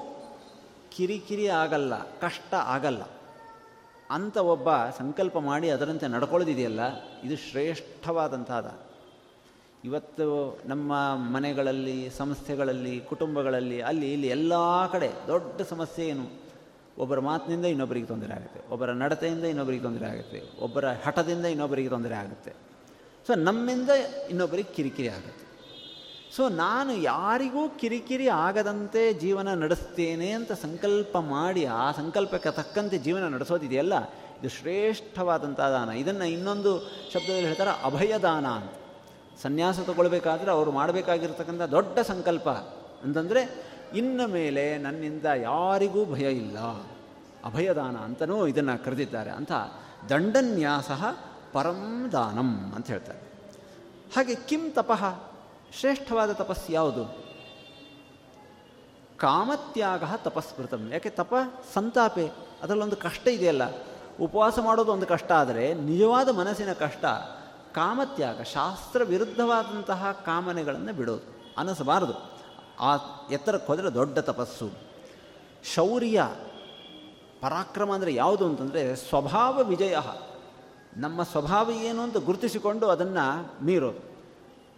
[0.98, 3.04] ಕಿರಿಕಿರಿ ಆಗಲ್ಲ, ಕಷ್ಟ ಆಗಲ್ಲ.
[4.10, 6.80] ಅಂತ ಒಬ್ಬ ಸಂಕಲ್ಪ ಮಾಡಿ ಅದರಂತೆ ನಡ್ಕೊಳ್ಳೋದಿದೆಯಲ್ಲ,
[7.24, 8.80] ಇದು ಶ್ರೇಷ್ಠವಾದಂಥದ.
[9.84, 14.54] ಇವತ್ತು ನಮ್ಮ ಮನೆಗಳಲ್ಲಿ, ಸಂಸ್ಥೆಗಳಲ್ಲಿ, ಕುಟುಂಬಗಳಲ್ಲಿ, ಅಲ್ಲಿ, ಇಲ್ಲಿ ಎಲ್ಲ
[14.92, 16.44] ಕಡೆ ದೊಡ್ಡ ಸಮಸ್ಯೆ ಏನು?
[16.98, 18.74] ಒಬ್ಬರ ಮಾತಿನಿಂದ ಇನ್ನೊಬ್ಬರಿಗೆ ತೊಂದರೆ ಆಗುತ್ತೆ.
[18.74, 20.42] ಒಬ್ಬರ ನಡತೆಯಿಂದ ಇನ್ನೊಬ್ಬರಿಗೆ ತೊಂದರೆ ಆಗುತ್ತೆ.
[20.60, 22.54] ಒಬ್ಬರ ಹಠದಿಂದ ಇನ್ನೊಬ್ಬರಿಗೆ ತೊಂದರೆ ಆಗುತ್ತೆ.
[23.28, 23.90] ಸೊ ನಮ್ಮಿಂದ
[24.30, 25.46] ಇನ್ನೊಬ್ಬರಿಗೆ ಕಿರಿಕಿರಿ ಆಗುತ್ತೆ.
[26.36, 33.94] ಸೊ ನಾನು ಯಾರಿಗೂ ಕಿರಿಕಿರಿ ಆಗದಂತೆ ಜೀವನ ನಡೆಸ್ತೇನೆ ಅಂತ ಸಂಕಲ್ಪ ಮಾಡಿ, ಆ ಸಂಕಲ್ಪಕ್ಕೆ ತಕ್ಕಂತೆ ಜೀವನ ನಡೆಸೋದಿದೆಯಲ್ಲ,
[34.12, 35.90] ಇದು ಶ್ರೇಷ್ಠವಾದಂಥ ದಾನ.
[35.90, 36.80] ಇದನ್ನು ಇನ್ನೊಂದು
[37.14, 38.72] ಶಬ್ದದಲ್ಲಿ ಹೇಳ್ತಾರೆ ಅಭಯದಾನ ಅಂತ.
[39.42, 42.50] ಸನ್ಯಾಸ ತಗೊಳ್ಬೇಕಾದ್ರೆ ಅವರು ಮಾಡಬೇಕಾಗಿರ್ತಕ್ಕಂಥ ದೊಡ್ಡ ಸಂಕಲ್ಪ
[43.04, 46.60] ಅಂತಂದರೆ, ಇನ್ನ ಮೇಲೆ ನನ್ನಿಂದ ಯಾರಿಗೂ ಭಯ ಇಲ್ಲ,
[47.44, 49.52] ಅಭಯದಾನ ಅಂತಲೂ ಇದನ್ನು ಕರೆದಿದ್ದಾರೆ ಅಂತ
[50.10, 50.92] ದಂಡನ್ಯಾಸ
[51.54, 53.20] ಪರಂ ದಾನಂ ಅಂತ ಹೇಳ್ತಾರೆ.
[54.16, 55.20] ಹಾಗೆ ಕಿಂ ತಪಃ,
[55.80, 57.24] ಶ್ರೇಷ್ಠವಾದ ತಪಸ್ಸು ಯಾವುದು?
[59.18, 60.90] ಕಾಮತ್ಯಾಗ ತಪಸ್ಕೃತಂ.
[60.92, 61.34] ಯಾಕೆ ತಪ?
[61.74, 62.32] ಸಂತಾಪೆ.
[62.64, 63.62] ಅದರಲ್ಲೊಂದು ಕಷ್ಟ ಇದೆಯಲ್ಲ.
[64.22, 67.06] ಉಪವಾಸ ಮಾಡೋದು ಒಂದು ಕಷ್ಟ ಆದರೆ ನಿಜವಾದ ಮನಸ್ಸಿನ ಕಷ್ಟ
[67.76, 71.26] ಕಾಮತ್ಯಾಗ ಶಾಸ್ತ್ರ ವಿರುದ್ಧವಾದಂತಹ ಕಾಮನೆಗಳನ್ನು ಬಿಡೋದು,
[71.58, 72.16] ಅನಿಸಬಾರದು.
[72.80, 72.92] ಆ
[73.32, 74.68] ಎತ್ತರಕ್ಕೆ ಹೋದರೆ ದೊಡ್ಡ ತಪಸ್ಸು.
[75.74, 76.22] ಶೌರ್ಯ,
[77.42, 79.98] ಪರಾಕ್ರಮ ಅಂದರೆ ಯಾವುದು ಅಂತಂದರೆ ಸ್ವಭಾವ ವಿಜಯ.
[80.98, 83.26] ನಮ್ಮ ಸ್ವಭಾವ ಏನು ಅಂತ ಗುರುತಿಸಿಕೊಂಡು ಅದನ್ನು
[83.66, 84.02] ಮೀರೋದು.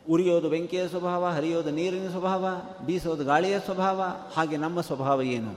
[0.09, 2.45] ಉರಿಯೋದು ಬೆಂಕಿಯ ಸ್ವಭಾವ, ಹರಿಯೋದು ನೀರಿನ ಸ್ವಭಾವ,
[2.85, 4.01] ಬೀಸೋದು ಗಾಳಿಯ ಸ್ವಭಾವ,
[4.35, 5.53] ಹಾಗೆ ನಮ್ಮ ಸ್ವಭಾವ ಏನು?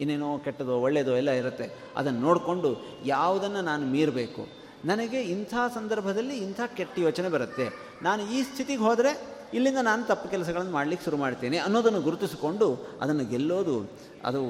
[0.00, 1.66] ಇನ್ನೇನೋ ಕೆಟ್ಟದೋ ಒಳ್ಳೆಯದೋ ಎಲ್ಲ ಇರುತ್ತೆ.
[1.96, 2.70] ಅದನ್ನು ನೋಡಿಕೊಂಡು
[3.04, 4.65] ಯಾವುದನ್ನು ನಾನು ಮೀರಬೇಕು?
[4.86, 7.66] ನನಗೆ ಇಂಥ ಸಂದರ್ಭದಲ್ಲಿ ಇಂಥ ಕೆಟ್ಟ ಯೋಚನೆ ಬರುತ್ತೆ.
[8.02, 9.12] ನಾನು ಈ ಸ್ಥಿತಿಗೆ ಹೋದರೆ
[9.54, 12.68] ಇಲ್ಲಿಂದ ನಾನು ತಪ್ಪು ಕೆಲಸಗಳನ್ನು ಮಾಡಲಿಕ್ಕೆ ಶುರು ಮಾಡ್ತೇನೆ ಅನ್ನೋದನ್ನು ಗುರುತಿಸಿಕೊಂಡು
[13.02, 13.76] ಅದನ್ನು ಗೆಲ್ಲೋದು
[14.24, 14.42] ಅದು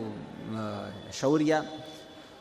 [1.21, 1.55] ಶೌರ್ಯ,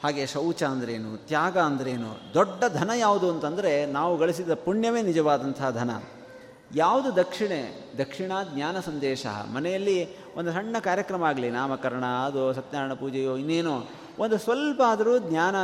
[0.03, 5.91] ಹಾಗೆ ಶೌಚ ಅಂದ್ರೇನು, ತ್ಯಾಗ ಅಂದ್ರೇನು, ದೊಡ್ಡ ಧನ ಯಾವುದು ಅಂತಂದರೆ ನಾವು ಗಳಿಸಿದ ಪುಣ್ಯವೇ ನಿಜವಾದಂಥ ಧನ.
[6.75, 7.59] ಯಾವುದು ದಕ್ಷಿಣೆ?
[7.97, 9.25] ದಕ್ಷಿಣ ಜ್ಞಾನ ಸಂದೇಶ.
[9.53, 9.97] ಮನೆಯಲ್ಲಿ
[10.35, 13.75] ಒಂದು ಸಣ್ಣ ಕಾರ್ಯಕ್ರಮ ಆಗಲಿ, ನಾಮಕರಣ, ಅದು ಸತ್ಯನಾರಾಯಣ ಪೂಜೆಯೋ ಇನ್ನೇನೋ,
[14.19, 15.55] ಒಂದು ಸ್ವಲ್ಪ ಆದರೂ ಜ್ಞಾನ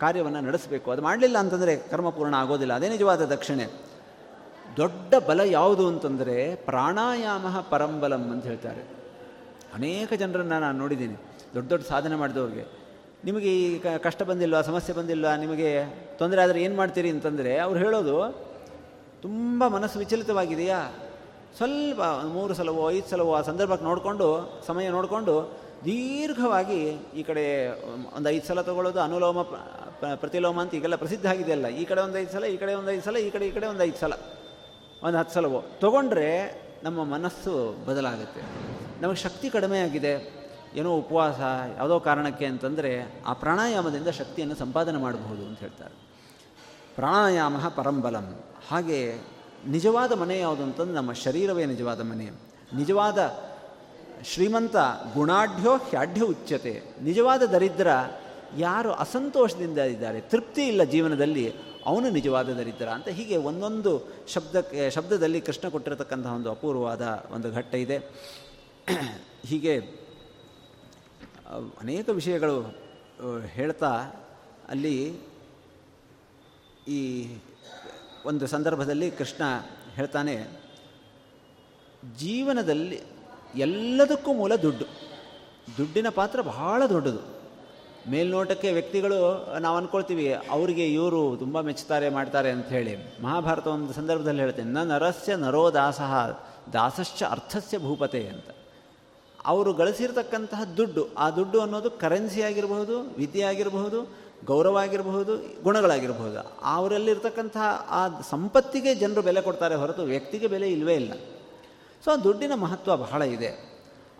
[0.00, 0.90] ಕಾರ್ಯವನ್ನು ನಡೆಸಬೇಕು.
[0.90, 2.72] ಅದು ಮಾಡಲಿಲ್ಲ ಅಂತಂದರೆ ಕರ್ಮಪೂರ್ಣ ಆಗೋದಿಲ್ಲ.
[2.72, 3.66] ಅದೇ ನಿಜವಾದ ದಕ್ಷಿಣೆ.
[4.76, 8.82] ದೊಡ್ಡ ಬಲ ಯಾವುದು ಅಂತಂದರೆ ಪ್ರಾಣಾಯಾಮ ಪರಂಬಲಂ ಅಂತ ಹೇಳ್ತಾರೆ.
[9.74, 11.16] ಅನೇಕ ಜನರನ್ನು ನಾನು ನೋಡಿದ್ದೀನಿ.
[11.54, 12.64] ದೊಡ್ಡ ದೊಡ್ಡ ಸಾಧನೆ ಮಾಡಿದವ್ರಿಗೆ.
[13.24, 14.62] ನಿಮಗೆ ಈ ಕಷ್ಟ ಬಂದಿಲ್ವಾ?
[14.62, 15.36] ಸಮಸ್ಯೆ ಬಂದಿಲ್ವಾ?
[15.36, 15.86] ನಿಮಗೆ
[16.18, 18.46] ತೊಂದರೆ ಆದರೆ ಏನು ಮಾಡ್ತೀರಿ ಅಂತಂದರೆ ಅವ್ರು ಹೇಳೋದು,
[19.22, 20.94] ತುಂಬ ಮನಸ್ಸು ವಿಚಲಿತವಾಗಿದೆಯಾ?
[21.56, 24.26] ಸ್ವಲ್ಪ ಮೂರು ಸಲವೋ, ಐದು ಸಲವೋ ಆ ಸಂದರ್ಭಕ್ಕೆ ನೋಡಿಕೊಂಡು,
[24.66, 26.80] ಸಮಯ ನೋಡಿಕೊಂಡು ದೀರ್ಘವಾಗಿ
[27.14, 27.44] ಈ ಕಡೆ
[28.16, 29.42] ಒಂದು ಐದು ಸಲ ತಗೊಳ್ಳೋದು ಅನುಲೋಮ
[30.14, 31.66] ಪ್ರತಿಲೋಮ ಅಂತ ಈಗೆಲ್ಲ ಪ್ರಸಿದ್ಧ ಆಗಿದೆಯಲ್ಲ.
[31.66, 33.82] ಈ ಕಡೆ ಒಂದು ಐದು ಸಲ, ಈ ಕಡೆ ಒಂದು ಐದು ಸಲ, ಈ ಕಡೆ ಈ ಕಡೆ ಒಂದು
[33.82, 34.12] ಐದು ಸಲ.
[35.02, 36.28] ಒಂದು ಹತ್ತು ಸಲವೋ ತೊಗೊಂಡ್ರೆ
[36.84, 38.40] ನಮ್ಮ ಮನಸ್ಸು ಬದಲಾಗುತ್ತೆ.
[39.02, 40.38] ನಮಗೆ ಶಕ್ತಿ ಕಡಿಮೆ ಆಗಿದೆ.
[40.74, 41.40] ಏನೋ ಉಪವಾಸ,
[41.78, 45.94] ಯಾವುದೋ ಕಾರಣಕ್ಕೆ ಅಂತಂದರೆ ಆ ಪ್ರಾಣಾಯಾಮದಿಂದ ಶಕ್ತಿಯನ್ನು ಸಂಪಾದನೆ ಮಾಡಬಹುದು ಅಂತ ಹೇಳ್ತಾರೆ.
[46.94, 49.20] ಪ್ರಾಣಾಯಾಮ ಪರಂಬಲಂ ಹಾಗೆ
[49.66, 52.26] ನಿಜವಾದ ಮನೆ ಯಾವುದು ಅಂತಂದ್ರೆ ನಮ್ಮ ಶರೀರವೇ ನಿಜವಾದ ಮನೆ.
[52.76, 53.18] ನಿಜವಾದ
[54.24, 54.76] ಶ್ರೀಮಂತ
[55.14, 56.82] ಗುಣಾಢ್ಯೋ ಹ್ಯಾಢ್ಯ ಉಚ್ಯತೆ.
[57.02, 57.86] ನಿಜವಾದ ದರಿದ್ರ
[58.58, 60.20] ಯಾರು ಅಸಂತೋಷದಿಂದ ಇದ್ದಾರೆ?
[60.20, 61.52] ತೃಪ್ತಿ ಇಲ್ಲ ಜೀವನದಲ್ಲಿ,
[61.86, 63.92] ಅವನು ನಿಜವಾದ ದರಿದ್ರ ಅಂತ ಹೀಗೆ ಒಂದೊಂದು
[64.28, 67.98] ಶಬ್ದಕ್ಕೆ, ಶಬ್ದದಲ್ಲಿ ಕೃಷ್ಣ ಕೊಟ್ಟಿರತಕ್ಕಂತಹ ಒಂದು ಅಪೂರ್ವವಾದ ಒಂದು ಘಟ್ಟ ಇದೆ.
[69.46, 69.78] ಹೀಗೆ,
[71.80, 72.56] ಅನೇಕ ವಿಷಯಗಳು
[73.46, 73.92] ಹೇಳ್ತಾ
[74.68, 75.18] ಅಲ್ಲಿ
[76.88, 77.00] ಈ
[78.26, 79.44] ಒಂದು ಸಂದರ್ಭದಲ್ಲಿ ಕೃಷ್ಣ
[79.94, 80.46] ಹೇಳ್ತಾನೆ,
[82.18, 83.17] ಜೀವನದಲ್ಲಿ
[83.54, 84.84] ಎಲ್ಲದಕ್ಕೂ ಮೂಲ ದುಡ್ಡು.
[85.78, 87.38] ದುಡ್ಡಿನ ಪಾತ್ರ ಬಹಳ ದೊಡ್ಡದು.
[88.10, 93.22] ಮೇಲ್ನೋಟಕ್ಕೆ ವ್ಯಕ್ತಿಗಳು, ನಾವು ಅಂದ್ಕೊಳ್ತೀವಿ ಅವರಿಗೆ ಇವರು ತುಂಬ ಮೆಚ್ಚುತ್ತಾರೆ ಮಾಡ್ತಾರೆ ಅಂತ ಹೇಳಿ.
[93.22, 96.40] ಮಹಾಭಾರತ ಒಂದು ಸಂದರ್ಭದಲ್ಲಿ ಹೇಳ್ತೇನೆ, ನ ನರಸ್ಯ ನರೋ ದಾಸಃ,
[96.72, 98.44] ದಾಸಶ್ಚ ಅರ್ಥಸ್ಯ ಭೂಪತೆ ಅಂತ.
[99.46, 104.08] ಅವರು ಗಳಿಸಿರ್ತಕ್ಕಂತಹ ದುಡ್ಡು, ಆ ದುಡ್ಡು ಅನ್ನೋದು ಕರೆನ್ಸಿ ಆಗಿರಬಹುದು, ವಿದ್ಯೆ ಆಗಿರಬಹುದು,
[104.44, 106.60] ಗೌರವ ಆಗಿರಬಹುದು, ಗುಣಗಳಾಗಿರಬಹುದು.
[106.62, 111.12] ಅವರಲ್ಲಿರ್ತಕ್ಕಂತಹ ಆ ಸಂಪತ್ತಿಗೆ ಜನರು ಬೆಲೆ ಕೊಡ್ತಾರೆ ಹೊರತು ವ್ಯಕ್ತಿಗೆ ಬೆಲೆ ಇಲ್ಲವೇ ಇಲ್ಲ.
[112.04, 113.68] ಸೊ ದುಡ್ಡಿನ ಮಹತ್ವ ಬಹಳ ಇದೆ.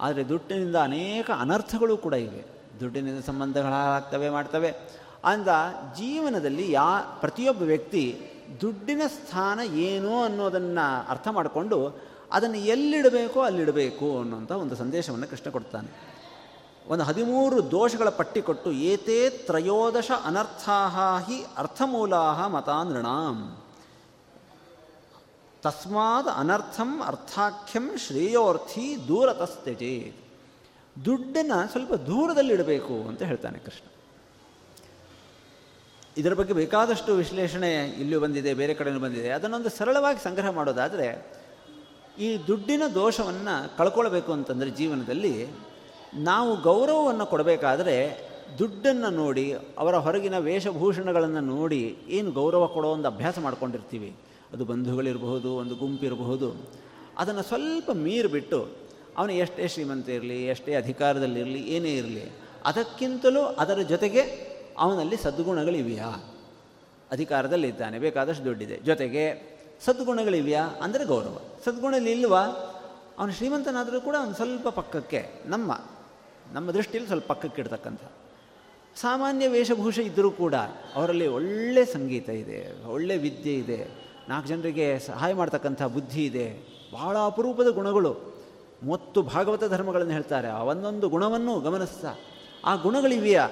[0.00, 2.44] ಆದರೆ ದುಡ್ಡಿನಿಂದ ಅನೇಕ ಅನರ್ಥಗಳು ಕೂಡ ಇವೆ.
[2.80, 4.70] ದುಡ್ಡಿನಿಂದ ಸಂಬಂಧಗಳಾಗ್ತವೆ, ಮಾಡ್ತವೆ.
[5.24, 5.48] ಅಂದ
[5.96, 8.20] ಜೀವನದಲ್ಲಿ ಯಾ, ಪ್ರತಿಯೊಬ್ಬ ವ್ಯಕ್ತಿ
[8.60, 11.96] ದುಡ್ಡಿನ ಸ್ಥಾನ ಏನು ಅನ್ನೋದನ್ನು ಅರ್ಥ ಮಾಡಿಕೊಂಡು
[12.32, 16.18] ಅದನ್ನು ಎಲ್ಲಿಡಬೇಕೋ ಅಲ್ಲಿಡಬೇಕು ಅನ್ನುವಂಥ ಒಂದು ಸಂದೇಶವನ್ನು ಕೃಷ್ಣ ಕೊಡ್ತಾನೆ.
[16.88, 20.88] ಒಂದು ಹದಿಮೂರು ದೋಷಗಳ ಪಟ್ಟಿ ಕೊಟ್ಟು ಏತೇ ತ್ರಯೋದಶ ಅನರ್ಥಾ
[21.28, 23.67] ಹಿ ಅರ್ಥಮೂಲಾ ಮತಾನೃಣಾಂ
[25.62, 30.12] ತಸ್ಮಾದ್ ಅನರ್ಥಂ ಅರ್ಥಾಖ್ಯಂ ಶ್ರೇಯೋರ್ಥಿ ದೂರತಸ್ತ್ಯಜೆ
[31.04, 33.86] ದುಡ್ಡನ್ನು ಸ್ವಲ್ಪ ದೂರದಲ್ಲಿಡಬೇಕು ಅಂತ ಹೇಳ್ತಾನೆ ಕೃಷ್ಣ.
[36.16, 39.30] ಇದರ ಬಗ್ಗೆ ಬೇಕಾದಷ್ಟು ವಿಶ್ಲೇಷಣೆ ಇಲ್ಲೂ ಬಂದಿದೆ, ಬೇರೆ ಕಡೆಯೂ ಬಂದಿದೆ.
[39.30, 41.38] ಅದನ್ನೊಂದು ಸರಳವಾಗಿ ಸಂಗ್ರಹ ಮಾಡೋದಾದರೆ,
[42.18, 45.48] ಈ ದುಡ್ಡಿನ ದೋಷವನ್ನು ಕಳ್ಕೊಳ್ಬೇಕು ಅಂತಂದರೆ ಜೀವನದಲ್ಲಿ
[46.14, 47.96] ನಾವು ಗೌರವವನ್ನು ಕೊಡಬೇಕಾದರೆ
[48.58, 54.16] ದುಡ್ಡನ್ನು ನೋಡಿ, ಅವರ ಹೊರಗಿನ ವೇಷಭೂಷಣಗಳನ್ನು ನೋಡಿ, ಏನು ಗೌರವ ಕೊಡೋ ಒಂದು ಅಭ್ಯಾಸ ಮಾಡ್ಕೊಂಡಿರ್ತೀವಿ.
[54.52, 56.70] ಅದು ಬಂಧುಗಳಿರಬಹುದು, ಒಂದು ಗುಂಪಿರಬಹುದು.
[57.18, 58.68] ಅದನ್ನು ಸ್ವಲ್ಪ ಮೀರಿಬಿಟ್ಟು
[59.16, 62.24] ಅವನು ಎಷ್ಟೇ ಶ್ರೀಮಂತ ಇರಲಿ, ಎಷ್ಟೇ ಅಧಿಕಾರದಲ್ಲಿರಲಿ, ಏನೇ ಇರಲಿ,
[62.64, 64.20] ಅದಕ್ಕಿಂತಲೂ ಅದರ ಜೊತೆಗೆ
[64.78, 66.34] ಅವನಲ್ಲಿ ಸದ್ಗುಣಗಳಿವೆಯಾ?
[67.10, 68.76] ಅಧಿಕಾರದಲ್ಲಿದ್ದಾನೆ, ಬೇಕಾದಷ್ಟು ದುಡ್ಡಿದೆ.
[68.76, 69.24] ಜೊತೆಗೆ
[69.84, 70.64] ಸದ್ಗುಣಗಳಿವೆಯಾ?
[70.64, 71.40] ಅಂದರೆ ಗೌರವ.
[71.64, 72.42] ಸದ್ಗುಣಲಿಲ್ವಾ
[73.18, 75.80] ಅವನು ಶ್ರೀಮಂತನಾದರೂ ಕೂಡ ಅವನು ಸ್ವಲ್ಪ ಪಕ್ಕಕ್ಕೆ, ನಮ್ಮ
[76.52, 78.00] ನಮ್ಮ ದೃಷ್ಟಿಯಲ್ಲಿ ಸ್ವಲ್ಪ ಪಕ್ಕಕ್ಕೆ ಇಡ್ತಕ್ಕಂಥ.
[78.96, 80.54] ಸಾಮಾನ್ಯ ವೇಷಭೂಷೆ ಇದ್ದರೂ ಕೂಡ
[80.94, 86.68] ಅವರಲ್ಲಿ ಒಳ್ಳೆ ಸಂಗೀತ ಇದೆ ಒಳ್ಳೆಯ ವಿದ್ಯೆ ಇದೆ ನಾಲ್ಕು ಜನರಿಗೆ ಸಹಾಯ ಮಾಡ್ತಕ್ಕಂಥ ಬುದ್ಧಿ ಇದೆ.
[86.92, 88.16] ಬಹಳ ಅಪರೂಪದ ಗುಣಗಳು.
[88.90, 90.48] ಮತ್ತು ಭಾಗವತ ಧರ್ಮಗಳನ್ನು ಹೇಳ್ತಾರೆ.
[90.48, 92.14] ಆ ಒಂದೊಂದು ಗುಣವನ್ನು ಗಮನಿಸ್ತಾ.
[92.64, 93.48] ಆ ಗುಣಗಳಿವೆಯಾ?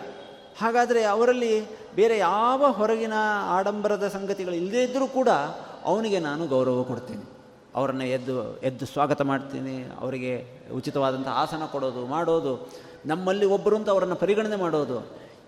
[0.59, 3.13] ಹಾಗಾದರೆ ಅವರಲ್ಲಿ ಬೇರೆ ಯಾವ ಹೊರಗಿನ
[3.49, 5.29] ಆಡಂಬರದ ಸಂಗತಿಗಳು ಇಲ್ಲದೇ ಇದ್ದರೂ ಕೂಡ
[5.85, 7.23] ಅವನಿಗೆ ನಾನು ಗೌರವ ಕೊಡ್ತೀನಿ.
[7.75, 9.85] ಅವರನ್ನು ಎದ್ದು ಎದ್ದು ಸ್ವಾಗತ ಮಾಡ್ತೀನಿ.
[10.01, 10.47] ಅವರಿಗೆ
[10.77, 12.69] ಉಚಿತವಾದಂಥ ಆಸನ ಕೊಡೋದು, ಮಾಡೋದು,
[13.07, 14.99] ನಮ್ಮಲ್ಲಿ ಒಬ್ಬರು ಅಂತ ಅವರನ್ನು ಪರಿಗಣನೆ ಮಾಡೋದು.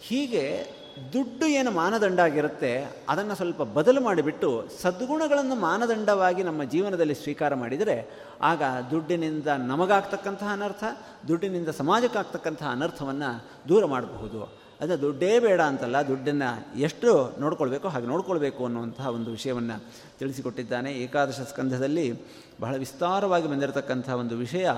[0.01, 0.78] ಹೀಗೆ
[1.13, 2.71] ದುಡ್ಡು ಏನು ಮಾನದಂಡ ಆಗಿರುತ್ತೆ,
[3.09, 7.97] ಅದನ್ನು ಸ್ವಲ್ಪ ಬದಲು ಮಾಡಿಬಿಟ್ಟು ಸದ್ಗುಣಗಳನ್ನು ಮಾನದಂಡವಾಗಿ ನಮ್ಮ ಜೀವನದಲ್ಲಿ ಸ್ವೀಕಾರ ಮಾಡಿದರೆ,
[8.43, 10.85] ಆಗ ದುಡ್ಡಿನಿಂದ ನಮಗಾಗ್ತಕ್ಕಂತಹ ಅನರ್ಥ,
[11.29, 14.69] ದುಡ್ಡಿನಿಂದ ಸಮಾಜಕ್ಕಾಗ್ತಕ್ಕಂತಹ ಅನರ್ಥವನ್ನು ದೂರ ಮಾಡಬಹುದು.
[14.81, 19.85] ಅದು ದುಡ್ಡೇ ಬೇಡ ಅಂತಲ್ಲ, ದುಡ್ಡನ್ನು ಎಷ್ಟು ನೋಡ್ಕೊಳ್ಬೇಕೋ ಹಾಗೆ ನೋಡ್ಕೊಳ್ಬೇಕು ಅನ್ನುವಂತಹ ಒಂದು ವಿಷಯವನ್ನು
[20.19, 20.93] ತಿಳಿಸಿಕೊಟ್ಟಿದ್ದಾನೆ.
[20.93, 22.07] ಏಕಾದಶ ಸ್ಕಂಧದಲ್ಲಿ
[22.61, 24.69] ಬಹಳ ವಿಸ್ತಾರವಾಗಿ ಬಂದಿರತಕ್ಕಂಥ ಒಂದು ವಿಷಯ,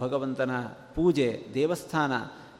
[0.00, 0.50] ಭಗವಂತನ
[0.94, 2.12] ಪೂಜೆ, ದೇವಸ್ಥಾನ,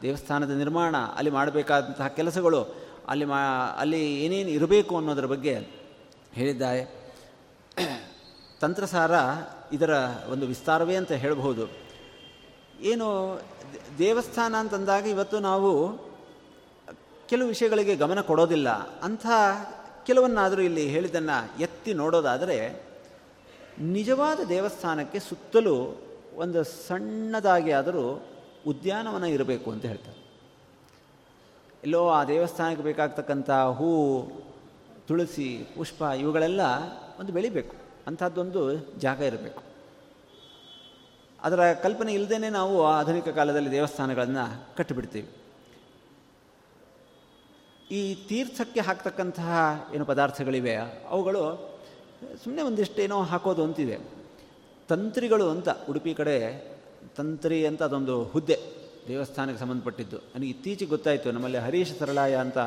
[0.02, 3.38] ದೇವಸ್ಥಾನದ ನಿರ್ಮಾಣ, ಅಲ್ಲಿ ಮಾಡಬೇಕಾದಂತಹ ಕೆಲಸಗಳು ಅಲ್ಲಿ ಮಾ,
[3.78, 5.55] ಅಲ್ಲಿ ಏನೇನು ಇರಬೇಕು ಅನ್ನೋದರ ಬಗ್ಗೆ
[6.32, 7.03] ಹೇಳಿದ್ದಾರೆ
[8.61, 9.11] ತಂತ್ರಸಾರ
[9.72, 9.90] ಇದರ
[10.28, 11.70] ಒಂದು ವಿಸ್ತಾರವೇ ಅಂತ ಹೇಳಬಹುದು.
[12.80, 13.40] ಏನು,
[13.98, 15.70] ದೇವಸ್ಥಾನ ಅಂತಂದಾಗ ಇವತ್ತು ನಾವು
[17.28, 18.68] ಕೆಲವು ವಿಷಯಗಳಿಗೆ ಗಮನ ಕೊಡೋದಿಲ್ಲ.
[19.03, 19.26] ಅಂಥ
[20.05, 22.84] ಕೆಲವನ್ನಾದರೂ ಇಲ್ಲಿ ಹೇಳಿದ್ದನ್ನು ಎತ್ತಿ ನೋಡೋದಾದರೆ,
[23.78, 26.03] ನಿಜವಾದ ದೇವಸ್ಥಾನಕ್ಕೆ ಸುತ್ತಲೂ
[26.34, 28.22] ಒಂದು ಸಣ್ಣದಾಗಿ ಆದರೂ
[28.66, 30.21] ಉದ್ಯಾನವನ ಇರಬೇಕು ಅಂತ ಹೇಳ್ತಾರೆ.
[31.83, 34.22] ಎಲ್ಲೋ ಆ ದೇವಸ್ಥಾನಕ್ಕೆ ಬೇಕಾಗ್ತಕ್ಕಂಥ ಹೂ,
[35.09, 36.61] ತುಳಸಿ, ಪುಷ್ಪ ಇವುಗಳೆಲ್ಲ
[37.20, 37.76] ಒಂದು ಬೆಳಿಬೇಕು.
[38.07, 39.62] ಅಂಥದ್ದೊಂದು ಜಾಗ ಇರಬೇಕು.
[41.43, 45.28] ಅದರ ಕಲ್ಪನೆ ಇಲ್ಲದೇ ನಾವು ಆಧುನಿಕ ಕಾಲದಲ್ಲಿ ದೇವಸ್ಥಾನಗಳನ್ನು ಕಟ್ಟಿಬಿಡ್ತೀವಿ.
[47.91, 49.51] ಈ ತೀರ್ಥಕ್ಕೆ ಹಾಕ್ತಕ್ಕಂತಹ
[49.95, 50.76] ಏನು ಪದಾರ್ಥಗಳಿವೆ,
[51.09, 51.72] ಅವುಗಳು
[52.45, 53.99] ಸುಮ್ಮನೆ ಒಂದಿಷ್ಟೇನೋ ಹಾಕೋದು ಅಂತಿದೆ.
[54.89, 56.68] ತಂತ್ರಿಗಳು ಅಂತ ಉಡುಪಿ ಕಡೆ,
[57.16, 58.82] ತಂತ್ರಿ ಅಂತ ಅದೊಂದು ಹುದ್ದೆ.
[59.09, 60.16] ದೇವಸ್ಥಾನಕ್ಕೆ ಸಂಬಂಧಪಟ್ಟಿದ್ದು.
[60.16, 62.59] ನನಗೆ ಇತ್ತೀಚೆಗೆ ಗೊತ್ತಾಯಿತು, ನಮ್ಮಲ್ಲಿ ಹರೀಶ್ ಸರಳಾಯ ಅಂತ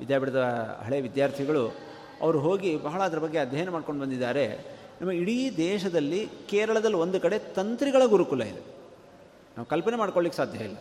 [0.00, 0.42] ವಿದ್ಯಾಪೀಠದ
[0.84, 1.68] ಹಳೆ ವಿದ್ಯಾರ್ಥಿಗಳು,
[2.20, 4.74] ಅವರು ಹೋಗಿ ಬಹಳ ಅದರ ಬಗ್ಗೆ ಅಧ್ಯಯನ ಮಾಡ್ಕೊಂಡು ಬಂದಿದ್ದಾರೆ.
[5.00, 8.60] ನಮ್ಮ ಇಡೀ ದೇಶದಲ್ಲಿ ಕೇರಳದಲ್ಲಿ ಒಂದು ಕಡೆ ತಂತ್ರಿಗಳ ಗುರುಕುಲ ಇದೆ.
[9.56, 10.76] ನಾವು ಕಲ್ಪನೆ ಮಾಡ್ಕೊಳ್ಳಿಕ್ಕೆ ಸಾಧ್ಯ ಇಲ್ಲ.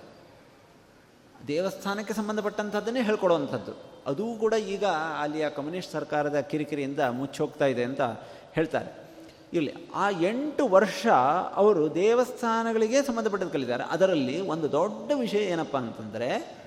[1.47, 3.71] ದೇವಸ್ಥಾನಕ್ಕೆ ಸಂಬಂಧಪಟ್ಟಂಥದ್ದನ್ನೇ ಹೇಳ್ಕೊಡುವಂಥದ್ದು.
[4.05, 4.85] ಅದೂ ಕೂಡ ಈಗ
[5.21, 8.01] ಅಲ್ಲಿಯ ಕಮ್ಯುನಿಸ್ಟ್ ಸರ್ಕಾರದ ಕಿರಿಕಿರಿಯಿಂದ ಮುಚ್ಚೋಗ್ತಾ ಇದೆ ಅಂತ
[8.53, 9.02] ಹೇಳ್ತಾರೆ.
[9.53, 11.07] ಇಲ್ಲಿ ಆ ಎಂಟು ವರ್ಷ
[11.53, 13.83] ಅವರು ದೇವಸ್ಥಾನಗಳಿಗೆ ಸಂಬಂಧಪಟ್ಟದ್ದು ಕಲಿತಾರೆ.
[13.83, 16.63] ಅದರಲ್ಲಿ ಒಂದು ದೊಡ್ಡ ವಿಷಯ ಏನಪ್ಪ ಅಂತಂದರೆ,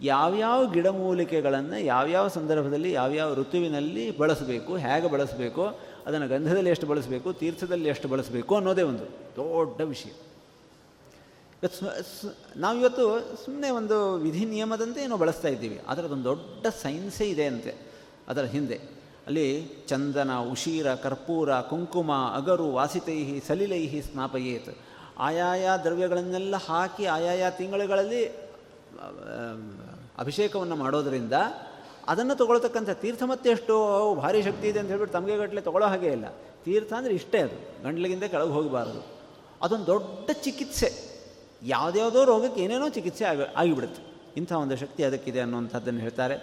[0.00, 5.66] ಯಾವ್ಯಾವ ಗಿಡಮೂಲಿಕೆಗಳನ್ನು ಯಾವ್ಯಾವ ಸಂದರ್ಭದಲ್ಲಿ ಯಾವ್ಯಾವ ಋತುವಿನಲ್ಲಿ ಬಳಸಬೇಕು, ಹೇಗೆ ಬಳಸಬೇಕು,
[6.06, 9.04] ಅದನ್ನು ಗಂಧದಲ್ಲಿ ಎಷ್ಟು ಬಳಸಬೇಕು, ತೀರ್ಥದಲ್ಲಿ ಎಷ್ಟು ಬಳಸಬೇಕು ಅನ್ನೋದೇ ಒಂದು
[9.36, 10.10] ದೊಡ್ಡ ವಿಷಯ.
[12.56, 15.80] ನಾವಿವತ್ತು ಸುಮ್ಮನೆ ಒಂದು ವಿಧಿ ನಿಯಮದಂತೆ ಏನೋ ಬಳಸ್ತಾ ಇದ್ದೀವಿ.
[15.88, 17.74] ಅದರದೊಂದು ದೊಡ್ಡ ಸೈನ್ಸೇ ಇದೆ ಅಂತೆ.
[18.28, 18.93] ಅದರ ಹಿಂದೆ.
[19.26, 24.78] ಅಲ್ಲಿ ಚಂದನ, ಉಶೀರ, ಕರ್ಪೂರ, ಕುಂಕುಮ, ಅಗರು, ವಾಸಿತೈಹಿ, ಸಲಿಲೈಹಿ ಸ್ನಾಪಯೇತ್.
[25.18, 28.26] ಆಯಾಯ ದ್ರವ್ಯಗಳನ್ನೆಲ್ಲ ಹಾಕಿ ಆಯಾಯ ತಿಂಗಳುಗಳಲ್ಲಿ
[30.18, 31.32] ಅಭಿಷೇಕವನ್ನು ಮಾಡೋದರಿಂದ
[32.08, 36.24] ಅದನ್ನು ತೊಗೊಳ್ತಕ್ಕಂಥ ತೀರ್ಥ ಮತ್ತೆ ಎಷ್ಟು ಭಾರಿ ಶಕ್ತಿ ಇದೆ ಅಂತ ಹೇಳ್ಬಿಟ್ಟು ತಮಗೆ ಗಟ್ಟಲೆ ತಗೊಳ್ಳೋ ಹಾಗೆ ಇಲ್ಲ.
[36.64, 37.84] ತೀರ್ಥ ಅಂದರೆ ಇಷ್ಟೇ ಅದು.
[37.84, 39.06] ಗಂಡ್ಲಿಗಿಂದ ಕೆಳಗೆ ಹೋಗಬಾರದು.
[39.62, 41.14] ಅದೊಂದು ದೊಡ್ಡ ಚಿಕಿತ್ಸೆ.
[41.62, 44.02] ಯಾವುದ್ಯಾವುದೋ ರೋಗಕ್ಕೆ ಏನೇನೋ ಚಿಕಿತ್ಸೆ ಆಗಿ, ಆಗಿಬಿಡುತ್ತೆ.
[44.36, 46.36] ಇಂಥ ಒಂದು ಶಕ್ತಿ ಅದಕ್ಕಿದೆ ಅನ್ನುವಂಥದ್ದನ್ನು ಹೇಳ್ತಾರೆ.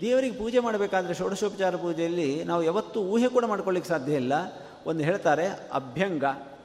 [0.00, 4.32] ದೇವರಿಗೆ ಪೂಜೆ ಮಾಡಬೇಕಾದ್ರೆ ಷೋಡಶೋಪಚಾರ ಪೂಜೆಯಲ್ಲಿ ನಾವು ಯಾವತ್ತೂ ಊಹೆ ಕೂಡ ಮಾಡ್ಕೊಳ್ಳಿಕ್ಕೆ ಸಾಧ್ಯ ಇಲ್ಲ.
[4.86, 6.24] ಒಂದು ಹೇಳ್ತಾರೆ, ಅಭ್ಯಂಗ,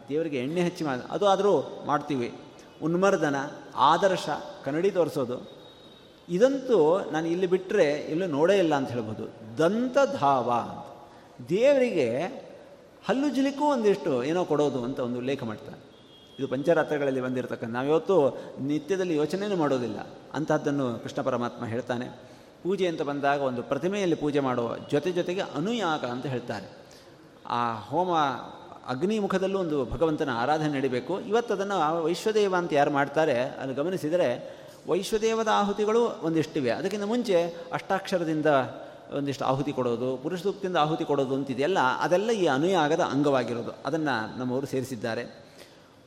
[0.09, 2.33] ದೇವರಿಗೆ ಎಣ್ಣೆ ಹಚ್ಚಿ ಮಾಡಿ ಅದು ಆದರೂ ಮಾಡ್ತೀವಿ.
[2.83, 3.35] ಉನ್ಮರ್ದನ,
[3.75, 4.29] ಆದರ್ಶ,
[4.65, 5.61] ಕನ್ನಡಿ ತೋರಿಸೋದು.
[6.29, 9.57] ಇದಂತೂ ನಾನು ಇಲ್ಲಿ ಬಿಟ್ಟರೆ ಎಲ್ಲೂ ನೋಡೇ ಇಲ್ಲ ಅಂತ ಹೇಳ್ಬೋದು.
[9.57, 10.51] ದಂತಧಾವ
[11.49, 12.17] ದೇವರಿಗೆ
[13.05, 15.91] ಹಲ್ಲು ಜಿಲಿಕ್ಕೂ ಒಂದಿಷ್ಟು ಏನೋ ಕೊಡೋದು ಅಂತ ಒಂದು ಉಲ್ಲೇಖ ಮಾಡ್ತಾನೆ
[16.39, 20.07] ಇದು ಪಂಚರಾತ್ರಗಳಲ್ಲಿ ಬಂದಿರತಕ್ಕಂಥ, ನಾವಿವತ್ತು ನಿತ್ಯದಲ್ಲಿ ಯೋಚನೆಯೂ ಮಾಡೋದಿಲ್ಲ.
[20.33, 22.30] ಅಂತಹದ್ದನ್ನು ಕೃಷ್ಣ ಪರಮಾತ್ಮ ಹೇಳ್ತಾನೆ.
[22.63, 26.67] ಪೂಜೆ ಅಂತ ಬಂದಾಗ ಒಂದು ಪ್ರತಿಮೆಯಲ್ಲಿ ಪೂಜೆ ಮಾಡುವ ಜೊತೆ ಜೊತೆಗೆ ಅನುಯಾಗ ಅಂತ ಹೇಳ್ತಾರೆ.
[27.45, 28.11] ಆ ಹೋಮ
[28.87, 31.19] ಅಗ್ನಿ ಮುಖದಲ್ಲೂ ಒಂದು ಭಗವಂತನ ಆರಾಧನೆ ನಡಿಬೇಕು.
[31.19, 36.71] ಇವತ್ತು ಅದನ್ನು ವೈಶ್ವದೇವ ಅಂತ ಯಾರು ಮಾಡ್ತಾರೆ ಅಲ್ಲಿ ಗಮನಿಸಿದರೆ ವೈಶ್ವದೇವದ ಆಹುತಿಗಳು ಒಂದಿಷ್ಟಿವೆ.
[36.71, 37.43] ಅದಕ್ಕಿಂತ ಮುಂಚೆ
[37.73, 38.45] ಅಷ್ಟಾಕ್ಷರದಿಂದ
[39.17, 43.71] ಒಂದಿಷ್ಟು ಆಹುತಿ ಕೊಡೋದು ಪುರುಷ ಸೂಕ್ತಿಯಿಂದ ಆಹುತಿ ಕೊಡೋದು ಅಂತಿದೆಯಲ್ಲ, ಅದೆಲ್ಲ ಈ ಅನುಯಾಗದ ಅಂಗವಾಗಿರೋದು.
[43.85, 45.23] ಅದನ್ನು ನಮ್ಮವರು ಸೇರಿಸಿದ್ದಾರೆ.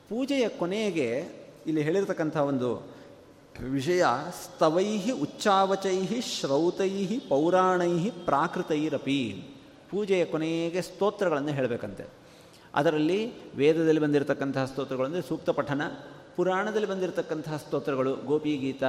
[0.09, 1.09] ಪೂಜೆಯ ಕೊನೆಗೆ
[1.67, 2.94] ಇಲ್ಲಿ ಹೇಳಿರ್ತಕ್ಕಂಥ ಒಂದು
[3.63, 4.05] ವಿಷಯ
[4.45, 9.45] ಸ್ತವೈ ಉಚ್ಚಾವಚೈ ಶ್ರೌತೈ ಪೌರಾಣೈ ಪ್ರಾಕೃತೈರಪಿ.
[9.91, 12.05] ಪೂಜೆಯ ಕೊನೆಗೆ ಸ್ತೋತ್ರಗಳನ್ನು ಹೇಳಬೇಕಂತೆ.
[12.75, 15.83] ಅದರಲ್ಲಿ ವೇದದಲ್ಲಿ ಬಂದಿರತಕ್ಕಂತಹ ಸ್ತೋತ್ರಗಳು ಸೂಕ್ತ ಪಠನ,
[16.37, 18.83] ಪುರಾಣದಲ್ಲಿ ಬಂದಿರತಕ್ಕಂತಹ ಸ್ತೋತ್ರಗಳು ಗೋಪಿಗೀತ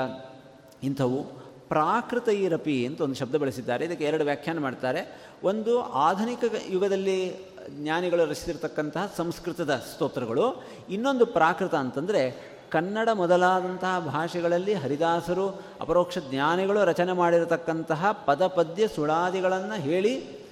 [0.83, 1.23] ಇಂಥವು
[1.69, 3.85] ಪ್ರಾಕೃತೈರಪಿ ಅಂತ ಒಂದು ಶಬ್ದ ಬಳಸಿದ್ದಾರೆ.
[3.85, 5.27] ಇದಕ್ಕೆ ಎರಡು ವ್ಯಾಖ್ಯಾನ ಮಾಡ್ತಾರೆ.
[5.43, 7.35] ಒಂದು ಆಧುನಿಕ ಯುಗದಲ್ಲಿ
[7.69, 18.11] ಜ್ಞಾನಿಗಳು ರಚಿಸಿರ್ತಕ್ಕಂತಹ ಸಂಸ್ಕೃತದ ಸ್ತೋತ್ರಗಳು, ಇನ್ನೊಂದು ಪ್ರಾಕೃತ ಅಂತಂದರೆ ಕನ್ನಡ ಮೊದಲಾದಂತಹ ಭಾಷೆಗಳಲ್ಲಿ ಹರಿದಾಸರು, ಅಪರೋಕ್ಷ ಜ್ಞಾನಿಗಳು ರಚನೆ ಮಾಡಿರತಕ್ಕಂತಹ
[18.25, 20.45] ಪದಪದ್ಯ ಸುಳಾದಿಗಳನ್ನು ಹೇಳಿ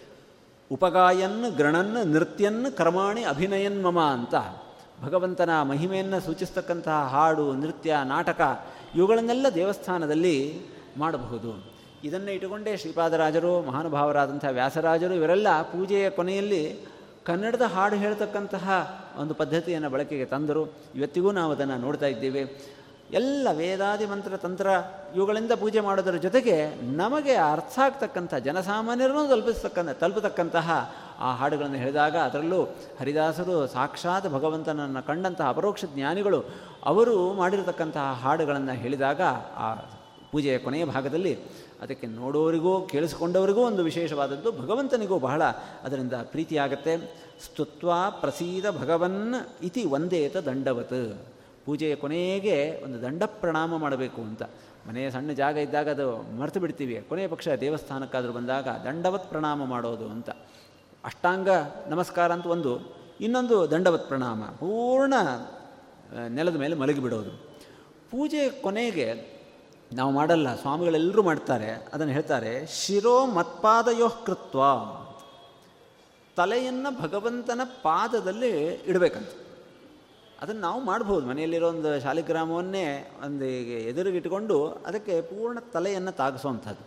[0.72, 4.36] ಉಪಗಾಯನ್ ಗ್ರಣನ್ ನೃತ್ಯನ್ ಕರ್ಮಾಣಿ ಅಭಿನಯನ್ ಮಮ ಅಂತ
[5.04, 8.42] ಭಗವಂತನ ಮಹಿಮೆಯನ್ನು ಸೂಚಿಸ್ತಕ್ಕಂತಹ ಹಾಡು, ನೃತ್ಯ, ನಾಟಕ
[8.96, 10.62] ಇವುಗಳನ್ನೆಲ್ಲ ದೇವಸ್ಥಾನದಲ್ಲಿ
[10.98, 11.74] ಮಾಡಬಹುದು.
[12.04, 16.86] ಇದನ್ನು ಇಟ್ಟುಕೊಂಡೇ ಶ್ರೀಪಾದರಾಜರು ಮಹಾನುಭಾವರಾದಂಥ ವ್ಯಾಸರಾಜರು ಇವರೆಲ್ಲ ಪೂಜೆಯ ಕೊನೆಯಲ್ಲಿ
[17.26, 18.70] ಕನ್ನಡದ ಹಾಡು ಹೇಳ್ತಕ್ಕಂತಹ
[19.18, 20.74] ಒಂದು ಪದ್ಧತಿಯನ್ನು ಬಳಕೆಗೆ ತಂದರು.
[20.96, 22.74] ಇವತ್ತಿಗೂ ನಾವು ಅದನ್ನು ನೋಡ್ತಾ ಇದ್ದೇವೆ.
[23.12, 24.68] ಎಲ್ಲ ವೇದಾದಿ ಮಂತ್ರ ತಂತ್ರ
[25.16, 32.64] ಇವುಗಳಿಂದ ಪೂಜೆ ಮಾಡೋದರ ಜೊತೆಗೆ ನಮಗೆ ಅರ್ಥ ಆಗ್ತಕ್ಕಂಥ, ಜನಸಾಮಾನ್ಯರನ್ನು ತಲುಪಿಸ್ತಕ್ಕಂಥ, ತಲುಪತಕ್ಕಂತಹ ಆ ಹಾಡುಗಳನ್ನು ಹೇಳಿದಾಗ ಅದರಲ್ಲೂ
[33.00, 36.46] ಹರಿದಾಸರು ಸಾಕ್ಷಾತ್ ಭಗವಂತನನ್ನು ಕಂಡಂತಹ ಅಪರೋಕ್ಷ ಜ್ಞಾನಿಗಳು
[36.86, 39.22] ಅವರು ಮಾಡಿರತಕ್ಕಂತಹ ಹಾಡುಗಳನ್ನು ಹೇಳಿದಾಗ
[39.58, 39.76] ಆ
[40.32, 41.40] ಪೂಜೆಯ ಕೊನೆಯ ಭಾಗದಲ್ಲಿ
[41.84, 45.44] ಅದಕ್ಕೆ ನೋಡೋರಿಗೂ, ಕೇಳಿಸಿಕೊಂಡವರಿಗೂ ಒಂದು ವಿಶೇಷವಾದದ್ದು, ಭಗವಂತನಿಗೂ ಬಹಳ
[45.84, 46.94] ಅದರಿಂದ ಪ್ರೀತಿಯಾಗತ್ತೆ
[47.46, 51.26] ಸ್ತುತ್ವ ಪ್ರಸೀದ ಭಗವನ್ ಇತಿ ಒಂದೇತ ದಂಡವತ್.
[51.66, 54.44] ಪೂಜೆಯ ಕೊನೆಗೆ ಒಂದು ದಂಡ ಪ್ರಣಾಮ ಮಾಡಬೇಕು ಅಂತ.
[54.90, 57.06] ಮನೆಯ ಸಣ್ಣ ಜಾಗ ಇದ್ದಾಗ ಅದು ಮರೆತು ಬಿಡ್ತೀವಿ.
[57.10, 60.30] ಕೊನೆಯ ಪಕ್ಷ ದೇವಸ್ಥಾನಕ್ಕಾದರೂ ಬಂದಾಗ ದಂಡವತ್ ಪ್ರಣಾಮ ಮಾಡೋದು ಅಂತ.
[61.04, 61.50] ಅಷ್ಟಾಂಗ
[61.88, 64.44] ನಮಸ್ಕಾರ ಅಂತ ಒಂದು, ಇನ್ನೊಂದು ದಂಡವತ್ ಪ್ರಣಾಮ.
[64.44, 65.14] ಪೂರ್ಣ
[66.28, 67.32] ನೆಲದ ಮೇಲೆ ಮಲಗಿಬಿಡೋದು.
[68.12, 69.08] ಪೂಜೆ ಕೊನೆಗೆ
[69.96, 74.62] ನಾವು ಮಾಡಲ್ಲ, ಸ್ವಾಮಿಗಳೆಲ್ಲರೂ ಮಾಡ್ತಾರೆ, ಅದನ್ನು ಹೇಳ್ತಾರೆ, ಶಿರೋ ಮತ್ಪಾದಯೋ ಕೃತ್ವ.
[76.38, 79.30] ತಲೆಯನ್ನು ಭಗವಂತನ ಪಾದದಲ್ಲಿ ಇಡಬೇಕಂತ.
[80.42, 83.46] ಅದನ್ನು ನಾವು ಮಾಡ್ಬೋದು, ಮನೆಯಲ್ಲಿರೋ ಒಂದು ಶಾಲಿಗ್ರಾಮವನ್ನೇ ಒಂದು
[83.92, 86.84] ಎದುರಿಗಿಟ್ಕೊಂಡು ಅದಕ್ಕೆ ಪೂರ್ಣ ತಲೆಯನ್ನು ತಾಗಿಸುವಂಥದ್ದು.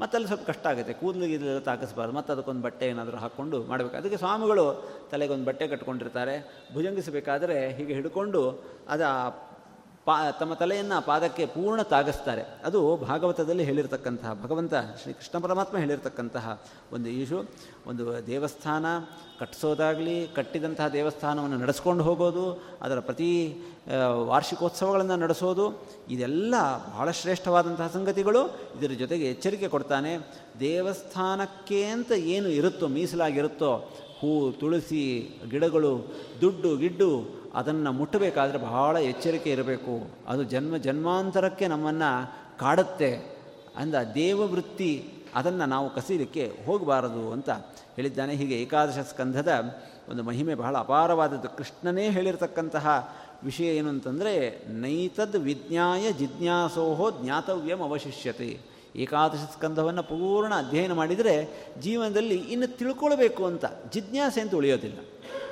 [0.00, 3.96] ಮತ್ತು ಅಲ್ಲಿ ಸ್ವಲ್ಪ ಕಷ್ಟ ಆಗುತ್ತೆ, ಕೂದಲು ಗೀದಲೆಲ್ಲ ತಾಗಿಸ್ಬಾರ್ದು, ಮತ್ತು ಅದಕ್ಕೊಂದು ಬಟ್ಟೆ ಏನಾದರೂ ಹಾಕ್ಕೊಂಡು ಮಾಡಬೇಕು.
[3.96, 4.64] ಅದಕ್ಕೆ ಸ್ವಾಮಿಗಳು
[5.10, 6.34] ತಲೆಗೊಂದು ಬಟ್ಟೆ ಕಟ್ಕೊಂಡಿರ್ತಾರೆ,
[6.74, 8.42] ಭುಜಂಗಿಸಬೇಕಾದ್ರೆ ಹೀಗೆ ಹಿಡ್ಕೊಂಡು
[8.88, 9.06] ಅದು
[10.10, 12.42] ಪಾ, ತಮ್ಮ ತಲೆಯನ್ನು ಪಾದಕ್ಕೆ ಪೂರ್ಣ ತಾಗಿಸ್ತಾರೆ.
[12.64, 17.38] ಅದು ಭಾಗವತದಲ್ಲಿ ಹೇಳಿರ್ತಕ್ಕಂತಹ, ಭಗವಂತ ಶ್ರೀ ಕೃಷ್ಣ ಪರಮಾತ್ಮ ಹೇಳಿರ್ತಕ್ಕಂತಹ ಒಂದು ಈಶು.
[17.86, 18.86] ಒಂದು ದೇವಸ್ಥಾನ,
[19.40, 23.30] ಕಟ್ಟಿಸೋದಾಗಲಿ, ಕಟ್ಟಿದಂತಹ ದೇವಸ್ಥಾನವನ್ನು ನಡೆಸ್ಕೊಂಡು ಹೋಗೋದು, ಅದರ ಪ್ರತಿ
[24.12, 25.66] ವಾರ್ಷಿಕೋತ್ಸವಗಳನ್ನು ನಡೆಸೋದು,
[26.10, 26.54] ಇದೆಲ್ಲ
[26.96, 28.42] ಬಹಳ ಶ್ರೇಷ್ಠವಾದಂತಹ ಸಂಗತಿಗಳು.
[28.78, 30.12] ಇದರ ಜೊತೆಗೆ ಎಚ್ಚರಿಕೆ ಕೊಡ್ತಾನೆ,
[30.60, 33.72] ದೇವಸ್ಥಾನಕ್ಕೆ ಅಂತ ಏನು ಇರುತ್ತೋ, ಮೀಸಲಾಗಿರುತ್ತೋ,
[34.20, 35.04] ಹೂ, ತುಳಸಿ,
[35.50, 35.92] ಗಿಡಗಳು,
[36.40, 40.10] ದುಡ್ಡು, ಗಿಡ್ಡು ಅದನ್ನು ಮುಟ್ಟಬೇಕಾದ್ರೆ ಬಹಳ ಎಚ್ಚರಿಕೆ ಇರಬೇಕು.
[40.28, 43.40] ಅದು ಜನ್ಮ ಜನ್ಮಾಂತರಕ್ಕೆ ನಮ್ಮನ್ನು ಕಾಡುತ್ತೆ
[43.76, 47.50] ಅಂದ ದೇವವೃತ್ತಿ ಅದನ್ನು ನಾವು ಕಸೀಲಿಕ್ಕೆ ಹೋಗಬಾರದು ಅಂತ
[47.96, 48.34] ಹೇಳಿದ್ದಾನೆ.
[48.34, 51.48] ಹೀಗೆ ಏಕಾದಶ ಸ್ಕಂಧದ ಒಂದು ಮಹಿಮೆ ಬಹಳ ಅಪಾರವಾದದ್ದು.
[51.48, 58.60] ಕೃಷ್ಣನೇ ಹೇಳಿರ್ತಕ್ಕಂತಹ ವಿಷಯ ಏನು ಅಂತಂದರೆ, ನೈತದ್ ವಿಜ್ಞಾಯ ಜಿಜ್ಞಾಸೋಹೋ ಜ್ಞಾತವ್ಯಂ ಅವಶಿಷ್ಯತೆ.
[58.96, 63.64] ಏಕಾದಶ ಸ್ಕಂಧವನ್ನು ಪೂರ್ಣ ಅಧ್ಯಯನ ಮಾಡಿದರೆ ಜೀವನದಲ್ಲಿ ಇನ್ನು ತಿಳ್ಕೊಳ್ಬೇಕು ಅಂತ.
[63.92, 64.98] ಜಿಜ್ಞಾಸೆ ಅಂತ ಉಳಿಯೋದಿಲ್ಲ.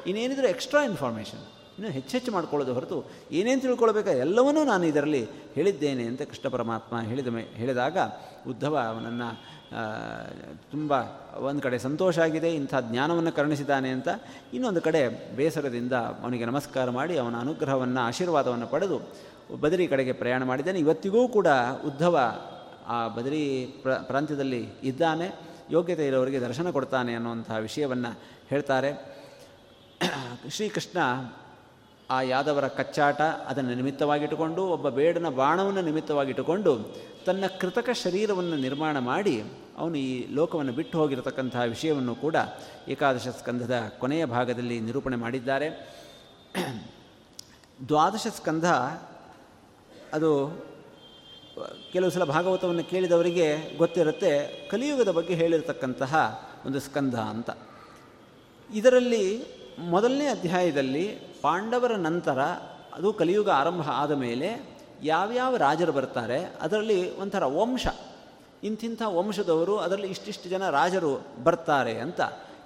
[0.06, 2.96] ಇನ್ನೇನಿದ್ರೆ ಎಕ್ಸ್ಟ್ರಾ ಇನ್ಫಾರ್ಮೇಷನ್ ಇನ್ನೂ ಹೆಚ್ಚೆಚ್ಚು ಮಾಡ್ಕೊಳ್ಳೋದು ಹೊರತು
[3.32, 4.10] ಏನೇನು ತಿಳ್ಕೊಳ್ಬೇಕಾ?
[4.10, 5.22] ಎಲ್ಲವನ್ನೂ ನಾನು ಇದರಲ್ಲಿ
[5.54, 7.98] ಹೇಳಿದ್ದೇನೆ ಅಂತ ಕೃಷ್ಣ ಪರಮಾತ್ಮ ಹೇಳಿದ ಮೇ ಹೇಳಿದಾಗ
[8.48, 9.28] ಉದ್ಧವ ಅವನನ್ನು
[10.72, 10.92] ತುಂಬ
[11.36, 14.08] ಒಂದು ಕಡೆ ಸಂತೋಷ ಆಗಿದೆ, ಇಂಥ ಜ್ಞಾನವನ್ನು ಕರುಣಿಸಿದ್ದಾನೆ ಅಂತ
[14.54, 15.02] ಇನ್ನೊಂದು ಕಡೆ
[15.36, 18.98] ಬೇಸರದಿಂದ ಅವನಿಗೆ ನಮಸ್ಕಾರ ಮಾಡಿ ಅವನ ಅನುಗ್ರಹವನ್ನು, ಆಶೀರ್ವಾದವನ್ನು ಪಡೆದು
[19.60, 20.78] ಬದರಿ ಕಡೆಗೆ ಪ್ರಯಾಣ ಮಾಡಿದ್ದಾನೆ.
[20.78, 21.48] ಇವತ್ತಿಗೂ ಕೂಡ
[21.86, 22.16] ಉದ್ಧವ
[22.86, 23.42] ಆ ಬದರಿ
[23.82, 25.28] ಪ್ರ ಪ್ರಾಂತ್ಯದಲ್ಲಿ ಇದ್ದಾನೆ.
[25.70, 28.10] ಯೋಗ್ಯತೆ ಇರೋರಿಗೆ ದರ್ಶನ ಕೊಡ್ತಾನೆ ಅನ್ನುವಂಥ ವಿಷಯವನ್ನು
[28.48, 28.90] ಹೇಳ್ತಾರೆ.
[30.50, 30.98] ಶ್ರೀಕೃಷ್ಣ
[32.10, 36.96] ಆ ಯಾದವರ ಕಚ್ಚಾಟ ಅದನ್ನು ನಿಮಿತ್ತವಾಗಿಟ್ಟುಕೊಂಡು, ಒಬ್ಬ ಬೇಡನ ಬಾಣವನ್ನು ನಿಮಿತ್ತವಾಗಿಟ್ಟುಕೊಂಡು
[37.26, 39.42] ತನ್ನ ಕೃತಕ ಶರೀರವನ್ನು ನಿರ್ಮಾಣ ಮಾಡಿ,
[39.78, 42.36] ಅವನು ಈ ಲೋಕವನ್ನು ಬಿಟ್ಟು ಹೋಗಿರತಕ್ಕಂತಹ ವಿಷಯವನ್ನು ಕೂಡ
[42.88, 45.94] ಏಕಾದಶ ಸ್ಕಂಧದ ಕೊನೆಯ ಭಾಗದಲ್ಲಿ ನಿರೂಪಣೆ ಮಾಡಿದ್ದಾರೆ.
[47.88, 48.64] ದ್ವಾದಶ ಸ್ಕಂಧ
[50.14, 50.64] ಅದು
[51.92, 54.62] ಕೆಲವು ಸಲ ಭಾಗವತವನ್ನು ಕೇಳಿದವರಿಗೆ ಗೊತ್ತಿರುತ್ತೆ.
[54.70, 57.50] ಕಲಿಯುಗದ ಬಗ್ಗೆ ಹೇಳಿರತಕ್ಕಂತಹ ಒಂದು ಸ್ಕಂಧ ಅಂತ.
[58.74, 59.42] ಇದರಲ್ಲಿ
[59.78, 62.40] ಮೊದಲನೇ ಅಧ್ಯಾಯದಲ್ಲಿ ಪಾಂಡವರ ನಂತರ
[62.94, 64.48] ಅದು ಕಲಿಯುಗ ಆರಂಭ ಆದ ಮೇಲೆ
[65.02, 67.86] ಯಾವ್ಯಾವ ರಾಜರು ಬರ್ತಾರೆ, ಅದರಲ್ಲಿ ಒಂಥರ ವಂಶ.
[68.64, 72.20] ಇಂತಿಂಥ ವಂಶದವರು ಅದರಲ್ಲಿ ಇಷ್ಟಿಷ್ಟು ಜನ ರಾಜರು ಬರ್ತಾರೆ ಅಂತ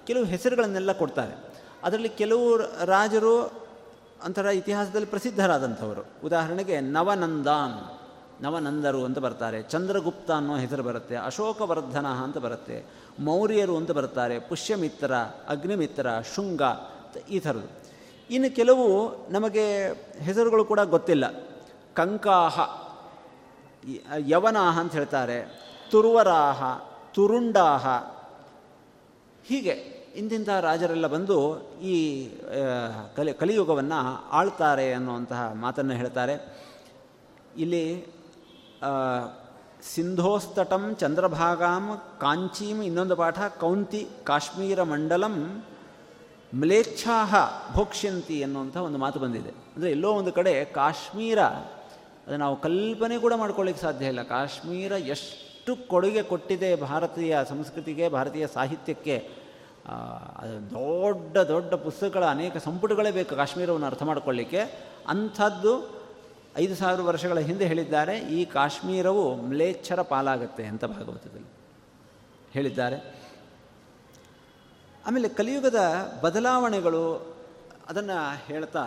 [0.07, 1.35] ಕೆಲವು ಹೆಸರುಗಳನ್ನೆಲ್ಲ ಕೊಡ್ತಾರೆ.
[1.83, 3.35] ಅದರಲ್ಲಿ ಕೆಲವು ರಾಜರು
[4.27, 6.03] ಒಂಥರ ಇತಿಹಾಸದಲ್ಲಿ ಪ್ರಸಿದ್ಧರಾದಂಥವರು.
[6.25, 7.79] ಉದಾಹರಣೆಗೆ ನವನಂದಾನ್,
[8.43, 12.85] ನವನಂದರು ಅಂತ ಬರ್ತಾರೆ, ಚಂದ್ರಗುಪ್ತ ಅನ್ನೋ ಹೆಸರು ಬರುತ್ತೆ, ಅಶೋಕವರ್ಧನ ಅಂತ ಬರುತ್ತೆ,
[13.21, 15.15] ಮೌರ್ಯರು ಅಂತ ಬರ್ತಾರೆ, ಪುಷ್ಯಮಿತ್ರ,
[15.49, 16.63] ಅಗ್ನಿಮಿತ್ರ, ಶೃಂಗ
[17.31, 17.82] ಈ ಥರದ್ದು.
[18.35, 18.87] ಇನ್ನು ಕೆಲವು
[19.33, 19.65] ನಮಗೆ
[20.27, 21.25] ಹೆಸರುಗಳು ಕೂಡ ಗೊತ್ತಿಲ್ಲ.
[21.99, 22.57] ಕಂಕಾಹ,
[24.33, 25.39] ಯವನಾಹ ಅಂತ ಹೇಳ್ತಾರೆ,
[25.91, 26.61] ತುರುವರಾಹ,
[27.15, 27.87] ತುರುಂಡಾಹ.
[29.49, 29.75] ಹೀಗೆ
[30.21, 31.37] ಇಂತಿಂಥ ರಾಜರೆಲ್ಲ ಬಂದು
[31.93, 31.95] ಈ
[33.17, 34.01] ಕಲಿ, ಕಲಿಯುಗವನ್ನು
[34.39, 36.35] ಆಳ್ತಾರೆ ಅನ್ನುವಂತಹ ಮಾತನ್ನು ಹೇಳ್ತಾರೆ.
[37.57, 37.85] ಇಲ್ಲಿ
[39.93, 41.85] ಸಿಂಧೋಸ್ತಟಂ ಚಂದ್ರಭಾಗಾಂ
[42.21, 45.37] ಕಾಂಚೀಂ ಇನ್ನೊಂದು ಪಾಠ ಕೌಂತಿ ಕಾಶ್ಮೀರ ಮಂಡಲಂ
[46.61, 47.35] ಮ್ಲೇಚ್ಛಾಹ
[47.75, 49.53] ಭೋಕ್ಷ್ಯಂತಿ ಅನ್ನುವಂಥ ಒಂದು ಮಾತು ಬಂದಿದೆ.
[49.75, 51.39] ಅಂದರೆ ಎಲ್ಲೋ ಒಂದು ಕಡೆ ಕಾಶ್ಮೀರ,
[52.27, 54.23] ಅದು ನಾವು ಕಲ್ಪನೆ ಕೂಡ ಮಾಡ್ಕೊಳ್ಳಿಕ್ಕೆ ಸಾಧ್ಯ ಇಲ್ಲ.
[54.35, 59.17] ಕಾಶ್ಮೀರ ಎಷ್ಟು ಕೊಡುಗೆ ಕೊಟ್ಟಿದೆ ಭಾರತೀಯ ಸಂಸ್ಕೃತಿಗೆ, ಭಾರತೀಯ ಸಾಹಿತ್ಯಕ್ಕೆ
[60.43, 64.61] ಅದು ದೊಡ್ಡ ದೊಡ್ಡ ಪುಸ್ತಕಗಳ ಅನೇಕ ಸಂಪುಟಗಳೇ ಬೇಕು ಕಾಶ್ಮೀರವನ್ನು ಅರ್ಥ ಮಾಡಿಕೊಳ್ಳಿಕ್ಕೆ.
[65.09, 65.73] ಅಂಥದ್ದು
[66.57, 71.51] ಐದು ಸಾವಿರ ವರ್ಷಗಳ ಹಿಂದೆ ಹೇಳಿದ್ದಾರೆ, ಈ ಕಾಶ್ಮೀರವು ಮ್ಲೇಚ್ಛರ ಪಾಲಾಗುತ್ತೆ ಅಂತ ಭಾಗವತದಲ್ಲಿ
[72.53, 72.99] ಹೇಳಿದ್ದಾರೆ.
[75.07, 75.79] ಆಮೇಲೆ ಕಲಿಯುಗದ
[76.21, 77.35] ಬದಲಾವಣೆಗಳು
[77.89, 78.83] ಅದನ್ನು ಹೇಳ್ತಾ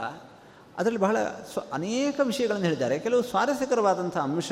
[0.77, 1.17] ಅದರಲ್ಲಿ ಬಹಳ
[1.53, 2.99] ಸ್ವ ಅನೇಕ ವಿಷಯಗಳನ್ನು ಹೇಳಿದ್ದಾರೆ.
[2.99, 4.51] ಕೆಲವು ಸ್ವಾರಸ್ಯಕರವಾದಂಥ ಅಂಶ,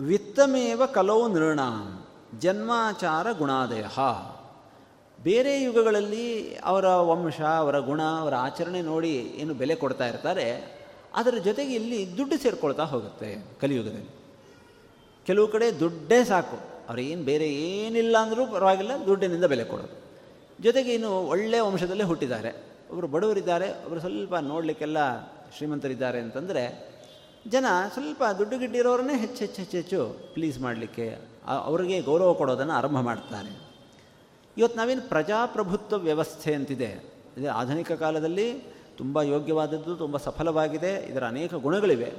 [0.00, 1.60] ವಿತ್ತಮೇವ ಕಲೋ ನೃಣ,
[2.38, 3.84] ಜನ್ಮಾಚಾರ ಗುಣಾದಯ.
[5.22, 10.80] ಬೇರೆ ಯುಗಗಳಲ್ಲಿ ಅವರ ವಂಶ, ಅವರ ಗುಣ, ಅವರ ಆಚರಣೆ ನೋಡಿ ಏನು ಬೆಲೆ ಕೊಡ್ತಾ ಇರ್ತಾರೆ.
[11.14, 14.08] ಅದರ ಜೊತೆಗೆ ಇಲ್ಲಿ ದುಡ್ಡು ಸೇರ್ಕೊಳ್ತಾ ಹೋಗುತ್ತೆ ಕಲಿಯುಗದಲ್ಲಿ.
[15.26, 16.69] ಕೆಲವು ಕಡೆ ದುಡ್ಡೇ ಸಾಕು.
[16.98, 19.98] ಏನು ಬೇರೆ ಏನಿಲ್ಲ ಅಂದರೂ ಪರವಾಗಿಲ್ಲ, ದುಡ್ಡಿನಿಂದ ಬೆಲೆ ಕೊಡೋದು.
[20.62, 22.50] ಜೊತೆಗೆ ಇನ್ನು ಒಳ್ಳೆಯ ವಂಶದಲ್ಲೇ ಹುಟ್ಟಿದ್ದಾರೆ.
[22.90, 25.20] ಒಬ್ಬರು ಬಡವರಿದ್ದಾರೆ ಒಬ್ಬರು ಸ್ವಲ್ಪ ನೋಡಲಿಕ್ಕೆಲ್ಲ
[25.56, 26.90] ಶ್ರೀಮಂತರಿದ್ದಾರೆ ಅಂತಂದರೆ,
[27.48, 33.60] ಜನ ಸ್ವಲ್ಪ ದುಡ್ಡು ಗಿಡ್ಡಿರೋರನ್ನೇ ಹೆಚ್ಚು ಹೆಚ್ಚು ಹೆಚ್ಚು ಹೆಚ್ಚು ಪ್ಲೀಸ್ ಮಾಡಲಿಕ್ಕೆ ಅವರಿಗೆ ಗೌರವ ಕೊಡೋದನ್ನು ಆರಂಭ ಮಾಡ್ತಾರೆ.
[34.56, 37.04] ಇವತ್ತು ನಾವೇನು ಪ್ರಜಾಪ್ರಭುತ್ವ ವ್ಯವಸ್ಥೆ ಅಂತಿದೆ.
[37.38, 38.52] ಇದು ಆಧುನಿಕ ಕಾಲದಲ್ಲಿ
[38.96, 42.12] ತುಂಬ ಯೋಗ್ಯವಾದದ್ದು, ತುಂಬ ಸಫಲವಾಗಿದೆ, ಇದರ ಅನೇಕ ಗುಣಗಳಿವೆ.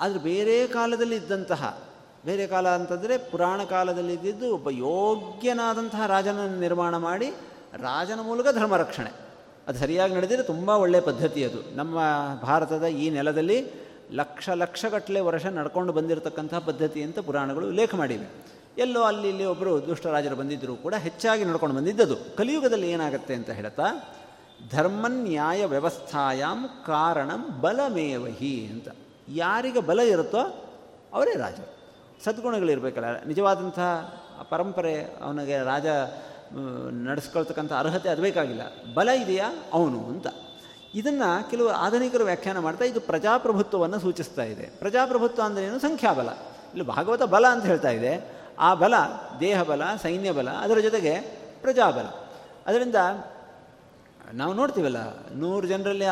[0.00, 1.85] ಆದರೆ ಬೇರೆ ಕಾಲದಲ್ಲಿ ಇದ್ದಂತಹ
[2.26, 7.28] ಬೇರೆ ಕಾಲ ಅಂತಂದರೆ ಪುರಾಣ ಕಾಲದಲ್ಲಿ ಇದ್ದಿದ್ದು ಒಬ್ಬ ಯೋಗ್ಯನಾದಂತಹ ರಾಜನನ್ನು ನಿರ್ಮಾಣ ಮಾಡಿ
[7.76, 9.10] ರಾಜನ ಮೂಲಕ ಧರ್ಮ ರಕ್ಷಣೆ.
[9.68, 11.76] ಅದು ಸರಿಯಾಗಿ ನಡೆದಿದ್ರೆ ತುಂಬ ಒಳ್ಳೆಯ ಪದ್ಧತಿ ಅದು.
[11.76, 11.98] ನಮ್ಮ
[12.42, 13.58] ಭಾರತದ ಈ ನೆಲದಲ್ಲಿ
[14.12, 18.26] ಲಕ್ಷ ಲಕ್ಷಗಟ್ಟಲೆ ವರ್ಷ ನಡ್ಕೊಂಡು ಬಂದಿರತಕ್ಕಂತಹ ಪದ್ಧತಿ ಅಂತ ಪುರಾಣಗಳು ಉಲ್ಲೇಖ ಮಾಡಿವೆ.
[18.78, 22.36] ಎಲ್ಲೋ ಅಲ್ಲಿ ಇಲ್ಲಿ ಒಬ್ಬರು ದುಷ್ಟರಾಜರು ಬಂದಿದ್ದರೂ ಕೂಡ ಹೆಚ್ಚಾಗಿ ನಡ್ಕೊಂಡು ಬಂದಿದ್ದದು.
[22.36, 23.86] ಕಲಿಯುಗದಲ್ಲಿ ಏನಾಗುತ್ತೆ ಅಂತ ಹೇಳ್ತಾ,
[24.72, 28.88] ಧರ್ಮನ್ಯಾಯ ವ್ಯವಸ್ಥಾಯಾಮ್ ಕಾರಣಂ ಬಲಮೇವಹಿ ಅಂತ.
[29.28, 30.42] ಯಾರಿಗೆ ಬಲ ಇರುತ್ತೋ
[31.12, 31.54] ಅವರೇ ರಾಜ
[32.24, 33.24] ಸದ್ಗುಣಗಳಿರಬೇಕಲ್ಲ.
[33.24, 33.78] ನಿಜವಾದಂಥ
[34.50, 35.86] ಪರಂಪರೆ ಅವನಿಗೆ ರಾಜ
[36.90, 38.62] ನಡೆಸ್ಕೊಳ್ತಕ್ಕಂಥ ಅರ್ಹತೆ ಅದು ಬೇಕಾಗಿಲ್ಲ.
[38.94, 39.52] ಬಲ ಇದೆಯಾ?
[39.72, 40.26] ಅವನು ಅಂತ.
[40.94, 44.62] ಇದನ್ನು ಕೆಲವು ಆಧುನಿಕರು ವ್ಯಾಖ್ಯಾನ ಮಾಡ್ತಾ ಇದು ಪ್ರಜಾಪ್ರಭುತ್ವವನ್ನು ಸೂಚಿಸ್ತಾ ಇದೆ.
[44.62, 46.28] ಪ್ರಜಾಪ್ರಭುತ್ವ ಅಂದ್ರೇನು ಸಂಖ್ಯಾಬಲ.
[46.74, 48.36] ಇಲ್ಲಿ ಭಾಗವತ ಬಲ ಅಂತ ಹೇಳ್ತಾ ಇದೆ.
[48.58, 48.94] ಆ ಬಲ
[49.40, 51.14] ದೇಹ ಬಲ ಸೈನ್ಯ ಬಲ ಅದರ ಜೊತೆಗೆ
[51.62, 52.06] ಪ್ರಜಾಬಲ.
[52.66, 52.94] ಅದರಿಂದ
[54.34, 54.96] ನಾವು ನೋಡ್ತೀವಲ್ಲ,
[55.32, 56.04] ನೂರು ಜನರಲ್ಲಿ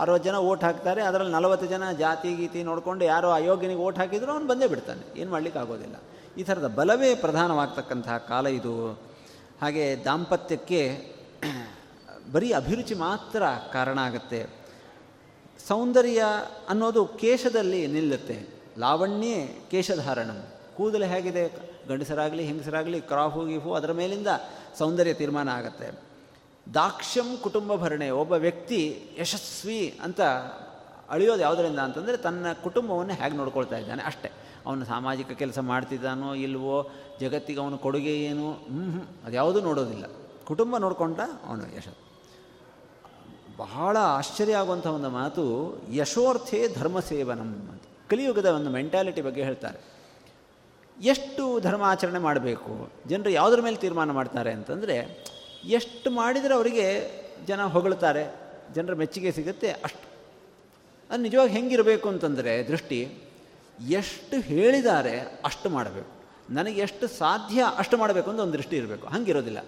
[0.00, 4.46] ಅರವತ್ತು ಜನ ಓಟ್ ಹಾಕ್ತಾರೆ, ಅದರಲ್ಲಿ ನಲವತ್ತು ಜನ ಜಾತಿ ಗೀತಿ ನೋಡಿಕೊಂಡು ಯಾರೋ ಅಯೋಗ್ಯನಿಗೆ ಓಟ್ ಹಾಕಿದ್ರು ಅವನು
[4.46, 5.94] ಬಂದೇ ಬಿಡ್ತಾನೆ, ಏನು ಮಾಡಲಿಕ್ಕೆ ಆಗೋದಿಲ್ಲ.
[6.38, 8.92] ಈ ಥರದ ಬಲವೇ ಪ್ರಧಾನವಾಗ್ತಕ್ಕಂತಹ ಕಾಲ ಇದು.
[9.60, 11.12] ಹಾಗೆ ದಾಂಪತ್ಯಕ್ಕೆ
[12.32, 13.42] ಬರೀ ಅಭಿರುಚಿ ಮಾತ್ರ
[13.72, 14.46] ಕಾರಣ ಆಗುತ್ತೆ.
[15.68, 16.24] ಸೌಂದರ್ಯ
[16.68, 18.48] ಅನ್ನೋದು ಕೇಶದಲ್ಲಿ ನಿಲ್ಲುತ್ತೆ.
[18.78, 20.46] ಲಾವಣ್ಯೇ ಕೇಶಧಾರಣಂ.
[20.76, 21.48] ಕೂದಲು ಹೇಗಿದೆ,
[21.88, 24.26] ಗಂಡಸರಾಗಲಿ ಹೆಂಗಸರಾಗಲಿ ಕ್ರಾಫು ಗೀಫು ಅದರ ಮೇಲಿಂದ
[24.78, 26.11] ಸೌಂದರ್ಯ ತೀರ್ಮಾನ ಆಗುತ್ತೆ.
[26.74, 30.20] ದಾಕ್ಷ್ಯಂ ಕುಟುಂಬ ಭರಣೆ, ಒಬ್ಬ ವ್ಯಕ್ತಿ ಯಶಸ್ವಿ ಅಂತ
[31.08, 34.30] ಅಳಿಯೋದು ಯಾವುದರಿಂದ ಅಂತಂದರೆ ತನ್ನ ಕುಟುಂಬವನ್ನು ಹೇಗೆ ನೋಡ್ಕೊಳ್ತಾ ಇದ್ದಾನೆ ಅಷ್ಟೇ.
[34.66, 36.90] ಅವನು ಸಾಮಾಜಿಕ ಕೆಲಸ ಮಾಡ್ತಿದ್ದಾನೋ ಇಲ್ವೋ,
[37.20, 40.04] ಜಗತ್ತಿಗೆ ಅವನ ಕೊಡುಗೆ ಏನು ಹ್ಞೂ ಅದು ಯಾವುದೂ ನೋಡೋದಿಲ್ಲ.
[40.44, 41.88] ಕುಟುಂಬ ನೋಡಿಕೊಂಡ ಅವನು ಯಶ.
[43.56, 45.44] ಬಹಳ ಆಶ್ಚರ್ಯ ಆಗುವಂಥ ಒಂದು ಮಾತು,
[45.92, 47.82] ಯಶೋರ್ಥೇ ಧರ್ಮ ಸೇವನಂ ಅಂತ.
[48.10, 49.78] ಕಲಿಯುಗದ ಒಂದು ಮೆಂಟ್ಯಾಲಿಟಿ ಬಗ್ಗೆ ಹೇಳ್ತಾರೆ.
[51.02, 55.24] ಎಷ್ಟು ಧರ್ಮಾಚರಣೆ ಮಾಡಬೇಕು, ಜನರು ಯಾವುದ್ರ ಮೇಲೆ ತೀರ್ಮಾನ ಮಾಡ್ತಾರೆ ಅಂತಂದರೆ
[55.64, 57.10] ಎಷ್ಟು ಮಾಡಿದರೆ ಅವರಿಗೆ
[57.46, 58.34] ಜನ ಹೊಗಳ್ತಾರೆ,
[58.74, 60.12] ಜನರ ಮೆಚ್ಚುಗೆ ಸಿಗುತ್ತೆ ಅಷ್ಟು.
[61.10, 63.18] ಅದು ನಿಜವಾಗಿ ಹೆಂಗಿರಬೇಕು ಅಂತಂದರೆ ದೃಷ್ಟಿ,
[63.88, 66.22] ಎಷ್ಟು ಹೇಳಿದ್ದಾರೆ ಅಷ್ಟು ಮಾಡಬೇಕು.
[66.50, 69.06] ನನಗೆ ಎಷ್ಟು ಸಾಧ್ಯ ಅಷ್ಟು ಮಾಡಬೇಕು ಅಂತ ಒಂದು ದೃಷ್ಟಿ ಇರಬೇಕು.
[69.06, 69.58] ಹಂಗಿರೋದಿಲ್ಲ.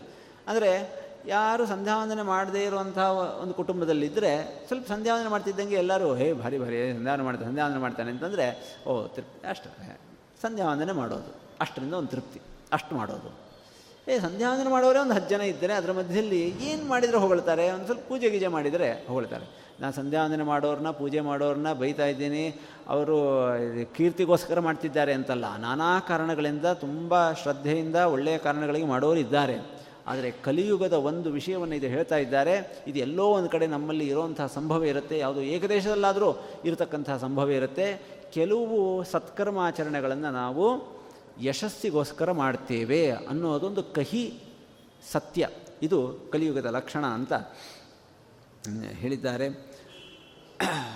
[0.46, 2.98] ಅಂದರೆ ಯಾರು ಸಂಧ್ಯಾವಂದನೆ ಮಾಡದೇ ಇರುವಂಥ
[3.42, 9.06] ಒಂದು ಕುಟುಂಬದಲ್ಲಿದ್ದರೆ ಸ್ವಲ್ಪ ಸಂಧ್ಯಾವಂದನೆ ಮಾಡ್ತಿದ್ದಂಗೆ ಎಲ್ಲರೂ, ಹೇ, ಭಾರಿ ಭಾರಿ, ಸಂಧ್ಯಾವಂದನೆ ಮಾಡ್ತಾನೆ ಸಂಧ್ಯಾವಂದನೆ ಮಾಡ್ತಾನೆ ಅಂತಂದರೆ, ಓ,
[9.06, 9.46] ತೃಪ್ತಿ.
[9.46, 9.68] ಅಷ್ಟು.
[10.42, 11.34] ಸಂಧ್ಯಾವಂದನೆ ಮಾಡೋದು.
[11.60, 12.40] ಅಷ್ಟರಿಂದ ಒಂದು ತೃಪ್ತಿ.
[12.72, 13.43] ಅಷ್ಟು ಮಾಡೋದು.
[14.08, 17.70] ಏ, ಸಂಧ್ಯಾವಂದನೆ ಮಾಡೋರೇ ಒಂದು ಹತ್ತು ಜನ ಇದ್ದರೆ ಅದರ ಮಧ್ಯದಲ್ಲಿ ಏನು ಮಾಡಿದರೆ ಹೊಗಳ್ತಾರೆ?
[17.70, 19.64] ಒಂದು ಸ್ವಲ್ಪ ಪೂಜೆ ಗೀಜೆ ಮಾಡಿದರೆ ಹೊಗಳ್ತಾರೆ.
[19.80, 22.60] ನಾನು ಸಂಧ್ಯಾವಂದನೆ ಮಾಡೋರನ್ನ ಪೂಜೆ ಮಾಡೋರನ್ನ ಬೈತಾ ಇದ್ದೀನಿ.
[22.88, 23.48] ಅವರು
[23.94, 25.56] ಕೀರ್ತಿಗೋಸ್ಕರ ಮಾಡ್ತಿದ್ದಾರೆ ಅಂತಲ್ಲ.
[25.56, 29.84] ನಾನಾ ಕಾರಣಗಳಿಂದ, ತುಂಬ ಶ್ರದ್ಧೆಯಿಂದ, ಒಳ್ಳೆಯ ಕಾರಣಗಳಿಗೆ ಮಾಡೋರು ಇದ್ದಾರೆ.
[30.06, 32.84] ಆದರೆ ಕಲಿಯುಗದ ಒಂದು ವಿಷಯವನ್ನು ಇದು ಹೇಳ್ತಾ ಇದ್ದಾರೆ.
[32.86, 35.18] ಇದು ಎಲ್ಲೋ ಒಂದು ಕಡೆ ನಮ್ಮಲ್ಲಿ ಇರುವಂತಹ ಸಂಭವ ಇರುತ್ತೆ.
[35.18, 38.00] ಯಾವುದು ಏಕದೇಶದಲ್ಲಾದರೂ ಇರತಕ್ಕಂತಹ ಸಂಭವ ಇರುತ್ತೆ.
[38.34, 40.93] ಕೆಲವು ಸತ್ಕರ್ಮಾಚರಣೆಗಳನ್ನು ನಾವು
[41.42, 44.40] ಯಶಸ್ಸಿಗೋಸ್ಕರ ಮಾಡ್ತೇವೆ ಅನ್ನೋದೊಂದು ಕಹಿ
[45.12, 45.48] ಸತ್ಯ.
[45.82, 47.32] ಇದು ಕಲಿಯುಗದ ಲಕ್ಷಣ ಅಂತ
[48.92, 49.48] ಹೇಳಿದ್ದಾರೆ.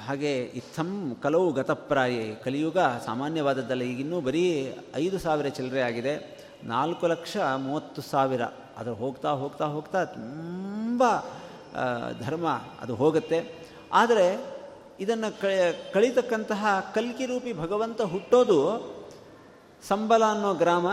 [0.06, 2.34] ಹಾಗೆ ಇತ್ತಂ ಕಲವು ಗತಪ್ರಾಯೇ.
[2.34, 6.14] ಕಲಿಯುಗ ಸಾಮಾನ್ಯವಾದದ್ದಲ್ಲ, ಈಗಿನ್ನೂ ಬರೀ ಐದು ಸಾವಿರ ಚಿಲ್ಲರೆ ಆಗಿದೆ.
[6.64, 8.42] ನಾಲ್ಕು ಲಕ್ಷ ಮೂವತ್ತು ಸಾವಿರ.
[8.76, 11.04] ಅದು ಹೋಗ್ತಾ ಹೋಗ್ತಾ ಹೋಗ್ತಾ ತುಂಬ
[12.20, 12.48] ಧರ್ಮ
[12.80, 13.54] ಅದು ಹೋಗುತ್ತೆ.
[13.92, 14.56] ಆದರೆ
[15.00, 15.40] ಇದನ್ನು
[15.92, 18.58] ಕಳೀತಕ್ಕಂತಹ ಕಲ್ಕಿರೂಪಿ ಭಗವಂತ ಹುಟ್ಟೋದು
[19.82, 20.86] ಸಂಬಲ ಅನ್ನೋ ಗ್ರಾಮ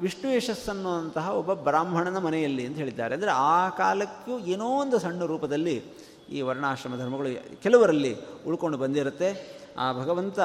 [0.00, 3.14] ವಿಷ್ಣು ಯಶಸ್ಸನ್ನುವಂತಹ ಒಬ್ಬ ಬ್ರಾಹ್ಮಣನ ಮನೆಯಲ್ಲಿ ಅಂತ ಹೇಳಿದ್ದಾರೆ.
[3.14, 5.84] ಅಂದರೆ ಆ ಕಾಲಕ್ಕೂ ಏನೋ ಒಂದು ಸಣ್ಣ ರೂಪದಲ್ಲಿ
[6.30, 8.16] ಈ ವರ್ಣಾಶ್ರಮ ಧರ್ಮಗಳು ಕೆಲವರಲ್ಲಿ
[8.46, 9.58] ಉಳ್ಕೊಂಡು ಬಂದಿರುತ್ತೆ.
[9.78, 10.40] ಆ ಭಗವಂತ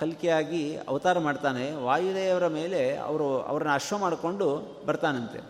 [0.00, 1.72] ಕಲ್ಕಿಯಾಗಿ ಅವತಾರ ಮಾಡ್ತಾನೆ.
[1.72, 5.40] ವಾಯುದೇವರ ಮೇಲೆ ಅವರು ಅವರನ್ನು ಅಶ್ವ ಮಾಡಿಕೊಂಡು ಬರ್ತಾನಂತೆ.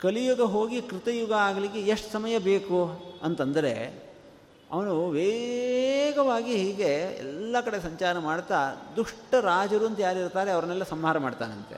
[0.00, 4.04] ಕಲಿಯುಗ ಹೋಗಿ ಕೃತಯುಗ ಆಗಲಿಕ್ಕೆ ಎಷ್ಟು ಸಮಯ ಬೇಕು ಅಂತಂದರೆ
[4.74, 6.92] ಅವನು ವೇಗವಾಗಿ ಹೀಗೆ
[7.24, 8.58] ಎಲ್ಲ ಕಡೆ ಸಂಚಾರ ಮಾಡ್ತಾ
[8.96, 11.76] ದುಷ್ಟ ರಾಜರು ಅಂತ ಯಾರಿರ್ತಾರೆ ಅವರನ್ನೆಲ್ಲ ಸಂಹಾರ ಮಾಡ್ತಾನಂತೆ.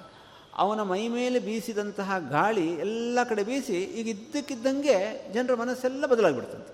[0.57, 4.97] ಅವನ ಮೈ ಮೇಲೆ ಬೀಸಿದಂತಹ ಗಾಳಿ ಎಲ್ಲ ಕಡೆ ಬೀಸಿ ಈಗ ಇದ್ದಕ್ಕಿದ್ದಂಗೆ
[5.35, 6.73] ಜನರ ಮನಸ್ಸೆಲ್ಲ ಬದಲಾಗಿಬಿಡ್ತಂತೆ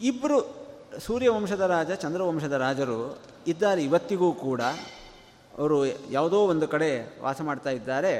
[0.00, 0.38] ಇಬ್ಬರು
[0.98, 4.60] ಸೂರ್ಯವಂಶದ ರಾಜ, ಚಂದ್ರವಂಶದ ರಾಜರು ಇದ್ದಾರೆ ಇವತ್ತಿಗೂ ಕೂಡ.
[5.58, 5.76] ಅವರು
[6.10, 6.90] ಯಾವುದೋ ಒಂದು ಕಡೆ
[7.22, 8.14] ವಾಸ ಮಾಡ್ತಾ ಇದ್ದಾರೆ.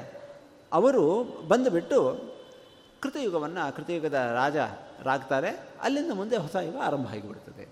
[0.72, 1.02] ಅವರು
[1.48, 1.98] ಬಂದುಬಿಟ್ಟು
[3.00, 4.56] ಕೃತಯುಗವನ್ನು, ಕೃತಯುಗದ ರಾಜ
[5.02, 5.50] ರಾಗ್ತಾರೆ,
[5.82, 7.64] ಅಲ್ಲಿಂದ ಮುಂದೆ ಹೊಸ ಯುಗ ಆರಂಭ ಆಗಿಬಿಡ್ತದೆ.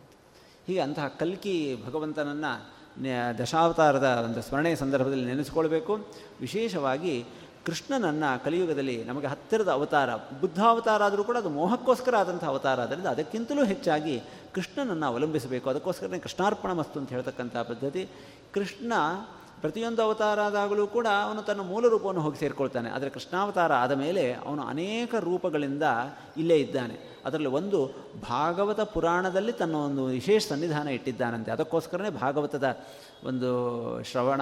[0.66, 1.57] ಹೀಗೆ ಅಂತಹ ಕಲ್ಕಿ
[1.87, 2.53] ಭಗವಂತನನ್ನು
[3.39, 5.93] ದಶಾವತಾರದ ಒಂದು ಸ್ಮರಣೆಯ ಸಂದರ್ಭದಲ್ಲಿ ನೆನೆಸ್ಕೊಳ್ಬೇಕು.
[6.41, 7.24] ವಿಶೇಷವಾಗಿ
[7.66, 12.81] ಕೃಷ್ಣನನ್ನು ಕಲಿಯುಗದಲ್ಲಿ ನಮಗೆ ಹತ್ತಿರದ ಅವತಾರ, ಬುದ್ಧಾವತಾರ ಆದರೂ ಕೂಡ ಅದು ಮೋಹಕ್ಕೋಸ್ಕರ ಆದಂಥ ಅವತಾರ.
[12.81, 14.14] ಆದ್ದರಿಂದ ಅದಕ್ಕಿಂತಲೂ ಹೆಚ್ಚಾಗಿ
[14.55, 15.70] ಕೃಷ್ಣನನ್ನು ಅವಲಂಬಿಸಬೇಕು.
[15.70, 18.09] ಅದಕ್ಕೋಸ್ಕರನೇ ಕೃಷ್ಣಾರ್ಪಣ ಮಸ್ತು ಅಂತ ಹೇಳ್ತಕ್ಕಂಥ ಪದ್ಧತಿ.
[18.55, 18.93] ಕೃಷ್ಣ
[19.61, 22.90] ಪ್ರತಿಯೊಂದು ಅವತಾರ ಆದಾಗಲೂ ಕೂಡ ಅವನು ತನ್ನ ಮೂಲ ರೂಪವನ್ನು ಹೋಗಿ ಸೇರಿಕೊಳ್ತಾನೆ.
[22.90, 25.82] ಆದರೆ ಕೃಷ್ಣಾವತಾರ ಆದ ಮೇಲೆ ಅವನು ಅನೇಕ ರೂಪಗಳಿಂದ
[26.36, 27.18] ಇಲ್ಲೇ ಇದ್ದಾನೆ.
[27.24, 27.86] ಅದರಲ್ಲಿ ಒಂದು
[28.22, 31.50] ಭಾಗವತ ಪುರಾಣದಲ್ಲಿ ತನ್ನ ಒಂದು ವಿಶೇಷ ಸನ್ನಿಧಾನ ಇಟ್ಟಿದ್ದಾನಂತೆ.
[31.50, 32.78] ಅದಕ್ಕೋಸ್ಕರನೇ ಭಾಗವತದ
[33.24, 33.50] ಒಂದು
[34.02, 34.40] ಶ್ರವಣ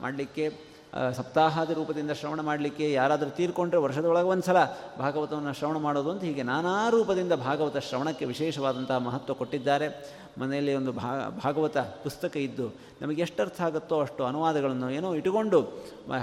[0.00, 0.77] ಮಾಡಲಿಕ್ಕೆ
[1.16, 4.56] ಸಪ್ತಾಹಾದಿ ರೂಪದಿಂದ ಶ್ರವಣ ಮಾಡಲಿಕ್ಕೆ ಯಾರಾದರೂ ತೀರ್ಕೊಂಡ್ರೆ ವರ್ಷದೊಳಗೆ ಒಂದು ಸಲ
[4.98, 9.88] ಭಾಗವತವನ್ನು ಶ್ರವಣ ಮಾಡೋದು ಅಂತ ಹೀಗೆ ನಾನಾ ರೂಪದಿಂದ ಭಾಗವತ ಶ್ರವಣಕ್ಕೆ ವಿಶೇಷವಾದಂತಹ ಮಹತ್ವ ಕೊಟ್ಟಿದ್ದಾರೆ.
[10.40, 15.60] ಮನೆಯಲ್ಲಿ ಒಂದು ಭಾಗವತ ಪುಸ್ತಕ ಇದ್ದು ನಮಗೆ ಎಷ್ಟು ಅರ್ಥ ಆಗುತ್ತೋ ಅಷ್ಟು ಅನುವಾದಗಳನ್ನು ಏನೋ ಇಟ್ಟುಕೊಂಡು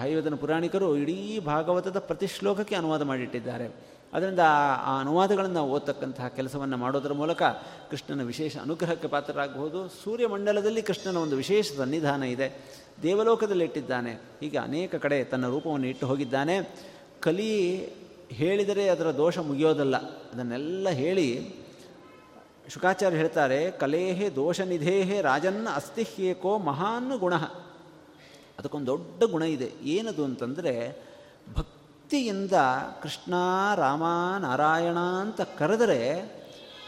[0.02, 3.95] ಹೈವದನ ಪುರಾಣಿಕರು ಇಡೀ ಭಾಗವತದ ಪ್ರತಿ ಶ್ಲೋಕಕ್ಕೆ ಅನುವಾದ ಮಾಡಿಟ್ಟಿದ್ದಾರೆ.
[4.14, 4.40] ಅದರಿಂದ
[4.84, 7.44] ಆ ಅನುವಾದಗಳನ್ನು ಓದ್ತಕ್ಕಂತಹ ಕೆಲಸವನ್ನು ಮಾಡೋದರ ಮೂಲಕ
[7.92, 9.90] ಕೃಷ್ಣನ ವಿಶೇಷ ಅನುಗ್ರಹಕ್ಕೆ ಪಾತ್ರರಾಗಬಹುದು.
[9.90, 12.76] ಸೂರ್ಯಮಂಡಲದಲ್ಲಿ ಕೃಷ್ಣನ ಒಂದು ವಿಶೇಷ ಸನ್ನಿಧಾನ ಇದೆ.
[13.04, 14.12] ದೇವಲೋಕದಲ್ಲಿ ಇಟ್ಟಿದ್ದಾನೆ.
[14.12, 16.76] ಹೀಗೆ ಅನೇಕ ಕಡೆ ತನ್ನ ರೂಪವನ್ನು ಇಟ್ಟು ಹೋಗಿದ್ದಾನೆ.
[17.20, 17.86] ಕಲಿ
[18.30, 19.98] ಹೇಳಿದರೆ ಅದರ ದೋಷ ಮುಗಿಯೋದಲ್ಲ.
[19.98, 21.56] ಅದನ್ನೆಲ್ಲ ಹೇಳಿ
[22.70, 27.36] ಶುಕಾಚಾರ್ಯ ಹೇಳ್ತಾರೆ, ಕಲೇಹೇ ದೋಷ ನಿಧೇಹೇ ರಾಜನ್ನ ಅಸ್ತಿಹ್ಯೇಕೋ ಮಹಾನ್ ಗುಣ.
[28.60, 29.72] ಅದಕ್ಕೊಂದು ದೊಡ್ಡ ಗುಣ ಇದೆ.
[29.84, 31.06] ಏನದು ಅಂತಂದರೆ
[32.06, 32.58] ಭಕ್ತಿಯಿಂದ
[33.02, 33.34] ಕೃಷ್ಣ,
[33.76, 34.04] ರಾಮ,
[34.40, 36.02] ನಾರಾಯಣ ಅಂತ ಕರೆದರೆ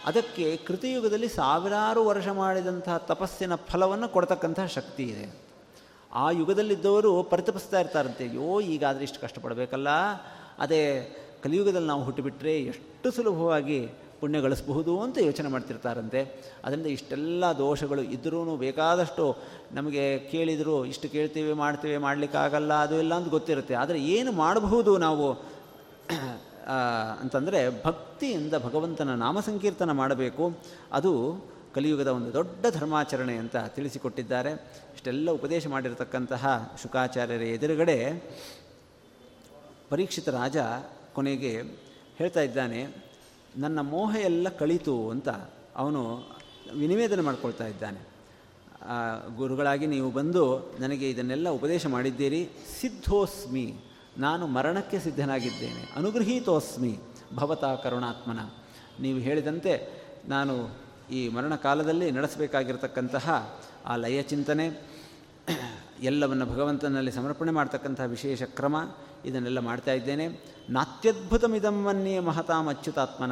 [0.05, 5.25] ಅದಕ್ಕೆ ಕೃತಿಯುಗದಲ್ಲಿ ಸಾವಿರಾರು ವರ್ಷ ಮಾಡಿದಂತಹ ತಪಸ್ಸಿನ ಫಲವನ್ನು ಕೊಡ್ತಕ್ಕಂತಹ ಶಕ್ತಿ ಇದೆ.
[6.13, 9.87] ಆ ಯುಗದಲ್ಲಿದ್ದವರು ಪರಿತಪಿಸ್ತಾ ಇರ್ತಾರಂತೆ, ಅಯ್ಯೋ, ಈಗಾದರೆ ಇಷ್ಟು ಕಷ್ಟಪಡಬೇಕಲ್ಲ,
[10.59, 10.83] ಅದೇ
[11.43, 13.89] ಕಲಿಯುಗದಲ್ಲಿ ನಾವು ಹುಟ್ಟುಬಿಟ್ರೆ ಎಷ್ಟು ಸುಲಭವಾಗಿ
[14.19, 16.21] ಪುಣ್ಯ ಗಳಿಸಬಹುದು ಅಂತ ಯೋಚನೆ ಮಾಡ್ತಿರ್ತಾರಂತೆ.
[16.65, 19.37] ಅದರಿಂದ ಇಷ್ಟೆಲ್ಲ ದೋಷಗಳು ಇದ್ರೂ ಬೇಕಾದಷ್ಟು
[19.71, 23.73] ನಮಗೆ ಕೇಳಿದರೂ, ಇಷ್ಟು ಕೇಳ್ತೀವಿ, ಮಾಡ್ತೀವಿ, ಮಾಡಲಿಕ್ಕಾಗಲ್ಲ, ಅದು ಇಲ್ಲ ಅಂತ ಗೊತ್ತಿರುತ್ತೆ.
[23.73, 25.57] ಆದರೆ ಏನು ಮಾಡಬಹುದು ನಾವು?
[27.21, 30.57] ಅಂತಂದರೆ ಭಕ್ತಿಯಿಂದ ಭಗವಂತನ ನಾಮ ಸಂಕೀರ್ತನ ಮಾಡಬೇಕು.
[30.91, 31.41] ಅದು
[31.73, 34.51] ಕಲಿಯುಗದ ಒಂದು ದೊಡ್ಡ ಧರ್ಮಾಚರಣೆ ಅಂತ ತಿಳಿಸಿಕೊಟ್ಟಿದ್ದಾರೆ.
[34.93, 37.97] ಇಷ್ಟೆಲ್ಲ ಉಪದೇಶ ಮಾಡಿರತಕ್ಕಂತಹ ಶುಕಾಚಾರ್ಯರ ಎದುರುಗಡೆ
[39.89, 40.57] ಪರೀಕ್ಷಿತ ರಾಜ
[41.13, 41.61] ಕೊನೆಗೆ
[42.17, 43.06] ಹೇಳ್ತಾ ಇದ್ದಾನೆ
[43.57, 45.29] ನನ್ನ ಮೋಹ ಎಲ್ಲ ಕಳೀತು ಅಂತ
[45.75, 46.01] ಅವನು
[46.75, 47.99] ವಿನಿವೇದನೆ ಮಾಡ್ಕೊಳ್ತಾ ಇದ್ದಾನೆ.
[49.35, 50.43] ಗುರುಗಳಾಗಿ ನೀವು ಬಂದು
[50.79, 52.49] ನನಗೆ ಇದನ್ನೆಲ್ಲ ಉಪದೇಶ ಮಾಡಿದ್ದೀರಿ.
[52.81, 53.75] ಸಿದ್ಧೋಸ್ಮಿ,
[54.17, 55.93] ನಾನು ಮರಣಕ್ಕೆ ಸಿದ್ಧನಾಗಿದ್ದೇನೆ.
[55.95, 56.99] ಅನುಗೃಹೀತೋಸ್ಮಿ,
[57.35, 58.39] ಭವತಾ ಕರುಣಾತ್ಮನ.
[59.01, 59.73] ನೀವು ಹೇಳಿದಂತೆ
[60.27, 60.69] ನಾನು
[61.11, 64.65] ಈ ಮರಣ ಕಾಲದಲ್ಲಿ ನಡೆಸಬೇಕಾಗಿರತಕ್ಕಂತಹ ಆ ಲಯ ಚಿಂತನೆ
[66.01, 68.75] ಎಲ್ಲವನ್ನು ಭಗವಂತನಲ್ಲಿ ಸಮರ್ಪಣೆ ಮಾಡ್ತಕ್ಕಂಥ ವಿಶೇಷ ಕ್ರಮ
[69.25, 70.27] ಇದನ್ನೆಲ್ಲ ಮಾಡ್ತಾ ಇದ್ದೇನೆ.
[70.69, 73.31] ನಾತ್ಯದ್ಭುತಮಿದಮ್ಮನ್ನೇ ಮಹತಾಂ ಅಚ್ಯುತಾತ್ಮನ.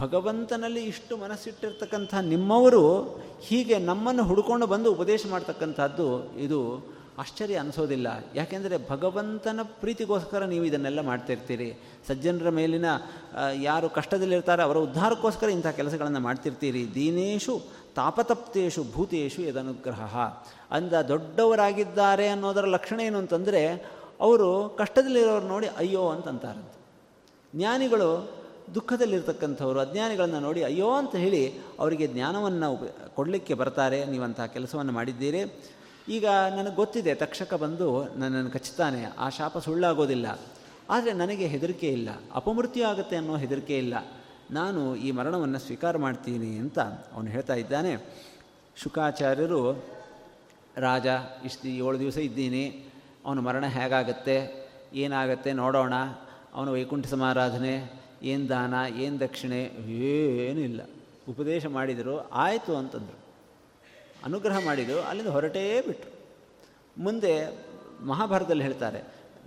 [0.00, 3.02] ಭಗವಂತನಲ್ಲಿ ಇಷ್ಟು ಮನಸ್ಸಿಟ್ಟಿರ್ತಕ್ಕಂಥ ನಿಮ್ಮವರು
[3.40, 6.60] ಹೀಗೆ ನಮ್ಮನ್ನು ಹುಡುಕೊಂಡು ಬಂದು ಉಪದೇಶ ಮಾಡ್ತಕ್ಕಂಥದ್ದು ಇದು
[7.18, 8.08] ಆಶ್ಚರ್ಯ ಅನಿಸೋದಿಲ್ಲ.
[8.34, 12.84] ಯಾಕೆಂದರೆ ಭಗವಂತನ ಪ್ರೀತಿಗೋಸ್ಕರ ನೀವು ಇದನ್ನೆಲ್ಲ ಮಾಡ್ತಿರ್ತೀರಿ ಸಜ್ಜನರ ಮೇಲಿನ
[13.62, 16.94] ಯಾರು ಕಷ್ಟದಲ್ಲಿರ್ತಾರೆ ಅವರ ಉದ್ಧಾರಕ್ಕೋಸ್ಕರ ಇಂಥ ಕೆಲಸಗಳನ್ನು ಮಾಡ್ತಿರ್ತೀರಿ.
[16.94, 17.62] ದೀನೇಶು
[17.94, 20.16] ತಾಪತಪ್ತೇಶು ಭೂತೇಶು ಇದನುಗ್ರಹ
[20.70, 23.62] ಅಂದ ದೊಡ್ಡವರಾಗಿದ್ದಾರೆ ಅನ್ನೋದರ ಲಕ್ಷಣ ಏನು ಅಂತಂದರೆ
[24.24, 24.48] ಅವರು
[24.78, 26.78] ಕಷ್ಟದಲ್ಲಿರೋರು ನೋಡಿ ಅಯ್ಯೋ ಅಂತಂತಾರಂತೆ.
[27.54, 28.08] ಜ್ಞಾನಿಗಳು
[28.74, 31.42] ದುಃಖದಲ್ಲಿರ್ತಕ್ಕಂಥವ್ರು, ಅಜ್ಞಾನಿಗಳನ್ನು ನೋಡಿ ಅಯ್ಯೋ ಅಂತ ಹೇಳಿ
[31.78, 32.68] ಅವರಿಗೆ ಜ್ಞಾನವನ್ನು
[33.14, 35.42] ಕೊಡಲಿಕ್ಕೆ ಬರ್ತಾರೆ ನೀವಂತಹ ಕೆಲಸವನ್ನು ಮಾಡಿದ್ದೀರಿ.
[36.08, 40.26] ಈಗ ನನಗೆ ಗೊತ್ತಿದೆ, ತಕ್ಷಕ ಬಂದು ನನ್ನನ್ನು ಕಚ್ಚುತ್ತಾನೆ, ಆ ಶಾಪ ಸುಳ್ಳಾಗೋದಿಲ್ಲ.
[40.90, 43.94] ಆದರೆ ನನಗೆ ಹೆದರಿಕೆ ಇಲ್ಲ, ಅಪಮೃತ್ಯು ಆಗುತ್ತೆ ಅನ್ನೋ ಹೆದರಿಕೆ ಇಲ್ಲ.
[44.50, 46.78] ನಾನು ಈ ಮರಣವನ್ನು ಸ್ವೀಕಾರ ಮಾಡ್ತೀನಿ ಅಂತ
[47.12, 47.92] ಅವನು ಹೇಳ್ತಾ ಇದ್ದಾನೆ.
[48.76, 49.60] ಶುಕಾಚಾರ್ಯರು,
[50.76, 51.06] ರಾಜ,
[51.44, 52.64] ಇಷ್ಟು ಏಳು ದಿವಸ ಇದ್ದೀನಿ
[53.24, 54.36] ಅವನ ಮರಣ ಹೇಗಾಗತ್ತೆ?
[54.92, 55.94] ಏನಾಗತ್ತೆ ನೋಡೋಣ.
[56.54, 60.80] ಅವನ ವೈಕುಂಠ ಸಮಾರಾಧನೆ, ಏನು ದಾನ, ಏನು ದಕ್ಷಿಣೆ ಏನಿಲ್ಲ
[61.28, 63.18] ಉಪದೇಶ ಮಾಡಿದರು, ಆಯಿತು ಅಂತಂದರು.
[64.24, 66.12] ಅನುಗ್ರಹ ಮಾಡಿದರು, ಅಲ್ಲಿಂದ ಹೊರಟೇ ಬಿಟ್ಟರು
[67.02, 67.32] ಮುಂದೆ
[68.02, 69.02] ಮಹಾಭಾರತದಲ್ಲಿ ಹೇಳ್ತಾರೆ,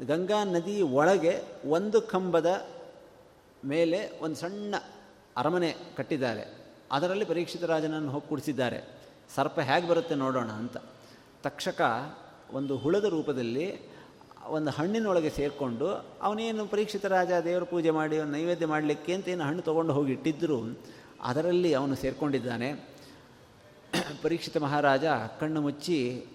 [0.08, 2.68] ಗಂಗಾ ನದಿ ಒಳಗೆ ಒಂದು ಕಂಬದ
[3.66, 4.76] ಮೇಲೆ ಒಂದು ಸಣ್ಣ
[5.38, 6.44] ಅರಮನೆ ಕಟ್ಟಿದ್ದಾರೆ.
[6.92, 8.80] ಅದರಲ್ಲಿ ಪರೀಕ್ಷಿತ ರಾಜನನ್ನು ಹೋಗಿ ಕುಡಿಸಿದ್ದಾರೆ
[9.36, 10.78] ಸರ್ಪ ಹೇಗೆ ಬರುತ್ತೆ ನೋಡೋಣ ಅಂತ.
[11.44, 11.82] ತಕ್ಷಕ
[12.54, 13.88] ಒಂದು ಹುಳದ ರೂಪದಲ್ಲಿ
[14.48, 15.88] ಒಂದು ಹಣ್ಣಿನೊಳಗೆ ಸೇರಿಕೊಂಡು
[16.22, 20.78] ಅವನೇನು ಪರೀಕ್ಷಿತ ರಾಜ, ದೇವರ ಪೂಜೆ ಮಾಡಿ ನೈವೇದ್ಯ ಮಾಡಲಿಕ್ಕೆ ಅಂತ ಏನು ಹಣ್ಣು ತೊಗೊಂಡು ಹೋಗಿ ಇಟ್ಟಿದ್ದರು
[21.22, 22.98] ಅದರಲ್ಲಿ ಅವನು ಸೇರಿಕೊಂಡಿದ್ದಾನೆ.
[24.22, 25.06] ಪರೀಕ್ಷಿತ ಮಹಾರಾಜ
[25.40, 26.26] ಕಣ್ಣು ಮುಚ್ಚಿ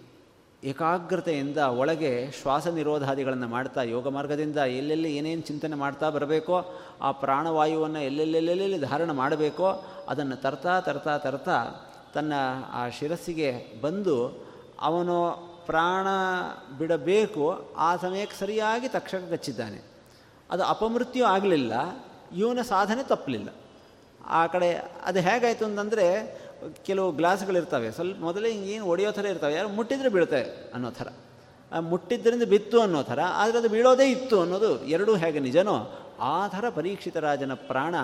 [0.65, 8.79] ಏಕಾಗ್ರತೆಯಿಂದ ಒಳಗೆ ಶ್ವಾಸ ನಿರೋಧಾದಿಗಳನ್ನು ಮಾಡ್ತಾ, ಯೋಗ ಮಾರ್ಗದಿಂದ ಎಲ್ಲೆಲ್ಲಿ ಏನೇನು ಚಿಂತನೆ ಮಾಡ್ತಾ ಬರಬೇಕೋ, ಆ ಪ್ರಾಣವಾಯುವನ್ನು ಎಲ್ಲೆಲ್ಲೆಲ್ಲೆಲ್ಲಿ
[8.79, 11.57] ಧಾರಣ ಮಾಡಬೇಕೋ, ಅದನ್ನು ತರ್ತಾ ತರ್ತಾ ತರ್ತಾ
[12.15, 12.33] ತನ್ನ
[12.73, 14.45] ಆ ಶಿರಸ್ಸಿಗೆ ಬಂದು
[14.81, 16.07] ಅವನು ಪ್ರಾಣ
[16.79, 17.45] ಬಿಡಬೇಕು,
[17.77, 19.81] ಆ ಸಮಯಕ್ಕೆ ಸರಿಯಾಗಿ ತಕ್ಷಣ ಕಚ್ಚಿದ್ದಾನೆ
[20.51, 21.73] ಅದು ಅಪಮೃತ್ಯು ಆಗಲಿಲ್ಲ,
[22.37, 23.49] ಇವನ ಸಾಧನೆ ತಪ್ಪಲಿಲ್ಲ.
[24.41, 24.69] ಆ ಕಡೆ
[25.05, 26.07] ಅದು ಹೇಗಾಯಿತು ಅಂತಂದರೆ,
[26.87, 30.45] ಕೆಲವು ಗ್ಲಾಸ್ಗಳಿರ್ತವೆ ಸ್ವಲ್ಪ ಮೊದಲೇ ಹಿಂಗೇನು ಒಡೆಯೋ ಥರ ಇರ್ತವೆ, ಯಾರು ಮುಟ್ಟಿದ್ರೆ ಬೀಳ್ತವೆ
[30.75, 31.09] ಅನ್ನೋ ಥರ.
[31.91, 35.77] ಮುಟ್ಟಿದ್ದರಿಂದ ಬಿತ್ತು ಅನ್ನೋ ಥರ, ಆದರೆ ಅದು ಬೀಳೋದೇ ಇತ್ತು ಅನ್ನೋದು ಎರಡೂ ಹೇಗೆ ನಿಜನೋ,
[36.21, 37.95] ಆ ಥರ ಪರೀಕ್ಷಿತ ರಾಜನ ಪ್ರಾಣ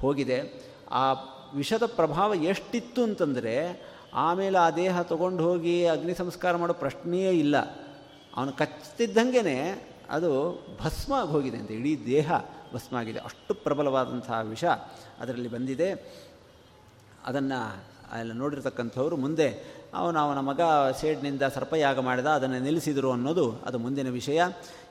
[0.00, 0.38] ಹೋಗಿದೆ.
[0.90, 1.04] ಆ
[1.54, 3.54] ವಿಷದ ಪ್ರಭಾವ ಎಷ್ಟಿತ್ತು ಅಂತಂದರೆ
[4.14, 7.56] ಆಮೇಲೆ ಆ ದೇಹ ತೊಗೊಂಡು ಹೋಗಿ ಅಗ್ನಿ ಸಂಸ್ಕಾರ ಮಾಡೋ ಪ್ರಶ್ನೆಯೇ ಇಲ್ಲ.
[8.36, 9.40] ಅವನು ಕಚ್ತಿದ್ದಂಗೆ
[10.10, 10.30] ಅದು
[10.82, 12.32] ಭಸ್ಮ ಆಗಿ ಹೋಗಿದೆ ಅಂತ, ಇಡೀ ದೇಹ
[12.74, 14.64] ಭಸ್ಮ ಆಗಿದೆ ಅಷ್ಟು ಪ್ರಬಲವಾದಂತಹ ವಿಷ
[15.20, 15.90] ಅದರಲ್ಲಿ ಬಂದಿದೆ.
[17.24, 17.60] ಅದನ್ನು
[18.20, 19.48] ಎಲ್ಲ ನೋಡಿರ್ತಕ್ಕಂಥವ್ರು ಮುಂದೆ,
[19.94, 20.60] ಅವನು ಅವನ ಮಗ
[21.00, 24.42] ಸೇಡ್ನಿಂದ ಸರ್ಪಯಾಗ ಮಾಡಿದ, ಅದನ್ನು ನಿಲ್ಲಿಸಿದರು ಅನ್ನೋದು ಅದು ಮುಂದಿನ ವಿಷಯ.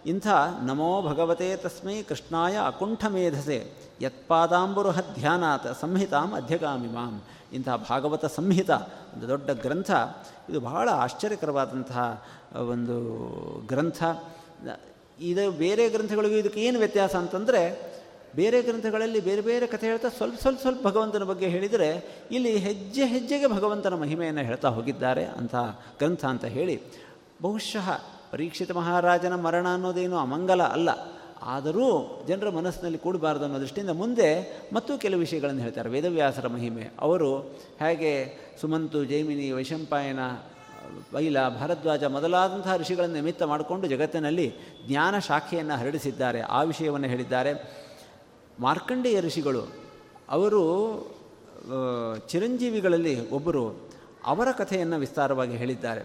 [0.05, 0.28] ಇಂಥ
[0.63, 3.59] ನಮೋ ಭಗವತೆ ತಸ್ಮೈ ಕೃಷ್ಣಾಯ ಅಕುಂಠ ಮೇಧಸೆ
[4.03, 7.21] ಯತ್ಪಾದಾಂಬುರುಹ ಧ್ಯಾನಾಥ ಸಂಹಿತಾಂ ಅಧ್ಯಗಾಮಿ ಮಾಂ
[7.53, 8.69] ಇಂತಹ ಭಾಗವತ ಸಂಹಿತ,
[9.13, 9.91] ಒಂದು ದೊಡ್ಡ ಗ್ರಂಥ.
[10.49, 12.25] ಇದು ಬಹಳ ಆಶ್ಚರ್ಯಕರವಾದಂತಹ
[12.69, 12.95] ಒಂದು
[13.67, 14.03] ಗ್ರಂಥ.
[15.19, 17.93] ಇದು ಬೇರೆ ಗ್ರಂಥಗಳಿಗೂ ಇದಕ್ಕೆ ಏನು ವ್ಯತ್ಯಾಸ ಅಂತಂದರೆ,
[18.35, 23.47] ಬೇರೆ ಗ್ರಂಥಗಳಲ್ಲಿ ಬೇರೆ ಬೇರೆ ಕಥೆ ಹೇಳ್ತಾ ಸ್ವಲ್ಪ ಸ್ವಲ್ಪ ಸ್ವಲ್ಪ ಭಗವಂತನ ಬಗ್ಗೆ ಹೇಳಿದರೆ, ಇಲ್ಲಿ ಹೆಜ್ಜೆ ಹೆಜ್ಜೆಗೆ
[23.47, 26.81] ಭಗವಂತನ ಮಹಿಮೆಯನ್ನು ಹೇಳ್ತಾ ಹೋಗಿದ್ದಾರೆ ಅಂತಹ ಗ್ರಂಥ ಅಂತ ಹೇಳಿ.
[27.41, 28.01] ಬಹುಶಃ
[28.31, 30.89] ಪರೀಕ್ಷಿತ ಮಹಾರಾಜನ ಮರಣ ಅನ್ನೋದೇನು ಅಮಂಗಲ ಅಲ್ಲ.
[31.43, 31.87] ಆದರೂ
[32.27, 34.29] ಜನರ ಮನಸ್ಸಿನಲ್ಲಿ ಕೂಡಬಾರ್ದು ಅನ್ನೋ ದೃಷ್ಟಿಯಿಂದ ಮುಂದೆ
[34.73, 35.89] ಮತ್ತು ಕೆಲವು ವಿಷಯಗಳನ್ನು ಹೇಳ್ತಾರೆ.
[35.89, 36.89] ವೇದವ್ಯಾಸರ ಮಹಿಮೆ.
[36.99, 37.37] ಅವರು
[37.79, 38.11] ಹೇಗೆ
[38.61, 40.19] ಸುಮಂತು, ಜೈಮಿನಿ, ವೈಶಂಪಾಯನ,
[41.13, 44.53] ವೈಲ, ಭರದ್ವಾಜ ಮೊದಲಾದಂತಹ ಋಷಿಗಳನ್ನು ನಿಮಿತ್ತ ಮಾಡಿಕೊಂಡು ಜಗತ್ತಿನಲ್ಲಿ
[44.87, 46.41] ಜ್ಞಾನ ಶಾಖೆಯನ್ನು ಹರಡಿಸಿದ್ದಾರೆ.
[46.41, 47.51] ಆ ವಿಷಯವನ್ನು ಹೇಳಿದ್ದಾರೆ.
[48.59, 49.63] ಮಾರ್ಕಂಡೇಯ ಋಷಿಗಳು,
[50.29, 50.63] ಅವರು
[52.27, 53.89] ಚಿರಂಜೀವಿಗಳಲ್ಲಿ ಒಬ್ಬರು
[54.25, 56.01] ಅವರ ಕಥೆಯನ್ನು ವಿಸ್ತಾರವಾಗಿ ಹೇಳಿದ್ದಾರೆ.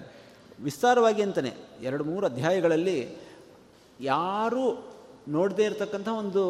[0.62, 3.16] ವಿಸ್ತಾರವಾಗಿ ಅಂತಲೇ ಎರಡು ಮೂರು ಅಧ್ಯಾಯಗಳಲ್ಲಿ
[4.00, 4.87] ಯಾರೂ
[5.36, 6.42] ನೋಡದೇ ಇರತಕ್ಕಂಥ ಒಂದು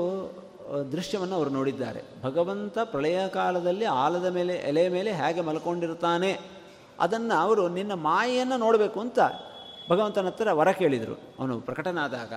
[0.95, 2.01] ದೃಶ್ಯವನ್ನು ಅವರು ನೋಡಿದ್ದಾರೆ.
[2.25, 6.33] ಭಗವಂತ ಪ್ರಳಯ ಕಾಲದಲ್ಲಿ ಆಲದ ಮೇಲೆ, ಎಲೆ ಮೇಲೆ ಹೇಗೆ ಮಲ್ಕೊಂಡಿರ್ತಾನೆ,
[7.05, 9.19] ಅದನ್ನು ಅವರು ನಿನ್ನ ಮಾಯೆಯನ್ನು ನೋಡಬೇಕು ಅಂತ
[9.91, 11.17] ಭಗವಂತನ ಹತ್ರ ವರ ಕೇಳಿದರು.
[11.39, 12.33] ಅವನು ಪ್ರಕಟನಾದಾಗ,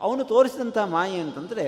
[0.00, 1.66] ಅವನು ತೋರಿಸಿದಂಥ ಮಾಯೆ ಅಂತಂದರೆ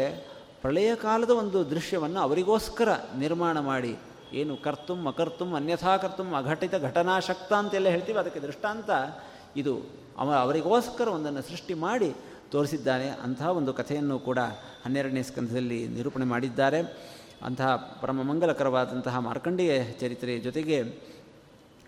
[0.62, 3.92] ಪ್ರಳಯ ಕಾಲದ ಒಂದು ದೃಶ್ಯವನ್ನು ಅವರಿಗೋಸ್ಕರ ನಿರ್ಮಾಣ ಮಾಡಿ,
[4.40, 8.90] ಏನು ಕರ್ತುಂ ಅಕರ್ತುಂ ಅನ್ಯಥಾ ಕರ್ತುಂ ಅಘಟಿತ ಘಟನಾಶಕ್ತ ಅಂತೆಲ್ಲ ಹೇಳ್ತೀವಿ, ಅದಕ್ಕೆ ದೃಷ್ಟಾಂತ
[9.56, 9.74] ಇದು.
[10.18, 12.10] ಅವ ಅವರಿಗೋಸ್ಕರ ಒಂದನ್ನು ಸೃಷ್ಟಿ ಮಾಡಿ
[12.50, 13.08] ತೋರಿಸಿದ್ದಾನೆ.
[13.08, 14.38] ಅಂತಹ ಒಂದು ಕಥೆಯನ್ನು ಕೂಡ
[14.84, 16.80] ಹನ್ನೆರಡನೇ ಸ್ಕಂಧದಲ್ಲಿ ನಿರೂಪಣೆ ಮಾಡಿದ್ದಾರೆ.
[17.42, 20.82] ಅಂತಹ ಪರಮ ಮಂಗಲಕರವಾದಂತಹ ಮಾರ್ಕಂಡೇಯ ಚರಿತ್ರೆಯ ಜೊತೆಗೆ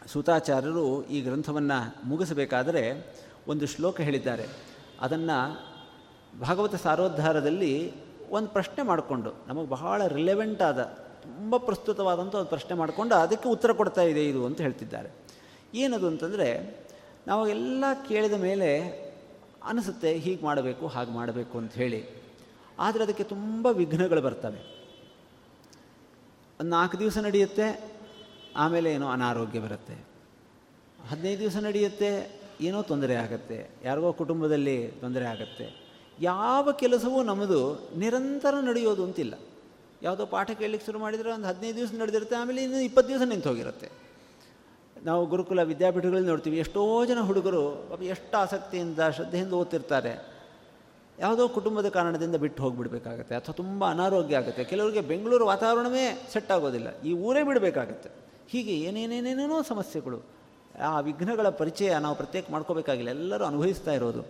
[0.06, 3.06] ಸೂತಾಚಾರ್ಯರು ಈ ಗ್ರಂಥವನ್ನು ಮುಗಿಸಬೇಕಾದರೆ
[3.48, 4.46] ಒಂದು ಶ್ಲೋಕ ಹೇಳಿದ್ದಾರೆ.
[5.00, 5.70] ಅದನ್ನು
[6.40, 7.92] ಭಾಗವತ ಸಾರೋದ್ಧಾರದಲ್ಲಿ
[8.30, 10.82] ಒಂದು ಪ್ರಶ್ನೆ ಮಾಡಿಕೊಂಡು, ನಮಗೆ ಬಹಳ ರಿಲೆವೆಂಟ್ ಆದ,
[11.22, 15.11] ತುಂಬ ಪ್ರಸ್ತುತವಾದಂಥ ಒಂದು ಪ್ರಶ್ನೆ ಮಾಡಿಕೊಂಡು ಅದಕ್ಕೆ ಉತ್ತರ ಕೊಡ್ತಾ ಇದೆ ಇದು ಅಂತ ಹೇಳ್ತಿದ್ದಾರೆ.
[15.74, 16.76] ಏನದು ಅಂತಂದರೆ,
[17.26, 19.09] ನಾವು ಎಲ್ಲ ಕೇಳಿದ ಮೇಲೆ
[19.62, 22.08] ಅನಿಸುತ್ತೆ, ಹೀಗೆ ಮಾಡಬೇಕು, ಹಾಗೆ ಮಾಡಬೇಕು ಅಂತ ಹೇಳಿ.
[22.78, 24.61] ಆದರೆ ಅದಕ್ಕೆ ತುಂಬ ವಿಘ್ನಗಳು ಬರ್ತವೆ.
[26.61, 27.96] ಒಂದು ನಾಲ್ಕು ದಿವಸ ನಡೆಯುತ್ತೆ,
[28.56, 30.04] ಆಮೇಲೆ ಏನೋ ಅನಾರೋಗ್ಯ ಬರುತ್ತೆ.
[31.08, 33.70] ಹದಿನೈದು ದಿವಸ ನಡೆಯುತ್ತೆ, ಏನೋ ತೊಂದರೆ ಆಗುತ್ತೆ.
[33.84, 35.90] ಯಾರಿಗೋ ಕುಟುಂಬದಲ್ಲಿ ತೊಂದರೆ ಆಗುತ್ತೆ.
[36.20, 39.34] ಯಾವ ಕೆಲಸವೂ ನಮ್ಮದು ನಿರಂತರ ನಡೆಯೋದು ಅಂತಿಲ್ಲ.
[40.02, 44.09] ಯಾವುದೋ ಪಾಠ ಕೇಳಲಿಕ್ಕೆ ಶುರು ಮಾಡಿದರೆ ಒಂದು ಹದಿನೈದು ದಿವಸ ನಡೆದಿರುತ್ತೆ, ಆಮೇಲೆ ಇನ್ನು ಇಪ್ಪತ್ತು ದಿವಸ ನಿಂತು ಹೋಗಿರುತ್ತೆ
[45.05, 46.59] ನಾವು ಗುರುಕುಲ ವಿದ್ಯಾಪೀಠಗಳಲ್ಲಿ ನೋಡ್ತೀವಿ.
[46.59, 50.40] ಎಷ್ಟೋ ಜನ ಹುಡುಗರು ಎಷ್ಟು ಆಸಕ್ತಿಯಿಂದ, ಶ್ರದ್ಧೆಯಿಂದ ಓದ್ತಿರ್ತಾರೆ.
[51.18, 54.64] ಯಾವುದೋ ಕುಟುಂಬದ ಕಾರಣದಿಂದ ಬಿಟ್ಟು ಹೋಗಿಬಿಡ್ಬೇಕಾಗತ್ತೆ ಅಥವಾ ತುಂಬ ಅನಾರೋಗ್ಯ ಆಗುತ್ತೆ.
[54.64, 57.01] ಕೆಲವರಿಗೆ ಬೆಂಗಳೂರು ವಾತಾವರಣವೇ ಸೆಟ್ ಆಗೋದಿಲ್ಲ.
[57.01, 58.11] ಈ ಊರೇ ಬಿಡಬೇಕಾಗತ್ತೆ.
[58.48, 60.22] ಹೀಗೆ ಏನೇನೇನೇನೇನೋ ಸಮಸ್ಯೆಗಳು.
[60.82, 63.11] ಆ ವಿಘ್ನಗಳ ಪರಿಚಯ ನಾವು ಪ್ರತ್ಯೇಕ ಮಾಡ್ಕೋಬೇಕಾಗಿಲ್ಲ.
[63.11, 64.22] ಎಲ್ಲರೂ ಅನುಭವಿಸ್ತಾ ಇರೋದು.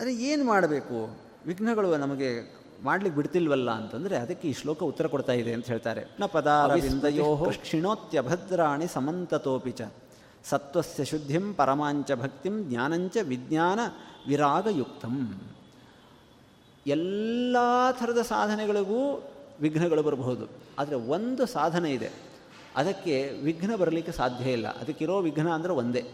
[0.00, 1.16] ಆದರೆ ಏನು ಮಾಡಬೇಕು?
[1.46, 6.04] ವಿಘ್ನಗಳು ನಮಗೆ ಮಾಡ್ಲಿಕ್ಕೆ ಬಿಡ್ತಿಲ್ವಲ್ಲ ಅಂತಂದರೆ ಅದಕ್ಕೆ ಈ ಶ್ಲೋಕ ಉತ್ತರ ಕೊಡ್ತಾ ಇದೆ ಅಂತ ಹೇಳ್ತಾರೆ.
[6.20, 9.82] ನ ಪದಾರವಿಂದಯೋ ಕ್ಷಿಣೋತ್ಯಭದ್ರಾಣಿ ಸಮಂತತೋಪಿ ಚ
[10.44, 13.80] ಸತ್ವಸ್ಯ ಶುದ್ಧಿಂ ಪರಮಾಂಚ ಭಕ್ತಿಂ ಜ್ಞಾನಂಚ ವಿಜ್ಞಾನ
[14.28, 15.42] ವಿರಾಗಯುಕ್ತಂ.
[16.86, 17.56] ಎಲ್ಲ
[17.92, 19.30] ಥರದ ಸಾಧನೆಗಳಿಗೂ
[19.60, 20.48] ವಿಘ್ನಗಳು ಬರಬಹುದು.
[20.78, 22.10] ಆದರೆ ಒಂದು ಸಾಧನೆ ಇದೆ.
[22.76, 24.68] ಅದಕ್ಕೆ ವಿಘ್ನ ಬರಲಿಕ್ಕೆ ಸಾಧ್ಯ ಇಲ್ಲ.
[24.68, 26.04] ಅದಕ್ಕಿರೋ ವಿಘ್ನ ಅಂದರೆ ಒಂದೇ.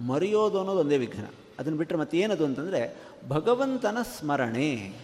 [0.00, 1.24] ಮರೆಯೋದು ಅನ್ನೋದು ಒಂದೇ ವಿಘ್ನ.
[1.58, 2.96] ಅದನ್ನು ಬಿಟ್ಟರೆ ಮತ್ತೇನದು ಅಂತಂದರೆ
[3.28, 4.94] ಭಗವಂತನ ಸ್ಮರಣೆ.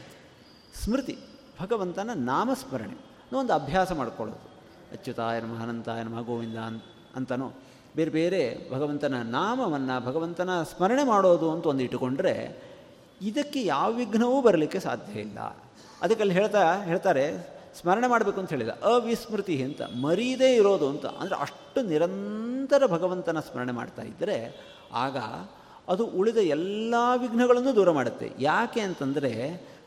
[0.74, 1.18] ಸ್ಮೃತಿ,
[1.60, 2.96] ಭಗವಂತನ ನಾಮಸ್ಮರಣೆ
[3.36, 4.48] ಒಂದು ಅಭ್ಯಾಸ ಮಾಡಿಕೊಳ್ಳೋದು.
[4.92, 6.56] ಅಚ್ಯುತಾಯ ನಮಃ, ಅನಂತಾಯ ನಮಃ, ಗೋವಿಂದ
[7.16, 7.52] ಅಂತನೋ
[7.96, 12.62] ಬೇರೆ ಬೇರೆ ಭಗವಂತನ ನಾಮವನ್ನು, ಭಗವಂತನ ಸ್ಮರಣೆ ಮಾಡೋದು ಅಂತ ಒಂದು ಇಟ್ಟುಕೊಂಡ್ರೆ
[13.22, 15.38] ಇದಕ್ಕೆ ಯಾವ ವಿಘ್ನವೂ ಬರಲಿಕ್ಕೆ ಸಾಧ್ಯ ಇಲ್ಲ.
[16.02, 18.68] ಅದಕ್ಕೆ ಅಲ್ಲಿ ಹೇಳ್ತಾ, ಹೇಳ್ತಾರೆ, ಸ್ಮರಣೆ ಮಾಡಬೇಕು ಅಂತ ಹೇಳಿದ.
[18.68, 21.06] ಅವಿಸ್ಮೃತಿ ಅಂತ, ಮರೀದೇ ಇರೋದು ಅಂತ.
[21.06, 24.56] ಅಂದರೆ ಅಷ್ಟು ನಿರಂತರ ಭಗವಂತನ ಸ್ಮರಣೆ ಮಾಡ್ತಾ ಇದ್ದರೆ
[24.92, 25.16] ಆಗ
[25.88, 28.32] ಅದು ಉಳಿದ ಎಲ್ಲ ವಿಘ್ನಗಳನ್ನು ದೂರ ಮಾಡುತ್ತೆ.
[28.38, 29.32] ಯಾಕೆ ಅಂತಂದರೆ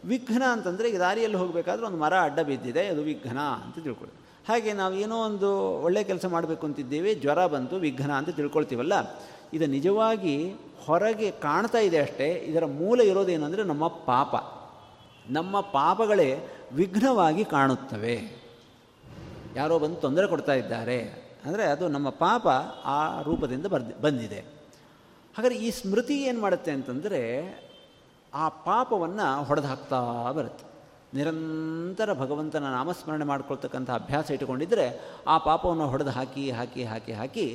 [0.06, 4.16] ವಿಘ್ನ ಅಂತಂದರೆ ಈ ದಾರಿಯಲ್ಲಿ ಹೋಗಬೇಕಾದ್ರೆ ಒಂದು ಮರ ಅಡ್ಡ ಬಿದ್ದಿದೆ, ಅದು ವಿಘ್ನ ಅಂತ ತಿಳ್ಕೊಳ್ಳಿ
[4.48, 5.50] ಹಾಗೆ ನಾವು ಏನೋ ಒಂದು
[5.82, 8.94] ಒಳ್ಳೆಯ ಕೆಲಸ ಮಾಡಬೇಕು ಅಂತಿದ್ದೀವಿ, ಜ್ವರ ಬಂತು, ವಿಘ್ನ ಅಂತ ತಿಳ್ಕೊಳ್ತೀವಲ್ಲ?
[9.54, 10.52] ಇದು ನಿಜವಾಗಿ
[10.86, 14.36] ಹೊರಗೆ ಕಾಣ್ತಾ ಇದೆ ಅಷ್ಟೇ, ಇದರ ಮೂಲ ಇರೋದೇನು ಅಂದರೆ ನಮ್ಮ ಪಾಪ.
[15.30, 16.30] ನಮ್ಮ ಪಾಪಗಳೇ
[16.74, 18.42] ವಿಘ್ನವಾಗಿ ಕಾಣುತ್ತವೆ.
[19.56, 21.32] ಯಾರೋ ಬಂದು ತೊಂದರೆ ಕೊಡ್ತಾ ಇದ್ದಾರೆ.
[21.46, 22.48] ಅಂದರೆ ಅದು ನಮ್ಮ ಪಾಪ
[22.86, 23.66] ಆ ರೂಪದಿಂದ
[24.02, 24.40] ಬಂದಿದೆ.
[25.38, 27.22] ಹಾಗಾದರೆ ಈ ಸ್ಮೃತಿ ಏನು ಮಾಡುತ್ತೆ ಅಂತಂದರೆ
[28.34, 30.00] ಆ ಪಾಪವನ್ನು ಹೊಡೆದು ಹಾಕ್ತಾ
[30.32, 30.66] ಬರುತ್ತೆ.
[31.14, 34.86] ನಿರಂತರ ಭಗವಂತನ ನಾಮಸ್ಮರಣೆ ಮಾಡ್ಕೊಳ್ತಕ್ಕಂಥ ಅಭ್ಯಾಸ ಇಟ್ಟುಕೊಂಡಿದ್ದರೆ
[35.28, 37.46] ಆ ಪಾಪವನ್ನು ಹೊಡೆದು ಹಾಕಿ ಹಾಕಿ ಹಾಕಿ ಹಾಕಿ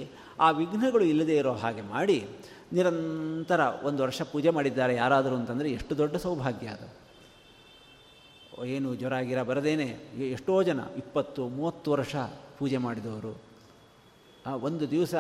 [0.41, 2.29] ಆ ವಿಘ್ನಗಳು ಇಲ್ಲದೇ ಇರೋ ಹಾಗೆ ಮಾಡಿ
[2.73, 6.89] ನಿರಂತರ ಒಂದು ವರ್ಷ ಪೂಜೆ ಮಾಡಿದ್ದಾರೆ ಯಾರಾದರೂ ಅಂತಂದರೆ ಎಷ್ಟು ದೊಡ್ಡ ಸೌಭಾಗ್ಯ ಅದು.
[8.65, 9.87] ಏನು ಜ್ವರ ಗಿರ ಬರದೇನೆ,
[10.31, 12.17] ಎಷ್ಟೋ ಜನ ಇಪ್ಪತ್ತು, ಮೂವತ್ತು ವರ್ಷ
[12.59, 13.33] ಪೂಜೆ ಮಾಡಿದವರು.
[14.63, 15.15] ಒಂದು ದಿವಸ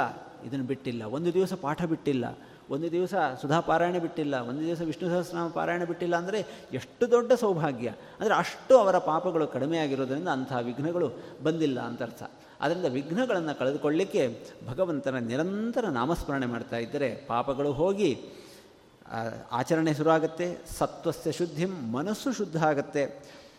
[0.45, 2.27] ಇದನ್ನು ಬಿಟ್ಟಿಲ್ಲ, ಒಂದು ದಿವಸ ಪಾಠ ಬಿಟ್ಟಿಲ್ಲ
[2.75, 6.39] ಒಂದು ದಿವಸ ಸುಧಾ ಪಾರಾಯಣ ಬಿಟ್ಟಿಲ್ಲ, ಒಂದು ದಿವಸ ವಿಷ್ಣು ಸಹಸ್ರನಾಮ ಪಾರಾಯಣ ಬಿಟ್ಟಿಲ್ಲ ಅಂದರೆ
[6.79, 7.89] ಎಷ್ಟು ದೊಡ್ಡ ಸೌಭಾಗ್ಯ.
[8.19, 11.09] ಅಂದರೆ ಅಷ್ಟು ಅವರ ಪಾಪಗಳು ಕಡಿಮೆ ಆಗಿರೋದರಿಂದ ಅಂಥ ವಿಘ್ನಗಳು
[11.47, 12.23] ಬಂದಿಲ್ಲ ಅಂತ ಅರ್ಥ.
[12.65, 14.23] ಅದರಿಂದ ವಿಘ್ನಗಳನ್ನು ಕಳೆದುಕೊಳ್ಳಿಕ್ಕೆ
[14.71, 18.11] ಭಗವಂತನ ನಿರಂತರ ನಾಮಸ್ಮರಣೆ ಮಾಡ್ತಾ ಇದ್ದರೆ ಪಾಪಗಳು ಹೋಗಿ
[19.59, 20.47] ಆಚರಣೆ ಶುರುವಾಗುತ್ತೆ
[20.79, 21.67] ಸತ್ವಸ್ಯ ಶುದ್ಧಿ
[21.97, 23.03] ಮನಸ್ಸು ಶುದ್ಧ ಆಗುತ್ತೆ,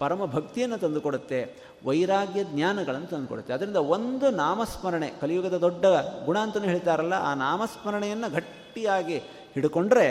[0.01, 1.39] ಪರಮ ಭಕ್ತಿಯನ್ನು ತಂದುಕೊಡುತ್ತೆ,
[1.87, 3.51] ವೈರಾಗ್ಯ ಜ್ಞಾನಗಳನ್ನು ತಂದುಕೊಡುತ್ತೆ.
[3.57, 5.85] ಅದರಿಂದ ಒಂದು ನಾಮಸ್ಮರಣೆ, ಕಲಿಯುಗದ ದೊಡ್ಡ
[6.27, 8.29] ಗುಣ ಅಂತಲೂ ಹೇಳ್ತಾರಲ್ಲ, ಆ ನಾಮಸ್ಮರಣೆಯನ್ನು
[8.67, 9.17] ಗಟ್ಟಿಯಾಗಿ
[9.55, 10.07] ಹಿಡ್ಕೊಂಡ್ರೆ,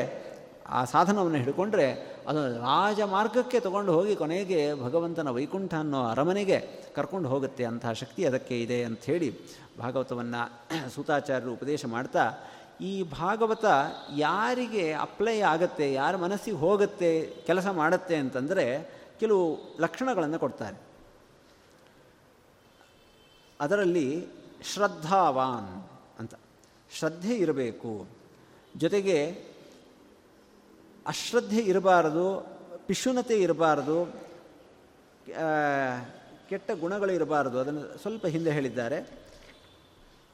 [0.68, 1.86] ಆ ಸಾಧನವನ್ನು ಹಿಡ್ಕೊಂಡ್ರೆ
[2.28, 6.58] ಅದು ರಾಜಮಾರ್ಗಕ್ಕೆ ತಗೊಂಡು ಹೋಗಿ ಕೊನೆಗೆ ಭಗವಂತನ ವೈಕುಂಠ ಅನ್ನೋ ಅರಮನೆಗೆ
[6.94, 9.28] ಕರ್ಕೊಂಡು ಹೋಗುತ್ತೆ ಅಂತಹ ಶಕ್ತಿ ಅದಕ್ಕೆ ಇದೆ ಅಂಥೇಳಿ
[9.78, 10.40] ಭಾಗವತವನ್ನು
[10.94, 12.24] ಸೂತಾಚಾರ್ಯರು ಉಪದೇಶ ಮಾಡ್ತಾ,
[12.80, 13.64] ಈ ಭಾಗವತ
[14.16, 17.12] ಯಾರಿಗೆ ಅಪ್ಲೈ ಆಗುತ್ತೆ, ಯಾರ ಮನಸ್ಸಿಗೆ ಹೋಗುತ್ತೆ,
[17.46, 18.66] ಕೆಲಸ ಮಾಡುತ್ತೆ ಅಂತಂದರೆ
[19.20, 19.44] ಕೆಲವು
[19.80, 20.78] ಲಕ್ಷಣಗಳನ್ನು ಕೊಡ್ತಾರೆ.
[23.60, 24.08] ಅದರಲ್ಲಿ
[24.74, 25.72] ಶ್ರದ್ಧಾವಾನ್
[26.18, 26.34] ಅಂತ.
[26.98, 28.15] ಶ್ರದ್ಧೆ ಇರಬೇಕು.
[28.76, 29.18] ಜೊತೆಗೆ
[31.06, 32.46] ಅಶ್ರದ್ಧೆ ಇರಬಾರದು,
[32.86, 33.98] ಪಿಶುನತೆ ಇರಬಾರದು
[36.48, 38.98] ಕೆಟ್ಟ ಗುಣಗಳು ಇರಬಾರದು, ಅದನ್ನು ಸ್ವಲ್ಪ ಹಿಂದೆ ಹೇಳಿದ್ದಾರೆ.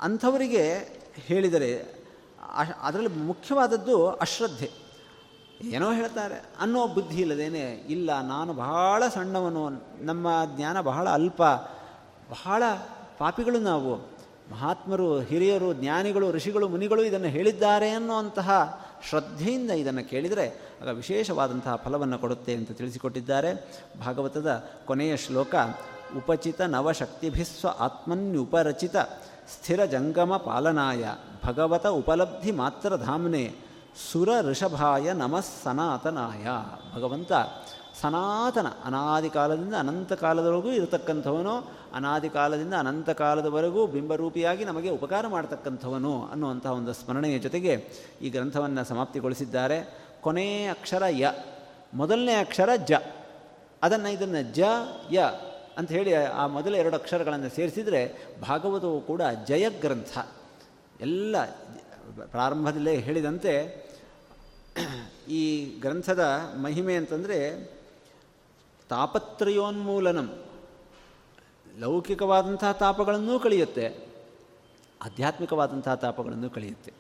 [0.01, 0.64] ಅಂಥವರಿಗೆ
[1.14, 2.02] ಹೇಳಿದರೆ
[2.81, 4.70] ಅದರಲ್ಲಿ ಮುಖ್ಯವಾದದ್ದು ಅಶ್ರದ್ಧೆ.
[5.66, 7.60] ಏನೋ ಹೇಳ್ತಾರೆ, ಅನ್ನೋ ಬುದ್ಧಿ ಇಲ್ಲದೇನೆ,
[7.94, 9.69] ಇಲ್ಲ, ನಾನು ಬಹಳ ಸಣ್ಣವನು,
[10.05, 11.43] ನಮ್ಮ ಜ್ಞಾನ ಬಹಳ ಅಲ್ಪ,
[12.31, 12.62] ಬಹಳ
[13.19, 14.11] ಪಾಪಿಗಳು ನಾವು.
[14.52, 20.46] ಮಹಾತ್ಮರು, ಹಿರಿಯರು, ಜ್ಞಾನಿಗಳು, ಋಷಿಗಳು, ಮುನಿಗಳು ಇದನ್ನು ಹೇಳಿದ್ದಾರೆ ಅನ್ನುವಂತಹ ಶ್ರದ್ಧೆಯಿಂದ ಇದನ್ನು ಕೇಳಿದರೆ
[20.82, 23.82] ಆಗ ವಿಶೇಷವಾದಂತಹ ಫಲವನ್ನು ಕೊಡುತ್ತೆ ಅಂತ ತಿಳಿಸಿಕೊಟ್ಟಿದ್ದಾರೆ.
[24.06, 25.54] ಭಾಗವತದ ಕೊನೆಯ ಶ್ಲೋಕ,
[26.16, 28.96] ಉಪಚಿತ ನವಶಕ್ತಿಭಿಸ್ವ ಆತ್ಮನ್ಯುಪರಚಿತ
[29.48, 31.04] ಸ್ಥಿರ ಜಂಗಮ ಪಾಲನಾಯ
[31.46, 33.54] ಭಗವತ ಉಪಲಬ್ಧಿ ಮಾತ್ರ ಧಾಮ್ನೆ
[34.12, 36.46] ಸುರ ಋಷಭಾಯ ನಮಃ ಸನಾತನಾಯ.
[36.96, 37.32] ಭಗವಂತ
[38.02, 46.66] ಸನಾತನ ಅನಾದಿ ಕಾಲದಿಂದ ಅನಂತ ಕಾಲದವರೆಗೂ ಇರತಕ್ಕಂಥವನು ಅನಾದಿ ಕಾಲದಿಂದ ಅನಂತ ಕಾಲದವರೆಗೂ ಬಿಂಬರೂಪಿಯಾಗಿ ನಮಗೆ ಉಪಕಾರ ಮಾಡತಕ್ಕಂಥವನು ಅನ್ನುವಂಥ
[46.66, 47.74] ಒಂದು ಸ್ಮರಣೆಯ ಜೊತೆಗೆ
[48.22, 50.02] ಈ ಗ್ರಂಥವನ್ನು ಸಮಾಪ್ತಿಗೊಳಿಸಿದ್ದಾರೆ.
[50.20, 51.32] ಕೊನೆಯ ಅಕ್ಷರ ಯ,
[51.94, 52.92] ಮೊದಲನೇ ಅಕ್ಷರ ಜ,
[53.82, 54.60] ಅದನ್ನು ಇದನ್ನು ಜ,
[55.10, 55.20] ಯ
[55.78, 60.18] ಅಂತ ಹೇಳಿ ಆ ಮೊದಲ ಎರಡು ಅಕ್ಷರಗಳನ್ನು ಸೇರಿಸಿದರೆ ಭಾಗವತವು ಕೂಡ ಜಯ ಗ್ರಂಥ.
[61.00, 61.44] ಎಲ್ಲ
[62.30, 63.82] ಪ್ರಾರಂಭದಲ್ಲೇ ಹೇಳಿದಂತೆ
[65.28, 66.24] ಈ ಗ್ರಂಥದ
[66.62, 67.38] ಮಹಿಮೆ ಅಂತಂದರೆ
[68.93, 70.28] ತಾಪತ್ರಯೋನ್ಮೂಲನಂ.
[71.78, 73.86] ಲೌಕಿಕವಾದಂತಹ ತಾಪಗಳನ್ನೂ ಕಳೆಯುತ್ತೆ,
[75.02, 76.93] ಆಧ್ಯಾತ್ಮಿಕವಾದಂತಹ ತಾಪಗಳನ್ನು ಕಳೆಯುತ್ತೆ.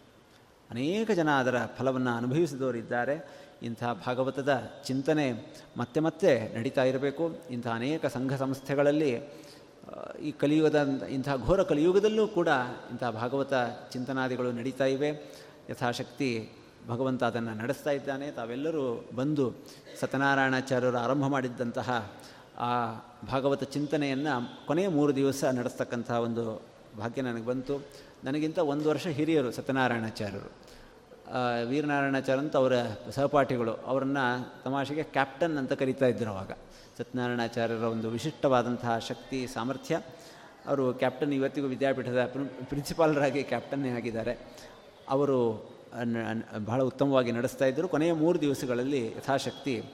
[0.70, 3.16] ಅನೇಕ ಜನ ಅದರ ಫಲವನ್ನು ಅನುಭವಿಸಿದವರಿದ್ದಾರೆ.
[3.62, 4.52] ಇಂಥ ಭಾಗವತದ
[4.84, 5.26] ಚಿಂತನೆ
[5.76, 7.24] ಮತ್ತೆ ಮತ್ತೆ ನಡೀತಾ ಇರಬೇಕು.
[7.50, 9.10] ಇಂಥ ಅನೇಕ ಸಂಘ ಸಂಸ್ಥೆಗಳಲ್ಲಿ
[10.22, 12.48] ಈ ಕಲಿಯುಗದ, ಇಂಥ ಘೋರ ಕಲಿಯುಗದಲ್ಲೂ ಕೂಡ
[12.90, 13.52] ಇಂಥ ಭಾಗವತ
[13.92, 15.08] ಚಿಂತನಾದಿಗಳು ನಡೀತಾ ಇವೆ.
[15.70, 16.30] ಯಥಾಶಕ್ತಿ
[16.88, 18.30] ಭಗವಂತ ಅದನ್ನು ನಡೆಸ್ತಾ ಇದ್ದಾನೆ.
[18.30, 19.52] ತಾವೆಲ್ಲರೂ ಬಂದು
[20.00, 22.12] ಸತ್ಯನಾರಾಯಣಾಚಾರ್ಯರು ಆರಂಭ ಮಾಡಿದ್ದಂತಹ
[22.58, 22.94] ಆ
[23.26, 26.62] ಭಾಗವತ ಚಿಂತನೆಯನ್ನು ಕೊನೆಯ ಮೂರು ದಿವಸ ನಡೆಸ್ತಕ್ಕಂತಹ ಒಂದು
[26.98, 27.86] ಭಾಗ್ಯ ನನಗೆ ಬಂತು.
[28.24, 30.52] ನನಗಿಂತ ಒಂದು ವರ್ಷ ಹಿರಿಯರು ಸತ್ಯನಾರಾಯಣಾಚಾರ್ಯರು.
[31.68, 32.72] ವೀರನಾರಾಯಣಾಚಾರ್ಯ ಅಂತ ಅವರ
[33.10, 36.52] ಸಹಪಾಠಿಗಳು, ಅವರನ್ನು ತಮಾಷೆಗೆ ಕ್ಯಾಪ್ಟನ್ ಅಂತ ಕರೀತಾ ಇದ್ದರು ಅವಾಗ.
[36.98, 40.00] ಸತ್ಯನಾರಾಯಣಾಚಾರ್ಯರ ಒಂದು ವಿಶಿಷ್ಟವಾದಂತಹ ಶಕ್ತಿ, ಸಾಮರ್ಥ್ಯ.
[40.66, 42.32] ಅವರು ಕ್ಯಾಪ್ಟನ್ ಇವತ್ತಿಗೂ ವಿದ್ಯಾಪೀಠದ
[42.68, 44.32] ಪ್ರಿನ್ಸಿಪಾಲರಾಗಿ ಕ್ಯಾಪ್ಟನ್ನೇ ಆಗಿದ್ದಾರೆ.
[45.08, 45.71] ಅವರು
[46.64, 47.88] ಬಹಳ ಉತ್ತಮವಾಗಿ ನಡೆಸ್ತಾ ಇದ್ದರು.
[47.88, 49.84] ಕೊನೆಯ ಮೂರು ದಿವಸಗಳಲ್ಲಿ ಯಥಾಶಕ್ತಿ,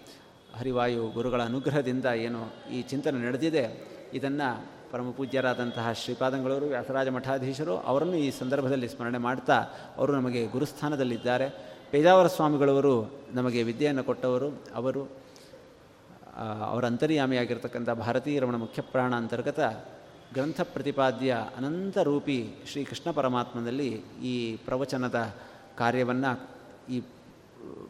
[0.58, 3.88] ಹರಿವಾಯು ಗುರುಗಳ ಅನುಗ್ರಹದಿಂದ ಏನು ಈ ಚಿಂತನೆ ನಡೆದಿದೆ.
[4.14, 9.58] ಇದನ್ನು ಪರಮ ಪೂಜ್ಯರಾದಂತಹ ಶ್ರೀಪಾದಂಗಳವರು, ವ್ಯಾಸರಾಜ ಮಠಾಧೀಶರು ಅವರನ್ನು ಈ ಸಂದರ್ಭದಲ್ಲಿ ಸ್ಮರಣೆ ಮಾಡ್ತಾ
[9.96, 11.78] ಅವರು ನಮಗೆ ಗುರುಸ್ಥಾನದಲ್ಲಿದ್ದಾರೆ.
[11.90, 14.62] ಪೇಜಾವರ ಸ್ವಾಮಿಗಳವರು ನಮಗೆ ವಿದ್ಯೆಯನ್ನು ಕೊಟ್ಟವರು.
[14.74, 15.28] ಅವರು
[16.70, 19.60] ಅವರ ಅಂತರ್ಯಾಮಿಯಾಗಿರ್ತಕ್ಕಂಥ ಭಾರತೀಯ ರಮಣ ಮುಖ್ಯಪ್ರಾಣ ಅಂತರ್ಗತ
[20.34, 23.88] ಗ್ರಂಥ ಪ್ರತಿಪಾದ್ಯ ಅನಂತರೂಪಿ ಶ್ರೀಕೃಷ್ಣ ಪರಮಾತ್ಮನಲ್ಲಿ
[24.22, 25.34] ಈ ಪ್ರವಚನದ
[25.78, 26.32] ಕಾರ್ಯವನ್ನು,
[26.94, 26.98] ಈ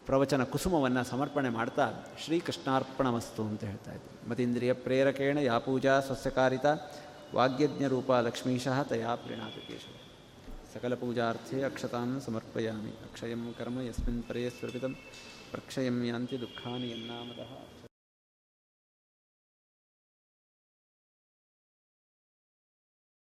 [0.05, 1.85] ಪ್ರವಚನ ಕುಸುಮವನ್ನು ಸಮರ್ಪಣೆ ಮಾಡ್ತಾ
[2.23, 6.65] ಶ್ರೀಕೃಷ್ಣಾರ್ಪಣಮಸ್ತು ಅಂತ ಹೇಳ್ತಾ ಇದ್ದೆ ಮತೀಂದ್ರಿಯ ಪ್ರೇರಕೇಣ ಯಾ ಪೂಜಾ ಸಸ್ಯಕಾರಿತ
[7.35, 9.95] ವಾಗ್ಯಜ್ಞ ರೂಪ ಲಕ್ಷ್ಮೀಶಃ ತಯಾ ಪ್ರೀಣಾತಿ ಕೇಶವ
[10.73, 12.93] ಸಕಲ ಪೂಜಾರ್ಥೆ ಅಕ್ಷತಾನ್ ಸಮರ್ಪಯಾಮಿ.
[13.07, 14.93] ಅಕ್ಷಯಂ ಕರ್ಮ ಯಸ್ಮಿನ್ ಪರೇ ಸ್ವರ್ಪಿತಂ.
[15.51, 17.51] ಪ್ರಕ್ಷಯಂ ಯಾಂತಿ ದುಃಖಾನಿ ಎನ್ನಾಮತಃ